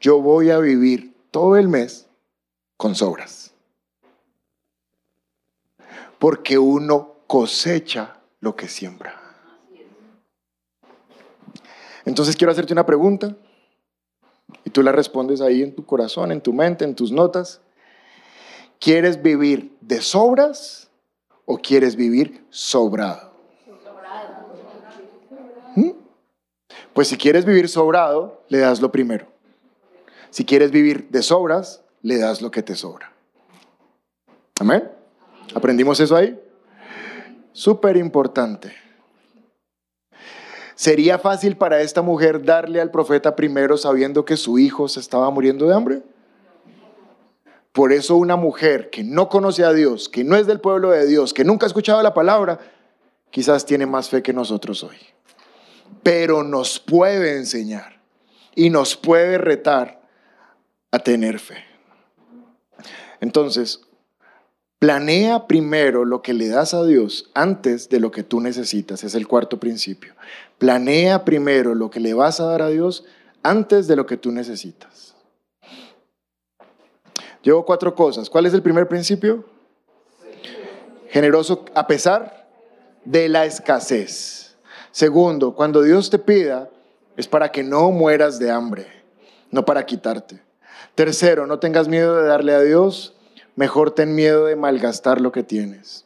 yo 0.00 0.20
voy 0.20 0.50
a 0.50 0.58
vivir 0.58 1.14
todo 1.30 1.56
el 1.56 1.68
mes 1.68 2.06
con 2.76 2.94
sobras. 2.94 3.52
Porque 6.18 6.58
uno 6.58 7.14
cosecha 7.26 8.20
lo 8.40 8.56
que 8.56 8.68
siembra. 8.68 9.20
Entonces 12.04 12.36
quiero 12.36 12.52
hacerte 12.52 12.72
una 12.72 12.86
pregunta 12.86 13.36
y 14.64 14.70
tú 14.70 14.82
la 14.82 14.92
respondes 14.92 15.40
ahí 15.40 15.62
en 15.62 15.74
tu 15.74 15.84
corazón, 15.84 16.30
en 16.30 16.40
tu 16.40 16.52
mente, 16.52 16.84
en 16.84 16.94
tus 16.94 17.10
notas. 17.10 17.60
¿Quieres 18.78 19.20
vivir 19.20 19.76
de 19.80 20.00
sobras 20.00 20.88
o 21.44 21.58
quieres 21.58 21.96
vivir 21.96 22.44
sobrado? 22.50 23.32
¿Mm? 25.74 25.90
Pues 26.92 27.08
si 27.08 27.16
quieres 27.16 27.44
vivir 27.44 27.68
sobrado, 27.68 28.44
le 28.48 28.58
das 28.58 28.80
lo 28.80 28.92
primero. 28.92 29.35
Si 30.30 30.44
quieres 30.44 30.70
vivir 30.70 31.08
de 31.10 31.22
sobras, 31.22 31.82
le 32.02 32.18
das 32.18 32.42
lo 32.42 32.50
que 32.50 32.62
te 32.62 32.74
sobra. 32.74 33.12
Amén. 34.60 34.90
¿Aprendimos 35.54 36.00
eso 36.00 36.16
ahí? 36.16 36.38
Súper 37.52 37.96
importante. 37.96 38.74
¿Sería 40.74 41.18
fácil 41.18 41.56
para 41.56 41.80
esta 41.80 42.02
mujer 42.02 42.44
darle 42.44 42.82
al 42.82 42.90
profeta 42.90 43.34
primero 43.34 43.78
sabiendo 43.78 44.26
que 44.26 44.36
su 44.36 44.58
hijo 44.58 44.88
se 44.88 45.00
estaba 45.00 45.30
muriendo 45.30 45.66
de 45.66 45.74
hambre? 45.74 46.02
Por 47.72 47.92
eso 47.92 48.16
una 48.16 48.36
mujer 48.36 48.90
que 48.90 49.02
no 49.02 49.28
conoce 49.28 49.64
a 49.64 49.72
Dios, 49.72 50.08
que 50.08 50.24
no 50.24 50.36
es 50.36 50.46
del 50.46 50.60
pueblo 50.60 50.90
de 50.90 51.06
Dios, 51.06 51.32
que 51.34 51.44
nunca 51.44 51.64
ha 51.64 51.68
escuchado 51.68 52.02
la 52.02 52.14
palabra, 52.14 52.58
quizás 53.30 53.66
tiene 53.66 53.86
más 53.86 54.08
fe 54.08 54.22
que 54.22 54.32
nosotros 54.32 54.82
hoy. 54.82 54.96
Pero 56.02 56.42
nos 56.42 56.78
puede 56.78 57.36
enseñar 57.36 58.00
y 58.54 58.70
nos 58.70 58.96
puede 58.96 59.38
retar 59.38 60.05
a 60.90 60.98
tener 60.98 61.38
fe. 61.38 61.64
Entonces, 63.20 63.80
Planea 64.78 65.46
primero 65.46 66.04
lo 66.04 66.20
que 66.20 66.34
le 66.34 66.48
das 66.48 66.74
a 66.74 66.84
Dios 66.84 67.30
antes 67.32 67.88
de 67.88 67.98
lo 67.98 68.10
que 68.10 68.22
tú 68.22 68.40
necesitas. 68.40 69.04
Es 69.04 69.14
el 69.14 69.26
cuarto 69.26 69.58
principio. 69.58 70.14
Planea 70.58 71.24
primero 71.24 71.74
lo 71.74 71.90
que 71.90 71.98
le 71.98 72.12
vas 72.12 72.40
a 72.40 72.46
dar 72.46 72.60
a 72.60 72.68
Dios 72.68 73.04
antes 73.42 73.86
de 73.86 73.96
lo 73.96 74.04
que 74.04 74.18
tú 74.18 74.32
necesitas. 74.32 75.14
Llevo 77.42 77.64
cuatro 77.64 77.94
cosas. 77.94 78.28
¿Cuál 78.28 78.44
es 78.44 78.52
el 78.52 78.62
primer 78.62 78.86
principio? 78.86 79.44
Generoso 81.08 81.64
a 81.74 81.86
pesar 81.86 82.46
de 83.04 83.30
la 83.30 83.46
escasez. 83.46 84.56
Segundo, 84.90 85.54
cuando 85.54 85.80
Dios 85.80 86.10
te 86.10 86.18
pida, 86.18 86.68
es 87.16 87.26
para 87.26 87.50
que 87.50 87.62
no 87.62 87.90
mueras 87.92 88.38
de 88.38 88.50
hambre, 88.50 88.86
no 89.50 89.64
para 89.64 89.86
quitarte. 89.86 90.45
Tercero, 90.94 91.46
no 91.46 91.58
tengas 91.58 91.88
miedo 91.88 92.16
de 92.16 92.26
darle 92.26 92.54
a 92.54 92.60
Dios 92.60 93.16
mejor 93.56 93.90
ten 93.90 94.14
miedo 94.14 94.44
de 94.44 94.54
malgastar 94.54 95.20
lo 95.20 95.32
que 95.32 95.42
tienes. 95.42 96.04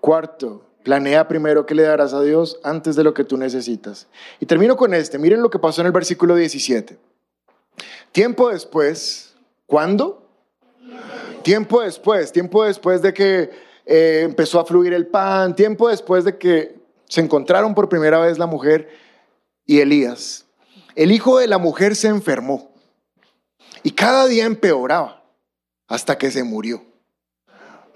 Cuarto, 0.00 0.64
planea 0.82 1.28
primero 1.28 1.66
qué 1.66 1.74
le 1.74 1.82
darás 1.82 2.14
a 2.14 2.22
Dios 2.22 2.58
antes 2.64 2.96
de 2.96 3.04
lo 3.04 3.14
que 3.14 3.24
tú 3.24 3.36
necesitas. 3.36 4.08
Y 4.40 4.46
termino 4.46 4.76
con 4.76 4.94
este, 4.94 5.18
miren 5.18 5.42
lo 5.42 5.50
que 5.50 5.58
pasó 5.58 5.82
en 5.82 5.86
el 5.86 5.92
versículo 5.92 6.34
17. 6.34 6.98
Tiempo 8.10 8.48
después, 8.48 9.36
¿cuándo? 9.66 10.26
Tiempo 11.42 11.82
después, 11.82 12.32
tiempo 12.32 12.64
después 12.64 13.02
de 13.02 13.12
que 13.12 13.50
eh, 13.86 14.22
empezó 14.24 14.58
a 14.58 14.64
fluir 14.64 14.92
el 14.92 15.06
pan, 15.06 15.54
tiempo 15.54 15.88
después 15.88 16.24
de 16.24 16.38
que 16.38 16.78
se 17.06 17.20
encontraron 17.20 17.74
por 17.74 17.88
primera 17.88 18.18
vez 18.18 18.38
la 18.38 18.46
mujer 18.46 18.88
y 19.66 19.80
Elías. 19.80 20.46
El 20.94 21.12
hijo 21.12 21.38
de 21.38 21.46
la 21.46 21.58
mujer 21.58 21.94
se 21.94 22.08
enfermó 22.08 22.72
y 23.88 23.92
cada 23.92 24.26
día 24.26 24.44
empeoraba 24.44 25.24
hasta 25.86 26.18
que 26.18 26.30
se 26.30 26.44
murió. 26.44 26.84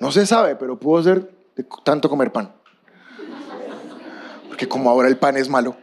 No 0.00 0.10
se 0.10 0.24
sabe, 0.24 0.56
pero 0.56 0.80
pudo 0.80 1.02
ser 1.02 1.30
de 1.54 1.66
tanto 1.84 2.08
comer 2.08 2.32
pan. 2.32 2.50
Porque 4.48 4.66
como 4.66 4.88
ahora 4.88 5.08
el 5.08 5.18
pan 5.18 5.36
es 5.36 5.50
malo. 5.50 5.76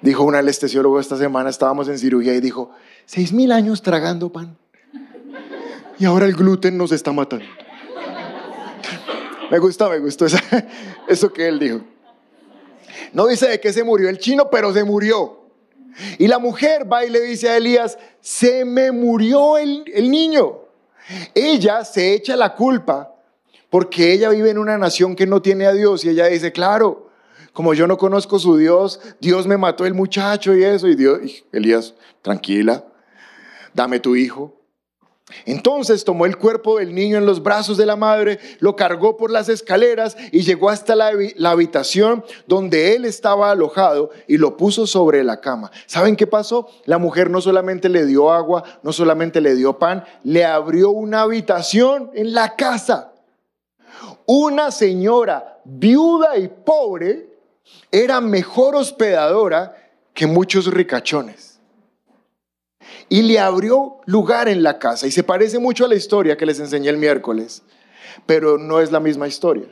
Dijo 0.00 0.24
un 0.24 0.34
anestesiólogo 0.34 0.98
esta 0.98 1.18
semana, 1.18 1.50
estábamos 1.50 1.88
en 1.88 1.98
cirugía 1.98 2.32
y 2.32 2.40
dijo, 2.40 2.70
seis 3.04 3.34
mil 3.34 3.52
años 3.52 3.82
tragando 3.82 4.32
pan. 4.32 4.56
Y 5.98 6.06
ahora 6.06 6.24
el 6.24 6.32
gluten 6.32 6.78
nos 6.78 6.92
está 6.92 7.12
matando. 7.12 7.44
Me 9.50 9.58
gusta, 9.58 9.90
me 9.90 9.98
gustó 9.98 10.24
eso 11.06 11.32
que 11.34 11.48
él 11.48 11.58
dijo. 11.58 11.82
No 13.12 13.26
dice 13.26 13.46
de 13.46 13.60
qué 13.60 13.74
se 13.74 13.84
murió 13.84 14.08
el 14.08 14.16
chino, 14.16 14.48
pero 14.48 14.72
se 14.72 14.84
murió. 14.84 15.47
Y 16.18 16.26
la 16.28 16.38
mujer 16.38 16.90
va 16.90 17.04
y 17.04 17.10
le 17.10 17.20
dice 17.20 17.48
a 17.48 17.56
Elías, 17.56 17.98
se 18.20 18.64
me 18.64 18.92
murió 18.92 19.58
el, 19.58 19.84
niño. 20.10 20.60
Ella 21.34 21.84
se 21.84 22.14
echa 22.14 22.36
la 22.36 22.54
culpa 22.54 23.14
porque 23.70 24.12
ella 24.12 24.30
vive 24.30 24.50
en 24.50 24.58
una 24.58 24.78
nación 24.78 25.16
que 25.16 25.26
no 25.26 25.42
tiene 25.42 25.66
a 25.66 25.72
Dios 25.72 26.04
y 26.04 26.10
ella 26.10 26.26
dice, 26.26 26.52
claro, 26.52 27.10
como 27.52 27.74
yo 27.74 27.86
no 27.86 27.98
conozco 27.98 28.38
su 28.38 28.56
Dios, 28.56 29.00
Dios 29.20 29.46
me 29.46 29.56
mató 29.56 29.86
el 29.86 29.94
muchacho 29.94 30.54
y 30.54 30.64
eso. 30.64 30.88
Y 30.88 30.94
Dios, 30.94 31.44
Elías, 31.52 31.94
tranquila, 32.22 32.84
dame 33.74 34.00
tu 34.00 34.16
hijo. 34.16 34.57
Entonces 35.44 36.04
tomó 36.04 36.24
el 36.24 36.38
cuerpo 36.38 36.78
del 36.78 36.94
niño 36.94 37.18
en 37.18 37.26
los 37.26 37.42
brazos 37.42 37.76
de 37.76 37.84
la 37.84 37.96
madre, 37.96 38.38
lo 38.60 38.76
cargó 38.76 39.16
por 39.16 39.30
las 39.30 39.48
escaleras 39.48 40.16
y 40.32 40.40
llegó 40.40 40.70
hasta 40.70 40.96
la, 40.96 41.10
habitación 41.50 42.24
donde 42.46 42.94
él 42.94 43.04
estaba 43.04 43.50
alojado 43.50 44.10
y 44.26 44.38
lo 44.38 44.56
puso 44.56 44.86
sobre 44.86 45.22
la 45.22 45.40
cama. 45.40 45.70
¿Saben 45.86 46.16
qué 46.16 46.26
pasó? 46.26 46.68
La 46.86 46.98
mujer 46.98 47.28
no 47.28 47.42
solamente 47.42 47.90
le 47.90 48.06
dio 48.06 48.32
agua, 48.32 48.64
no 48.82 48.92
solamente 48.92 49.40
le 49.40 49.54
dio 49.54 49.78
pan, 49.78 50.04
le 50.24 50.44
abrió 50.46 50.90
una 50.90 51.22
habitación 51.22 52.10
en 52.14 52.32
la 52.32 52.56
casa. 52.56 53.12
Una 54.24 54.70
señora 54.70 55.60
viuda 55.64 56.38
y 56.38 56.48
pobre 56.48 57.28
era 57.90 58.20
mejor 58.22 58.76
hospedadora 58.76 59.76
que 60.14 60.26
muchos 60.26 60.66
ricachones 60.66 61.57
y 63.08 63.22
le 63.22 63.38
abrió 63.38 63.96
lugar 64.06 64.48
en 64.48 64.62
la 64.62 64.78
casa. 64.78 65.06
Y 65.06 65.10
se 65.10 65.22
parece 65.22 65.58
mucho 65.58 65.84
a 65.84 65.88
la 65.88 65.94
historia 65.94 66.36
que 66.36 66.46
les 66.46 66.60
enseñé 66.60 66.88
el 66.88 66.98
miércoles, 66.98 67.62
pero 68.26 68.58
no 68.58 68.80
es 68.80 68.92
la 68.92 69.00
misma 69.00 69.28
historia, 69.28 69.68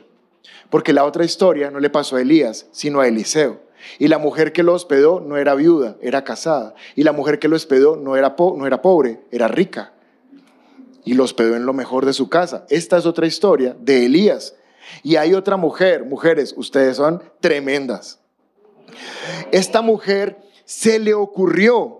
porque 0.69 0.93
la 0.93 1.05
otra 1.05 1.25
historia 1.25 1.71
no 1.71 1.79
le 1.79 1.89
pasó 1.89 2.15
a 2.15 2.21
Elías, 2.21 2.67
sino 2.71 3.01
a 3.01 3.07
Eliseo. 3.07 3.67
Y 3.99 4.07
la 4.07 4.17
mujer 4.17 4.53
que 4.53 4.63
lo 4.63 4.73
hospedó 4.73 5.19
no 5.19 5.37
era 5.37 5.55
viuda, 5.55 5.97
era 6.01 6.23
casada. 6.23 6.73
Y 6.95 7.03
la 7.03 7.11
mujer 7.11 7.39
que 7.39 7.47
lo 7.47 7.55
hospedó 7.55 7.95
no 7.95 8.15
era, 8.15 8.35
no 8.37 8.67
era 8.67 8.81
pobre, 8.81 9.21
era 9.31 9.47
rica. 9.47 9.93
Y 11.05 11.13
lo 11.13 11.23
hospedó 11.23 11.55
en 11.55 11.65
lo 11.65 11.73
mejor 11.73 12.05
de 12.05 12.13
su 12.13 12.27
casa. 12.27 12.65
Esta 12.69 12.97
es 12.97 13.05
otra 13.05 13.27
historia 13.27 13.75
de 13.79 14.05
Elías. 14.05 14.55
Y 15.03 15.15
hay 15.15 15.33
otra 15.33 15.57
mujer, 15.57 16.05
mujeres, 16.05 16.53
ustedes 16.57 16.97
son 16.97 17.21
tremendas. 17.39 18.19
Esta 19.51 19.81
mujer 19.81 20.39
se 20.65 20.99
le 20.99 21.13
ocurrió 21.13 21.96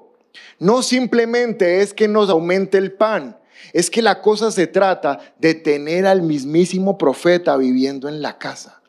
no 0.60 0.82
simplemente 0.82 1.82
es 1.82 1.94
que 1.94 2.08
nos 2.08 2.30
aumente 2.30 2.78
el 2.78 2.92
pan, 2.92 3.38
es 3.74 3.90
que 3.90 4.02
la 4.02 4.22
cosa 4.22 4.52
se 4.52 4.68
trata 4.68 5.20
de 5.40 5.54
tener 5.54 6.06
al 6.06 6.22
mismísimo 6.22 6.98
profeta 6.98 7.58
viviendo 7.58 8.08
en 8.08 8.22
la 8.22 8.38
casa. 8.38 8.82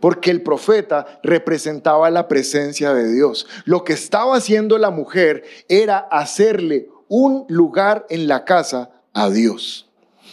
Porque 0.00 0.30
el 0.30 0.42
profeta 0.42 1.20
representaba 1.22 2.10
la 2.10 2.26
presencia 2.26 2.94
de 2.94 3.12
Dios. 3.12 3.46
Lo 3.64 3.84
que 3.84 3.92
estaba 3.92 4.36
haciendo 4.36 4.78
la 4.78 4.90
mujer 4.90 5.44
era 5.68 5.98
hacerle 5.98 6.88
un 7.08 7.44
lugar 7.48 8.06
en 8.08 8.28
la 8.28 8.44
casa 8.44 8.90
a 9.12 9.30
Dios. 9.30 9.88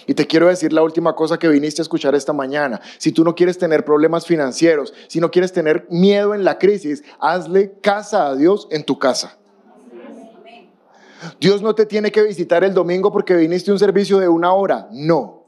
Y 0.08 0.14
te 0.14 0.28
quiero 0.28 0.47
decir 0.47 0.72
la 0.72 0.84
última 0.84 1.16
cosa 1.16 1.39
que 1.39 1.47
viniste 1.47 1.82
a 1.82 1.84
escuchar 1.84 2.16
esta 2.16 2.34
mañana. 2.34 2.80
Si 2.97 3.12
tú 3.12 3.24
no 3.24 3.34
quieres 3.34 3.58
tener 3.58 3.84
problemas 3.84 4.26
financieros, 4.26 4.93
si 5.08 5.20
no 5.20 5.32
quieres 5.32 5.51
tener 5.51 5.88
miedo 5.89 6.36
en 6.36 6.43
la 6.43 6.60
crisis, 6.60 7.03
hazle 7.20 7.74
casa 7.82 8.28
a 8.28 8.36
Dios 8.36 8.68
en 8.72 8.84
tu 8.84 8.99
casa. 8.99 9.38
Dios 11.40 11.62
no 11.62 11.76
te 11.76 11.86
tiene 11.86 12.12
que 12.12 12.24
visitar 12.24 12.64
el 12.64 12.74
domingo 12.74 13.12
porque 13.12 13.36
viniste 13.36 13.72
a 13.72 13.74
un 13.74 13.80
servicio 13.80 14.20
de 14.20 14.28
una 14.28 14.54
hora. 14.54 14.88
No. 14.92 15.46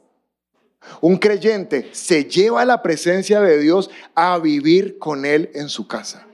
Un 1.01 1.17
creyente 1.17 1.89
se 1.91 2.25
lleva 2.25 2.65
la 2.65 2.81
presencia 2.81 3.41
de 3.41 3.57
Dios 3.59 3.89
a 4.15 4.37
vivir 4.37 4.97
con 4.97 5.25
Él 5.25 5.51
en 5.53 5.69
su 5.69 5.87
casa. 5.87 6.27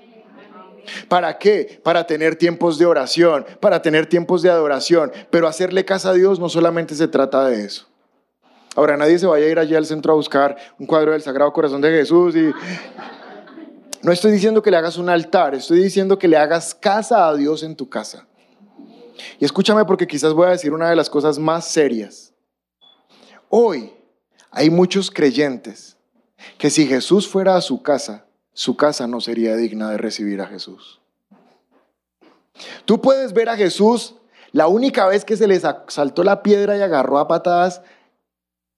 ¿Para 1.08 1.38
qué? 1.38 1.80
Para 1.84 2.06
tener 2.06 2.36
tiempos 2.36 2.78
de 2.78 2.86
oración, 2.86 3.46
para 3.60 3.82
tener 3.82 4.06
tiempos 4.06 4.42
de 4.42 4.50
adoración. 4.50 5.12
Pero 5.30 5.48
hacerle 5.48 5.86
casa 5.86 6.10
a 6.10 6.14
Dios 6.14 6.40
no 6.40 6.50
solamente 6.50 6.96
se 6.96 7.08
trata 7.08 7.46
de 7.46 7.66
eso. 7.66 7.88
Ahora 8.76 8.98
nadie 8.98 9.20
se 9.20 9.28
vaya 9.28 9.46
a 9.46 9.50
ir 9.50 9.60
allá 9.60 9.78
al 9.78 9.86
centro 9.86 10.14
a 10.14 10.16
buscar 10.16 10.58
un 10.80 10.88
cuadro 10.88 11.12
del 11.12 11.22
Sagrado 11.22 11.54
Corazón 11.54 11.82
de 11.82 11.90
Jesús 11.92 12.36
y... 12.36 12.52
No 14.02 14.12
estoy 14.12 14.34
diciendo 14.34 14.62
que 14.62 14.70
le 14.70 14.76
hagas 14.76 14.98
un 14.98 15.08
altar, 15.08 15.56
estoy 15.56 15.82
diciendo 15.82 16.20
que 16.20 16.28
le 16.28 16.36
hagas 16.36 16.76
casa 16.76 17.26
a 17.30 17.36
Dios 17.36 17.64
en 17.64 17.78
tu 17.78 17.88
casa. 17.88 18.28
Y 19.40 19.46
escúchame 19.46 19.86
porque 19.86 20.08
quizás 20.08 20.34
voy 20.34 20.48
a 20.48 20.52
decir 20.52 20.74
una 20.74 20.90
de 20.90 20.96
las 20.96 21.10
cosas 21.10 21.40
más 21.40 21.68
serias. 21.68 22.34
Hoy 23.50 23.94
hay 24.52 24.70
muchos 24.70 25.12
creyentes 25.12 25.98
que 26.58 26.70
si 26.70 26.88
Jesús 26.88 27.28
fuera 27.28 27.56
a 27.56 27.62
su 27.62 27.82
casa, 27.82 28.26
su 28.54 28.76
casa 28.76 29.08
no 29.08 29.22
sería 29.22 29.56
digna 29.56 29.90
de 29.92 29.98
recibir 29.98 30.42
a 30.42 30.48
Jesús. 30.48 31.00
Tú 32.86 33.02
puedes 33.02 33.34
ver 33.34 33.50
a 33.50 33.56
Jesús 33.56 34.16
la 34.52 34.68
única 34.68 35.08
vez 35.08 35.26
que 35.26 35.38
se 35.38 35.48
les 35.48 35.64
saltó 35.88 36.24
la 36.24 36.44
piedra 36.44 36.78
y 36.78 36.82
agarró 36.82 37.18
a 37.18 37.28
patadas 37.28 37.82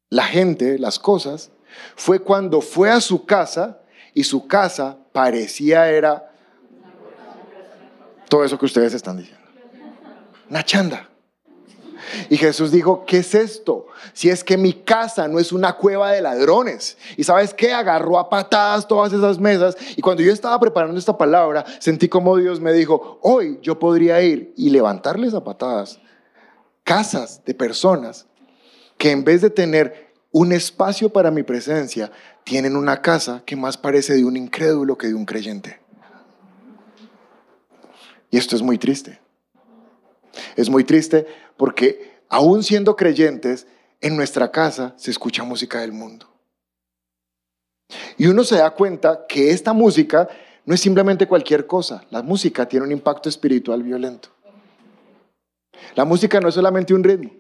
la 0.09 0.23
gente, 0.23 0.79
las 0.79 0.99
cosas, 0.99 1.51
fue 1.95 2.19
cuando 2.19 2.61
fue 2.61 2.89
a 2.89 3.01
su 3.01 3.25
casa 3.25 3.81
y 4.13 4.23
su 4.23 4.47
casa 4.47 4.97
parecía 5.11 5.89
era 5.89 6.31
todo 8.29 8.43
eso 8.43 8.57
que 8.57 8.65
ustedes 8.65 8.93
están 8.93 9.17
diciendo. 9.17 9.44
Una 10.49 10.63
chanda. 10.63 11.09
Y 12.29 12.37
Jesús 12.37 12.71
dijo, 12.71 13.03
¿qué 13.05 13.17
es 13.17 13.33
esto? 13.33 13.87
Si 14.13 14.29
es 14.29 14.43
que 14.43 14.57
mi 14.57 14.73
casa 14.73 15.27
no 15.27 15.39
es 15.39 15.51
una 15.51 15.73
cueva 15.73 16.11
de 16.11 16.21
ladrones. 16.21 16.97
Y 17.17 17.23
sabes 17.23 17.53
qué? 17.53 17.73
Agarró 17.73 18.19
a 18.19 18.29
patadas 18.29 18.87
todas 18.87 19.11
esas 19.11 19.39
mesas. 19.39 19.75
Y 19.95 20.01
cuando 20.01 20.21
yo 20.21 20.31
estaba 20.31 20.59
preparando 20.59 20.97
esta 20.99 21.17
palabra, 21.17 21.65
sentí 21.79 22.07
como 22.07 22.37
Dios 22.37 22.59
me 22.59 22.73
dijo, 22.73 23.19
hoy 23.21 23.59
yo 23.61 23.79
podría 23.79 24.21
ir 24.21 24.53
y 24.55 24.69
levantarles 24.69 25.33
a 25.33 25.43
patadas 25.43 25.99
casas 26.83 27.41
de 27.43 27.53
personas 27.55 28.27
que 28.97 29.11
en 29.11 29.23
vez 29.23 29.41
de 29.41 29.49
tener 29.49 30.13
un 30.31 30.51
espacio 30.51 31.09
para 31.09 31.31
mi 31.31 31.43
presencia, 31.43 32.11
tienen 32.43 32.75
una 32.75 33.01
casa 33.01 33.41
que 33.45 33.55
más 33.55 33.77
parece 33.77 34.13
de 34.13 34.25
un 34.25 34.37
incrédulo 34.37 34.97
que 34.97 35.07
de 35.07 35.13
un 35.13 35.25
creyente. 35.25 35.79
Y 38.29 38.37
esto 38.37 38.55
es 38.55 38.61
muy 38.61 38.77
triste. 38.77 39.24
Es 40.55 40.69
muy 40.69 40.83
triste 40.83 41.25
porque 41.57 42.21
aún 42.29 42.63
siendo 42.63 42.95
creyentes, 42.95 43.67
en 44.01 44.15
nuestra 44.15 44.51
casa 44.51 44.93
se 44.97 45.11
escucha 45.11 45.43
música 45.43 45.81
del 45.81 45.91
mundo. 45.91 46.27
Y 48.17 48.27
uno 48.27 48.43
se 48.43 48.57
da 48.57 48.71
cuenta 48.71 49.25
que 49.27 49.51
esta 49.51 49.73
música 49.73 50.27
no 50.65 50.73
es 50.73 50.81
simplemente 50.81 51.27
cualquier 51.27 51.67
cosa. 51.67 52.03
La 52.09 52.21
música 52.21 52.67
tiene 52.67 52.85
un 52.85 52.91
impacto 52.91 53.29
espiritual 53.29 53.83
violento. 53.83 54.29
La 55.95 56.05
música 56.05 56.39
no 56.39 56.49
es 56.49 56.55
solamente 56.55 56.93
un 56.93 57.03
ritmo. 57.03 57.31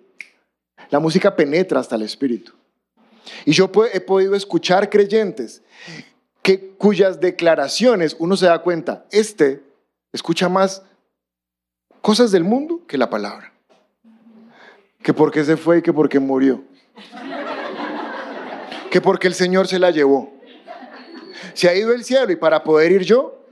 La 0.89 0.99
música 0.99 1.35
penetra 1.35 1.79
hasta 1.79 1.95
el 1.95 2.03
espíritu. 2.03 2.53
Y 3.45 3.53
yo 3.53 3.69
he 3.91 4.01
podido 4.01 4.35
escuchar 4.35 4.89
creyentes 4.89 5.63
que, 6.41 6.69
cuyas 6.77 7.19
declaraciones 7.19 8.15
uno 8.19 8.37
se 8.37 8.45
da 8.45 8.59
cuenta, 8.59 9.05
este 9.11 9.63
escucha 10.13 10.47
más 10.47 10.83
cosas 12.05 12.29
del 12.29 12.43
mundo 12.43 12.81
que 12.87 12.99
la 12.99 13.09
palabra. 13.09 13.51
Que 15.01 15.11
porque 15.11 15.43
se 15.43 15.57
fue 15.57 15.79
y 15.79 15.81
que 15.81 15.91
porque 15.91 16.19
murió. 16.19 16.61
Que 18.91 19.01
porque 19.01 19.27
el 19.27 19.33
Señor 19.33 19.65
se 19.65 19.79
la 19.79 19.89
llevó. 19.89 20.31
Se 21.55 21.67
ha 21.67 21.73
ido 21.73 21.93
el 21.93 22.03
cielo 22.03 22.31
y 22.31 22.35
para 22.35 22.63
poder 22.63 22.91
ir 22.91 23.05
yo, 23.05 23.47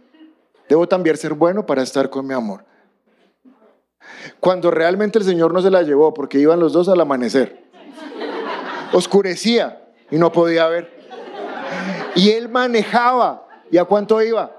debo 0.70 0.88
también 0.88 1.18
ser 1.18 1.34
bueno 1.34 1.66
para 1.66 1.82
estar 1.82 2.12
con 2.12 2.28
mi 2.28 2.36
amor. 2.36 2.64
Cuando 4.40 4.70
realmente 4.70 5.18
el 5.18 5.26
Señor 5.26 5.52
no 5.52 5.60
se 5.60 5.72
la 5.72 5.82
llevó 5.82 6.14
porque 6.14 6.38
iban 6.38 6.60
los 6.60 6.74
dos 6.74 6.88
al 6.90 7.02
amanecer. 7.02 7.64
Oscurecía 8.92 9.84
y 10.12 10.18
no 10.18 10.32
podía 10.32 10.68
ver. 10.68 10.94
Y 12.14 12.30
él 12.30 12.50
manejaba. 12.50 13.48
¿Y 13.72 13.80
a 13.80 13.86
cuánto 13.86 14.22
iba? 14.22 14.56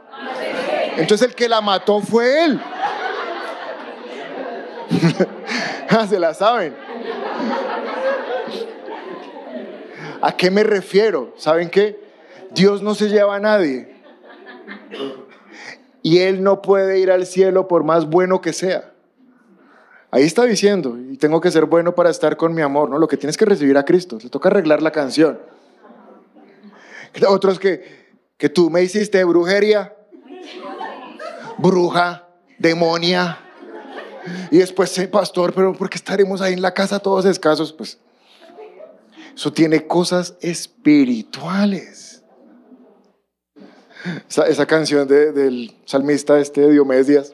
Entonces 0.97 1.29
el 1.29 1.37
que 1.37 1.49
la 1.49 1.61
mató 1.61 2.01
fue 2.01 2.45
él. 2.45 2.61
Ah, 5.89 6.07
se 6.09 6.19
la 6.19 6.35
saben. 6.35 6.75
¿A 10.21 10.37
qué 10.37 10.51
me 10.51 10.65
refiero? 10.65 11.35
¿Saben 11.37 11.69
qué? 11.69 12.01
Dios 12.53 12.83
no 12.83 12.95
se 12.95 13.09
lleva 13.09 13.37
a 13.37 13.41
nadie. 13.41 13.95
Y 16.03 16.19
Él 16.19 16.43
no 16.43 16.63
puede 16.63 16.99
ir 16.99 17.11
al 17.11 17.27
cielo 17.27 17.69
por 17.69 17.85
más 17.85 18.09
bueno 18.09 18.41
que 18.41 18.53
sea. 18.53 18.93
Ahí 20.11 20.23
está 20.23 20.45
diciendo, 20.45 20.97
y 20.97 21.17
tengo 21.17 21.41
que 21.41 21.51
ser 21.51 21.67
bueno 21.67 21.95
para 21.95 22.09
estar 22.09 22.37
con 22.37 22.55
mi 22.55 22.63
amor, 22.63 22.89
¿no? 22.89 22.99
Lo 22.99 23.09
que 23.09 23.17
tienes 23.17 23.37
que 23.37 23.45
recibir 23.45 23.77
a 23.77 23.85
Cristo, 23.85 24.19
te 24.19 24.31
toca 24.31 24.49
arreglar 24.49 24.81
la 24.81 24.93
canción. 24.93 25.41
Otros 27.29 27.59
que, 27.59 28.15
que 28.37 28.49
tú 28.49 28.71
me 28.71 28.83
hiciste 28.83 29.23
brujería, 29.25 29.95
bruja, 31.59 32.29
demonia, 32.59 33.41
y 34.51 34.59
después, 34.59 35.09
pastor, 35.11 35.53
pero 35.55 35.73
¿por 35.73 35.91
qué 35.91 35.97
estaremos 35.97 36.41
ahí 36.41 36.55
en 36.55 36.63
la 36.63 36.73
casa 36.73 36.99
todos 36.99 37.25
escasos? 37.25 37.73
Pues 37.73 37.99
eso 39.35 39.53
tiene 39.53 39.87
cosas 39.87 40.37
espirituales. 40.41 42.23
Esa, 44.29 44.67
canción 44.67 45.09
del 45.09 45.75
salmista 45.87 46.39
este 46.39 46.71
Diomedes 46.71 47.07
Díaz. 47.07 47.33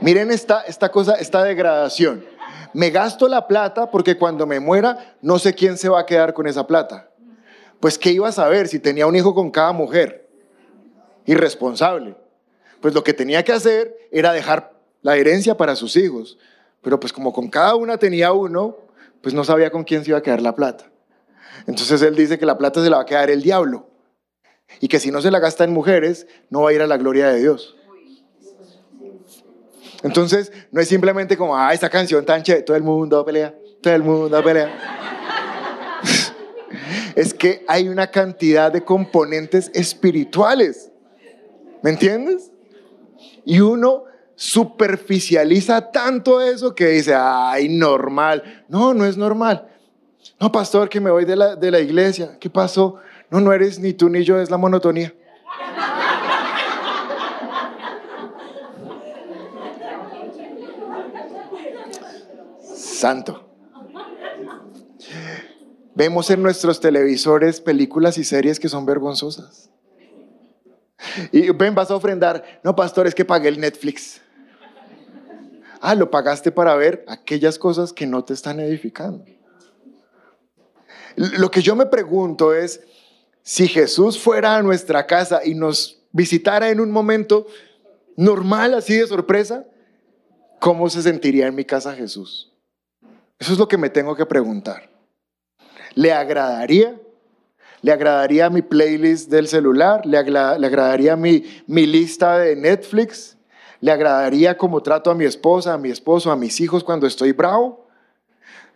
Miren 0.00 0.30
esta, 0.30 0.62
esta 0.62 0.90
cosa, 0.90 1.14
esta 1.14 1.42
degradación. 1.44 2.24
Me 2.72 2.90
gasto 2.90 3.28
la 3.28 3.46
plata 3.46 3.90
porque 3.90 4.18
cuando 4.18 4.46
me 4.46 4.58
muera 4.58 5.16
no 5.22 5.38
sé 5.38 5.54
quién 5.54 5.78
se 5.78 5.88
va 5.88 6.00
a 6.00 6.06
quedar 6.06 6.34
con 6.34 6.46
esa 6.48 6.66
plata. 6.66 7.08
Pues 7.78 7.96
qué 7.96 8.10
iba 8.10 8.28
a 8.28 8.32
saber 8.32 8.66
si 8.66 8.80
tenía 8.80 9.06
un 9.06 9.14
hijo 9.14 9.34
con 9.34 9.50
cada 9.50 9.72
mujer. 9.72 10.28
Irresponsable 11.26 12.16
pues 12.84 12.92
lo 12.92 13.02
que 13.02 13.14
tenía 13.14 13.42
que 13.42 13.52
hacer 13.52 13.96
era 14.10 14.34
dejar 14.34 14.74
la 15.00 15.16
herencia 15.16 15.56
para 15.56 15.74
sus 15.74 15.96
hijos. 15.96 16.36
Pero 16.82 17.00
pues 17.00 17.14
como 17.14 17.32
con 17.32 17.48
cada 17.48 17.76
una 17.76 17.96
tenía 17.96 18.32
uno, 18.32 18.76
pues 19.22 19.34
no 19.34 19.42
sabía 19.42 19.70
con 19.70 19.84
quién 19.84 20.04
se 20.04 20.10
iba 20.10 20.18
a 20.18 20.22
quedar 20.22 20.42
la 20.42 20.54
plata. 20.54 20.90
Entonces 21.66 22.02
él 22.02 22.14
dice 22.14 22.38
que 22.38 22.44
la 22.44 22.58
plata 22.58 22.84
se 22.84 22.90
la 22.90 22.98
va 22.98 23.04
a 23.04 23.06
quedar 23.06 23.30
el 23.30 23.40
diablo. 23.40 23.88
Y 24.82 24.88
que 24.88 25.00
si 25.00 25.10
no 25.10 25.22
se 25.22 25.30
la 25.30 25.38
gasta 25.38 25.64
en 25.64 25.72
mujeres, 25.72 26.26
no 26.50 26.60
va 26.60 26.68
a 26.68 26.72
ir 26.74 26.82
a 26.82 26.86
la 26.86 26.98
gloria 26.98 27.28
de 27.28 27.40
Dios. 27.40 27.74
Entonces, 30.02 30.52
no 30.70 30.82
es 30.82 30.86
simplemente 30.86 31.38
como, 31.38 31.56
ah, 31.56 31.72
esta 31.72 31.88
canción 31.88 32.26
tan 32.26 32.42
chévere, 32.42 32.64
todo 32.64 32.76
el 32.76 32.82
mundo 32.82 33.24
pelea, 33.24 33.54
todo 33.80 33.94
el 33.94 34.02
mundo 34.02 34.44
pelea. 34.44 36.00
es 37.16 37.32
que 37.32 37.64
hay 37.66 37.88
una 37.88 38.10
cantidad 38.10 38.70
de 38.70 38.84
componentes 38.84 39.70
espirituales. 39.72 40.90
¿Me 41.82 41.88
entiendes? 41.88 42.50
Y 43.44 43.60
uno 43.60 44.04
superficializa 44.36 45.90
tanto 45.90 46.40
eso 46.40 46.74
que 46.74 46.88
dice, 46.88 47.14
ay, 47.14 47.68
normal. 47.68 48.64
No, 48.68 48.94
no 48.94 49.04
es 49.04 49.16
normal. 49.16 49.68
No, 50.40 50.50
pastor, 50.50 50.88
que 50.88 51.00
me 51.00 51.10
voy 51.10 51.24
de 51.24 51.36
la, 51.36 51.56
de 51.56 51.70
la 51.70 51.80
iglesia. 51.80 52.38
¿Qué 52.38 52.50
pasó? 52.50 52.96
No, 53.30 53.40
no 53.40 53.52
eres 53.52 53.78
ni 53.78 53.92
tú 53.92 54.08
ni 54.08 54.24
yo, 54.24 54.40
es 54.40 54.50
la 54.50 54.56
monotonía. 54.56 55.14
Santo. 62.74 63.44
Vemos 65.94 66.30
en 66.30 66.42
nuestros 66.42 66.80
televisores 66.80 67.60
películas 67.60 68.18
y 68.18 68.24
series 68.24 68.58
que 68.58 68.68
son 68.68 68.84
vergonzosas. 68.84 69.70
Y 71.32 71.50
ven, 71.50 71.74
vas 71.74 71.90
a 71.90 71.96
ofrendar. 71.96 72.60
No, 72.62 72.74
pastor, 72.74 73.06
es 73.06 73.14
que 73.14 73.24
pagué 73.24 73.48
el 73.48 73.60
Netflix. 73.60 74.20
Ah, 75.80 75.94
lo 75.94 76.10
pagaste 76.10 76.50
para 76.50 76.74
ver 76.76 77.04
aquellas 77.08 77.58
cosas 77.58 77.92
que 77.92 78.06
no 78.06 78.24
te 78.24 78.32
están 78.32 78.58
edificando. 78.60 79.24
Lo 81.16 81.50
que 81.50 81.62
yo 81.62 81.76
me 81.76 81.86
pregunto 81.86 82.54
es, 82.54 82.80
si 83.42 83.68
Jesús 83.68 84.18
fuera 84.18 84.56
a 84.56 84.62
nuestra 84.62 85.06
casa 85.06 85.42
y 85.44 85.54
nos 85.54 86.00
visitara 86.12 86.70
en 86.70 86.80
un 86.80 86.90
momento 86.90 87.46
normal, 88.16 88.74
así 88.74 88.96
de 88.96 89.06
sorpresa, 89.06 89.66
¿cómo 90.58 90.88
se 90.88 91.02
sentiría 91.02 91.46
en 91.46 91.54
mi 91.54 91.64
casa 91.64 91.94
Jesús? 91.94 92.52
Eso 93.38 93.52
es 93.52 93.58
lo 93.58 93.68
que 93.68 93.76
me 93.76 93.90
tengo 93.90 94.16
que 94.16 94.24
preguntar. 94.24 94.88
¿Le 95.94 96.12
agradaría? 96.12 96.98
Le 97.84 97.92
agradaría 97.92 98.48
mi 98.48 98.62
playlist 98.62 99.30
del 99.30 99.46
celular, 99.46 100.06
le, 100.06 100.16
agradaría 100.16 101.16
mi, 101.16 101.44
mi 101.66 101.84
lista 101.84 102.38
de 102.38 102.56
Netflix, 102.56 103.36
¿Le 103.82 103.92
agradaría 103.92 104.56
como 104.56 104.82
trato 104.82 105.10
a 105.10 105.14
mi 105.14 105.26
esposa, 105.26 105.74
a 105.74 105.76
mi 105.76 105.90
esposo, 105.90 106.32
a 106.32 106.36
mis 106.36 106.58
hijos 106.62 106.82
cuando 106.82 107.06
estoy 107.06 107.32
bravo? 107.32 107.86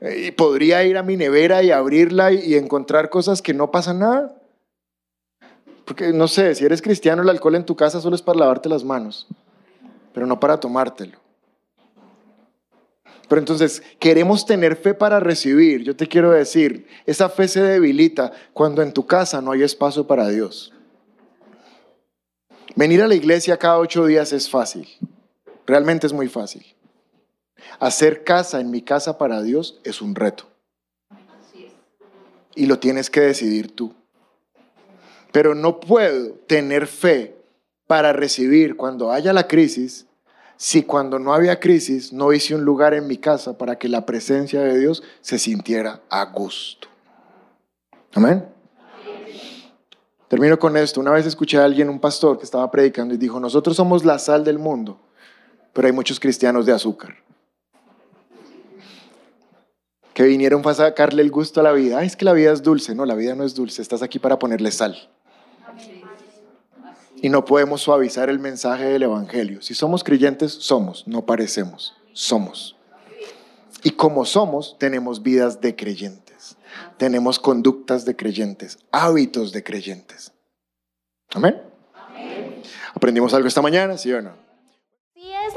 Eh, 0.03 0.27
¿Y 0.27 0.31
podría 0.33 0.85
ir 0.85 0.99
a 0.99 1.03
mi 1.03 1.17
nevera 1.17 1.63
y 1.63 1.71
abrirla 1.71 2.31
y 2.31 2.57
encontrar 2.57 3.09
cosas 3.09 3.41
que 3.41 3.55
no 3.55 3.71
pasa 3.71 3.95
nada? 3.95 4.37
Porque 5.87 6.13
no 6.13 6.29
sé, 6.29 6.55
si 6.55 6.67
eres 6.67 6.83
cristiano, 6.83 7.23
el 7.23 7.31
alcohol 7.31 7.55
en 7.55 7.65
tu 7.65 7.75
casa 7.75 8.03
solo 8.03 8.17
es 8.17 8.21
para 8.21 8.41
lavarte 8.41 8.69
las 8.69 8.85
manos, 8.85 9.27
pero 10.13 10.27
no 10.27 10.39
para 10.39 10.61
tomártelo. 10.61 11.19
Pero 13.29 13.41
entonces, 13.41 13.83
queremos 13.99 14.47
tener 14.47 14.77
fe 14.77 14.95
para 14.95 15.21
recibir. 15.21 15.83
Yo 15.83 15.95
te 15.95 16.07
quiero 16.07 16.31
decir, 16.31 16.87
esa 17.05 17.29
fe 17.29 17.47
se 17.47 17.63
debilita 17.63 18.33
cuando 18.55 18.83
en 18.83 18.93
tu 18.93 19.07
casa 19.07 19.43
no 19.43 19.53
hay 19.53 19.63
espacio 19.63 20.07
para 20.07 20.29
Dios. 20.29 20.73
Venir 22.75 23.03
a 23.03 23.09
la 23.09 23.15
iglesia 23.15 23.59
cada 23.59 23.79
ocho 23.79 24.07
días 24.07 24.33
es 24.33 24.49
fácil. 24.49 24.89
Realmente 25.67 26.07
es 26.07 26.13
muy 26.13 26.29
fácil. 26.29 26.65
Hacer 27.79 28.25
casa 28.25 28.61
en 28.61 28.71
mi 28.71 28.81
casa 28.81 29.19
para 29.19 29.43
Dios 29.43 29.79
es 29.85 30.01
un 30.01 30.15
reto. 30.15 30.49
Y 32.55 32.67
lo 32.67 32.79
tienes 32.79 33.11
que 33.11 33.21
decidir 33.21 33.75
tú. 33.75 33.95
Pero 35.33 35.55
no 35.55 35.81
puedo 35.81 36.33
tener 36.47 36.87
fe 36.87 37.37
para 37.87 38.13
recibir 38.13 38.77
cuando 38.77 39.13
haya 39.13 39.33
la 39.33 39.47
crisis 39.47 40.08
si 40.59 40.83
cuando 40.83 41.21
no 41.21 41.33
había 41.33 41.61
crisis 41.61 42.13
no 42.13 42.33
hice 42.33 42.53
un 42.53 42.65
lugar 42.65 42.93
en 42.93 43.07
mi 43.07 43.17
casa 43.17 43.57
para 43.57 43.79
que 43.79 43.89
la 43.89 44.05
presencia 44.05 44.61
de 44.61 44.77
Dios 44.77 45.05
se 45.21 45.39
sintiera 45.39 46.03
a 46.11 46.25
gusto. 46.27 46.89
Amén. 48.13 48.45
Termino 50.27 50.59
con 50.59 50.77
esto. 50.77 51.01
Una 51.01 51.13
vez 51.13 51.25
escuché 51.27 51.59
a 51.59 51.65
alguien, 51.65 51.89
un 51.89 52.01
pastor, 52.01 52.39
que 52.39 52.45
estaba 52.45 52.69
predicando 52.73 53.15
y 53.15 53.17
dijo, 53.17 53.39
nosotros 53.39 53.77
somos 53.77 54.05
la 54.05 54.19
sal 54.19 54.43
del 54.43 54.59
mundo, 54.59 54.99
pero 55.73 55.87
hay 55.87 55.93
muchos 55.93 56.19
cristianos 56.19 56.67
de 56.67 56.73
azúcar. 56.73 57.15
Que 60.13 60.25
vinieron 60.25 60.61
para 60.61 60.75
sacarle 60.75 61.23
el 61.23 61.31
gusto 61.31 61.61
a 61.61 61.63
la 61.63 61.73
vida. 61.73 62.03
es 62.03 62.17
que 62.17 62.25
la 62.25 62.33
vida 62.33 62.53
es 62.53 62.65
dulce. 62.65 62.97
No, 62.97 63.07
la 63.07 63.15
vida 63.15 63.37
no 63.37 63.45
es 63.45 63.55
dulce. 63.55 63.81
Estás 63.81 64.03
aquí 64.03 64.19
para 64.19 64.41
ponerle 64.41 64.73
sal. 64.73 65.09
Y 67.21 67.29
no 67.29 67.45
podemos 67.45 67.81
suavizar 67.83 68.31
el 68.31 68.39
mensaje 68.39 68.85
del 68.85 69.03
Evangelio. 69.03 69.61
Si 69.63 69.75
somos 69.75 70.05
creyentes, 70.05 70.53
somos, 70.53 71.07
no 71.07 71.27
parecemos, 71.27 71.95
somos. 72.13 72.77
Y 73.83 73.91
como 73.91 74.25
somos, 74.25 74.77
tenemos 74.79 75.23
vidas 75.23 75.61
de 75.61 75.77
creyentes, 75.77 76.57
tenemos 76.97 77.39
conductas 77.39 78.05
de 78.05 78.17
creyentes, 78.17 78.79
hábitos 78.91 79.53
de 79.53 79.63
creyentes. 79.63 80.33
Amén. 81.35 81.61
¿Aprendimos 82.95 83.35
algo 83.35 83.47
esta 83.47 83.63
mañana, 83.63 83.97
sí 83.97 84.13
o 84.13 84.23
no? 84.23 84.48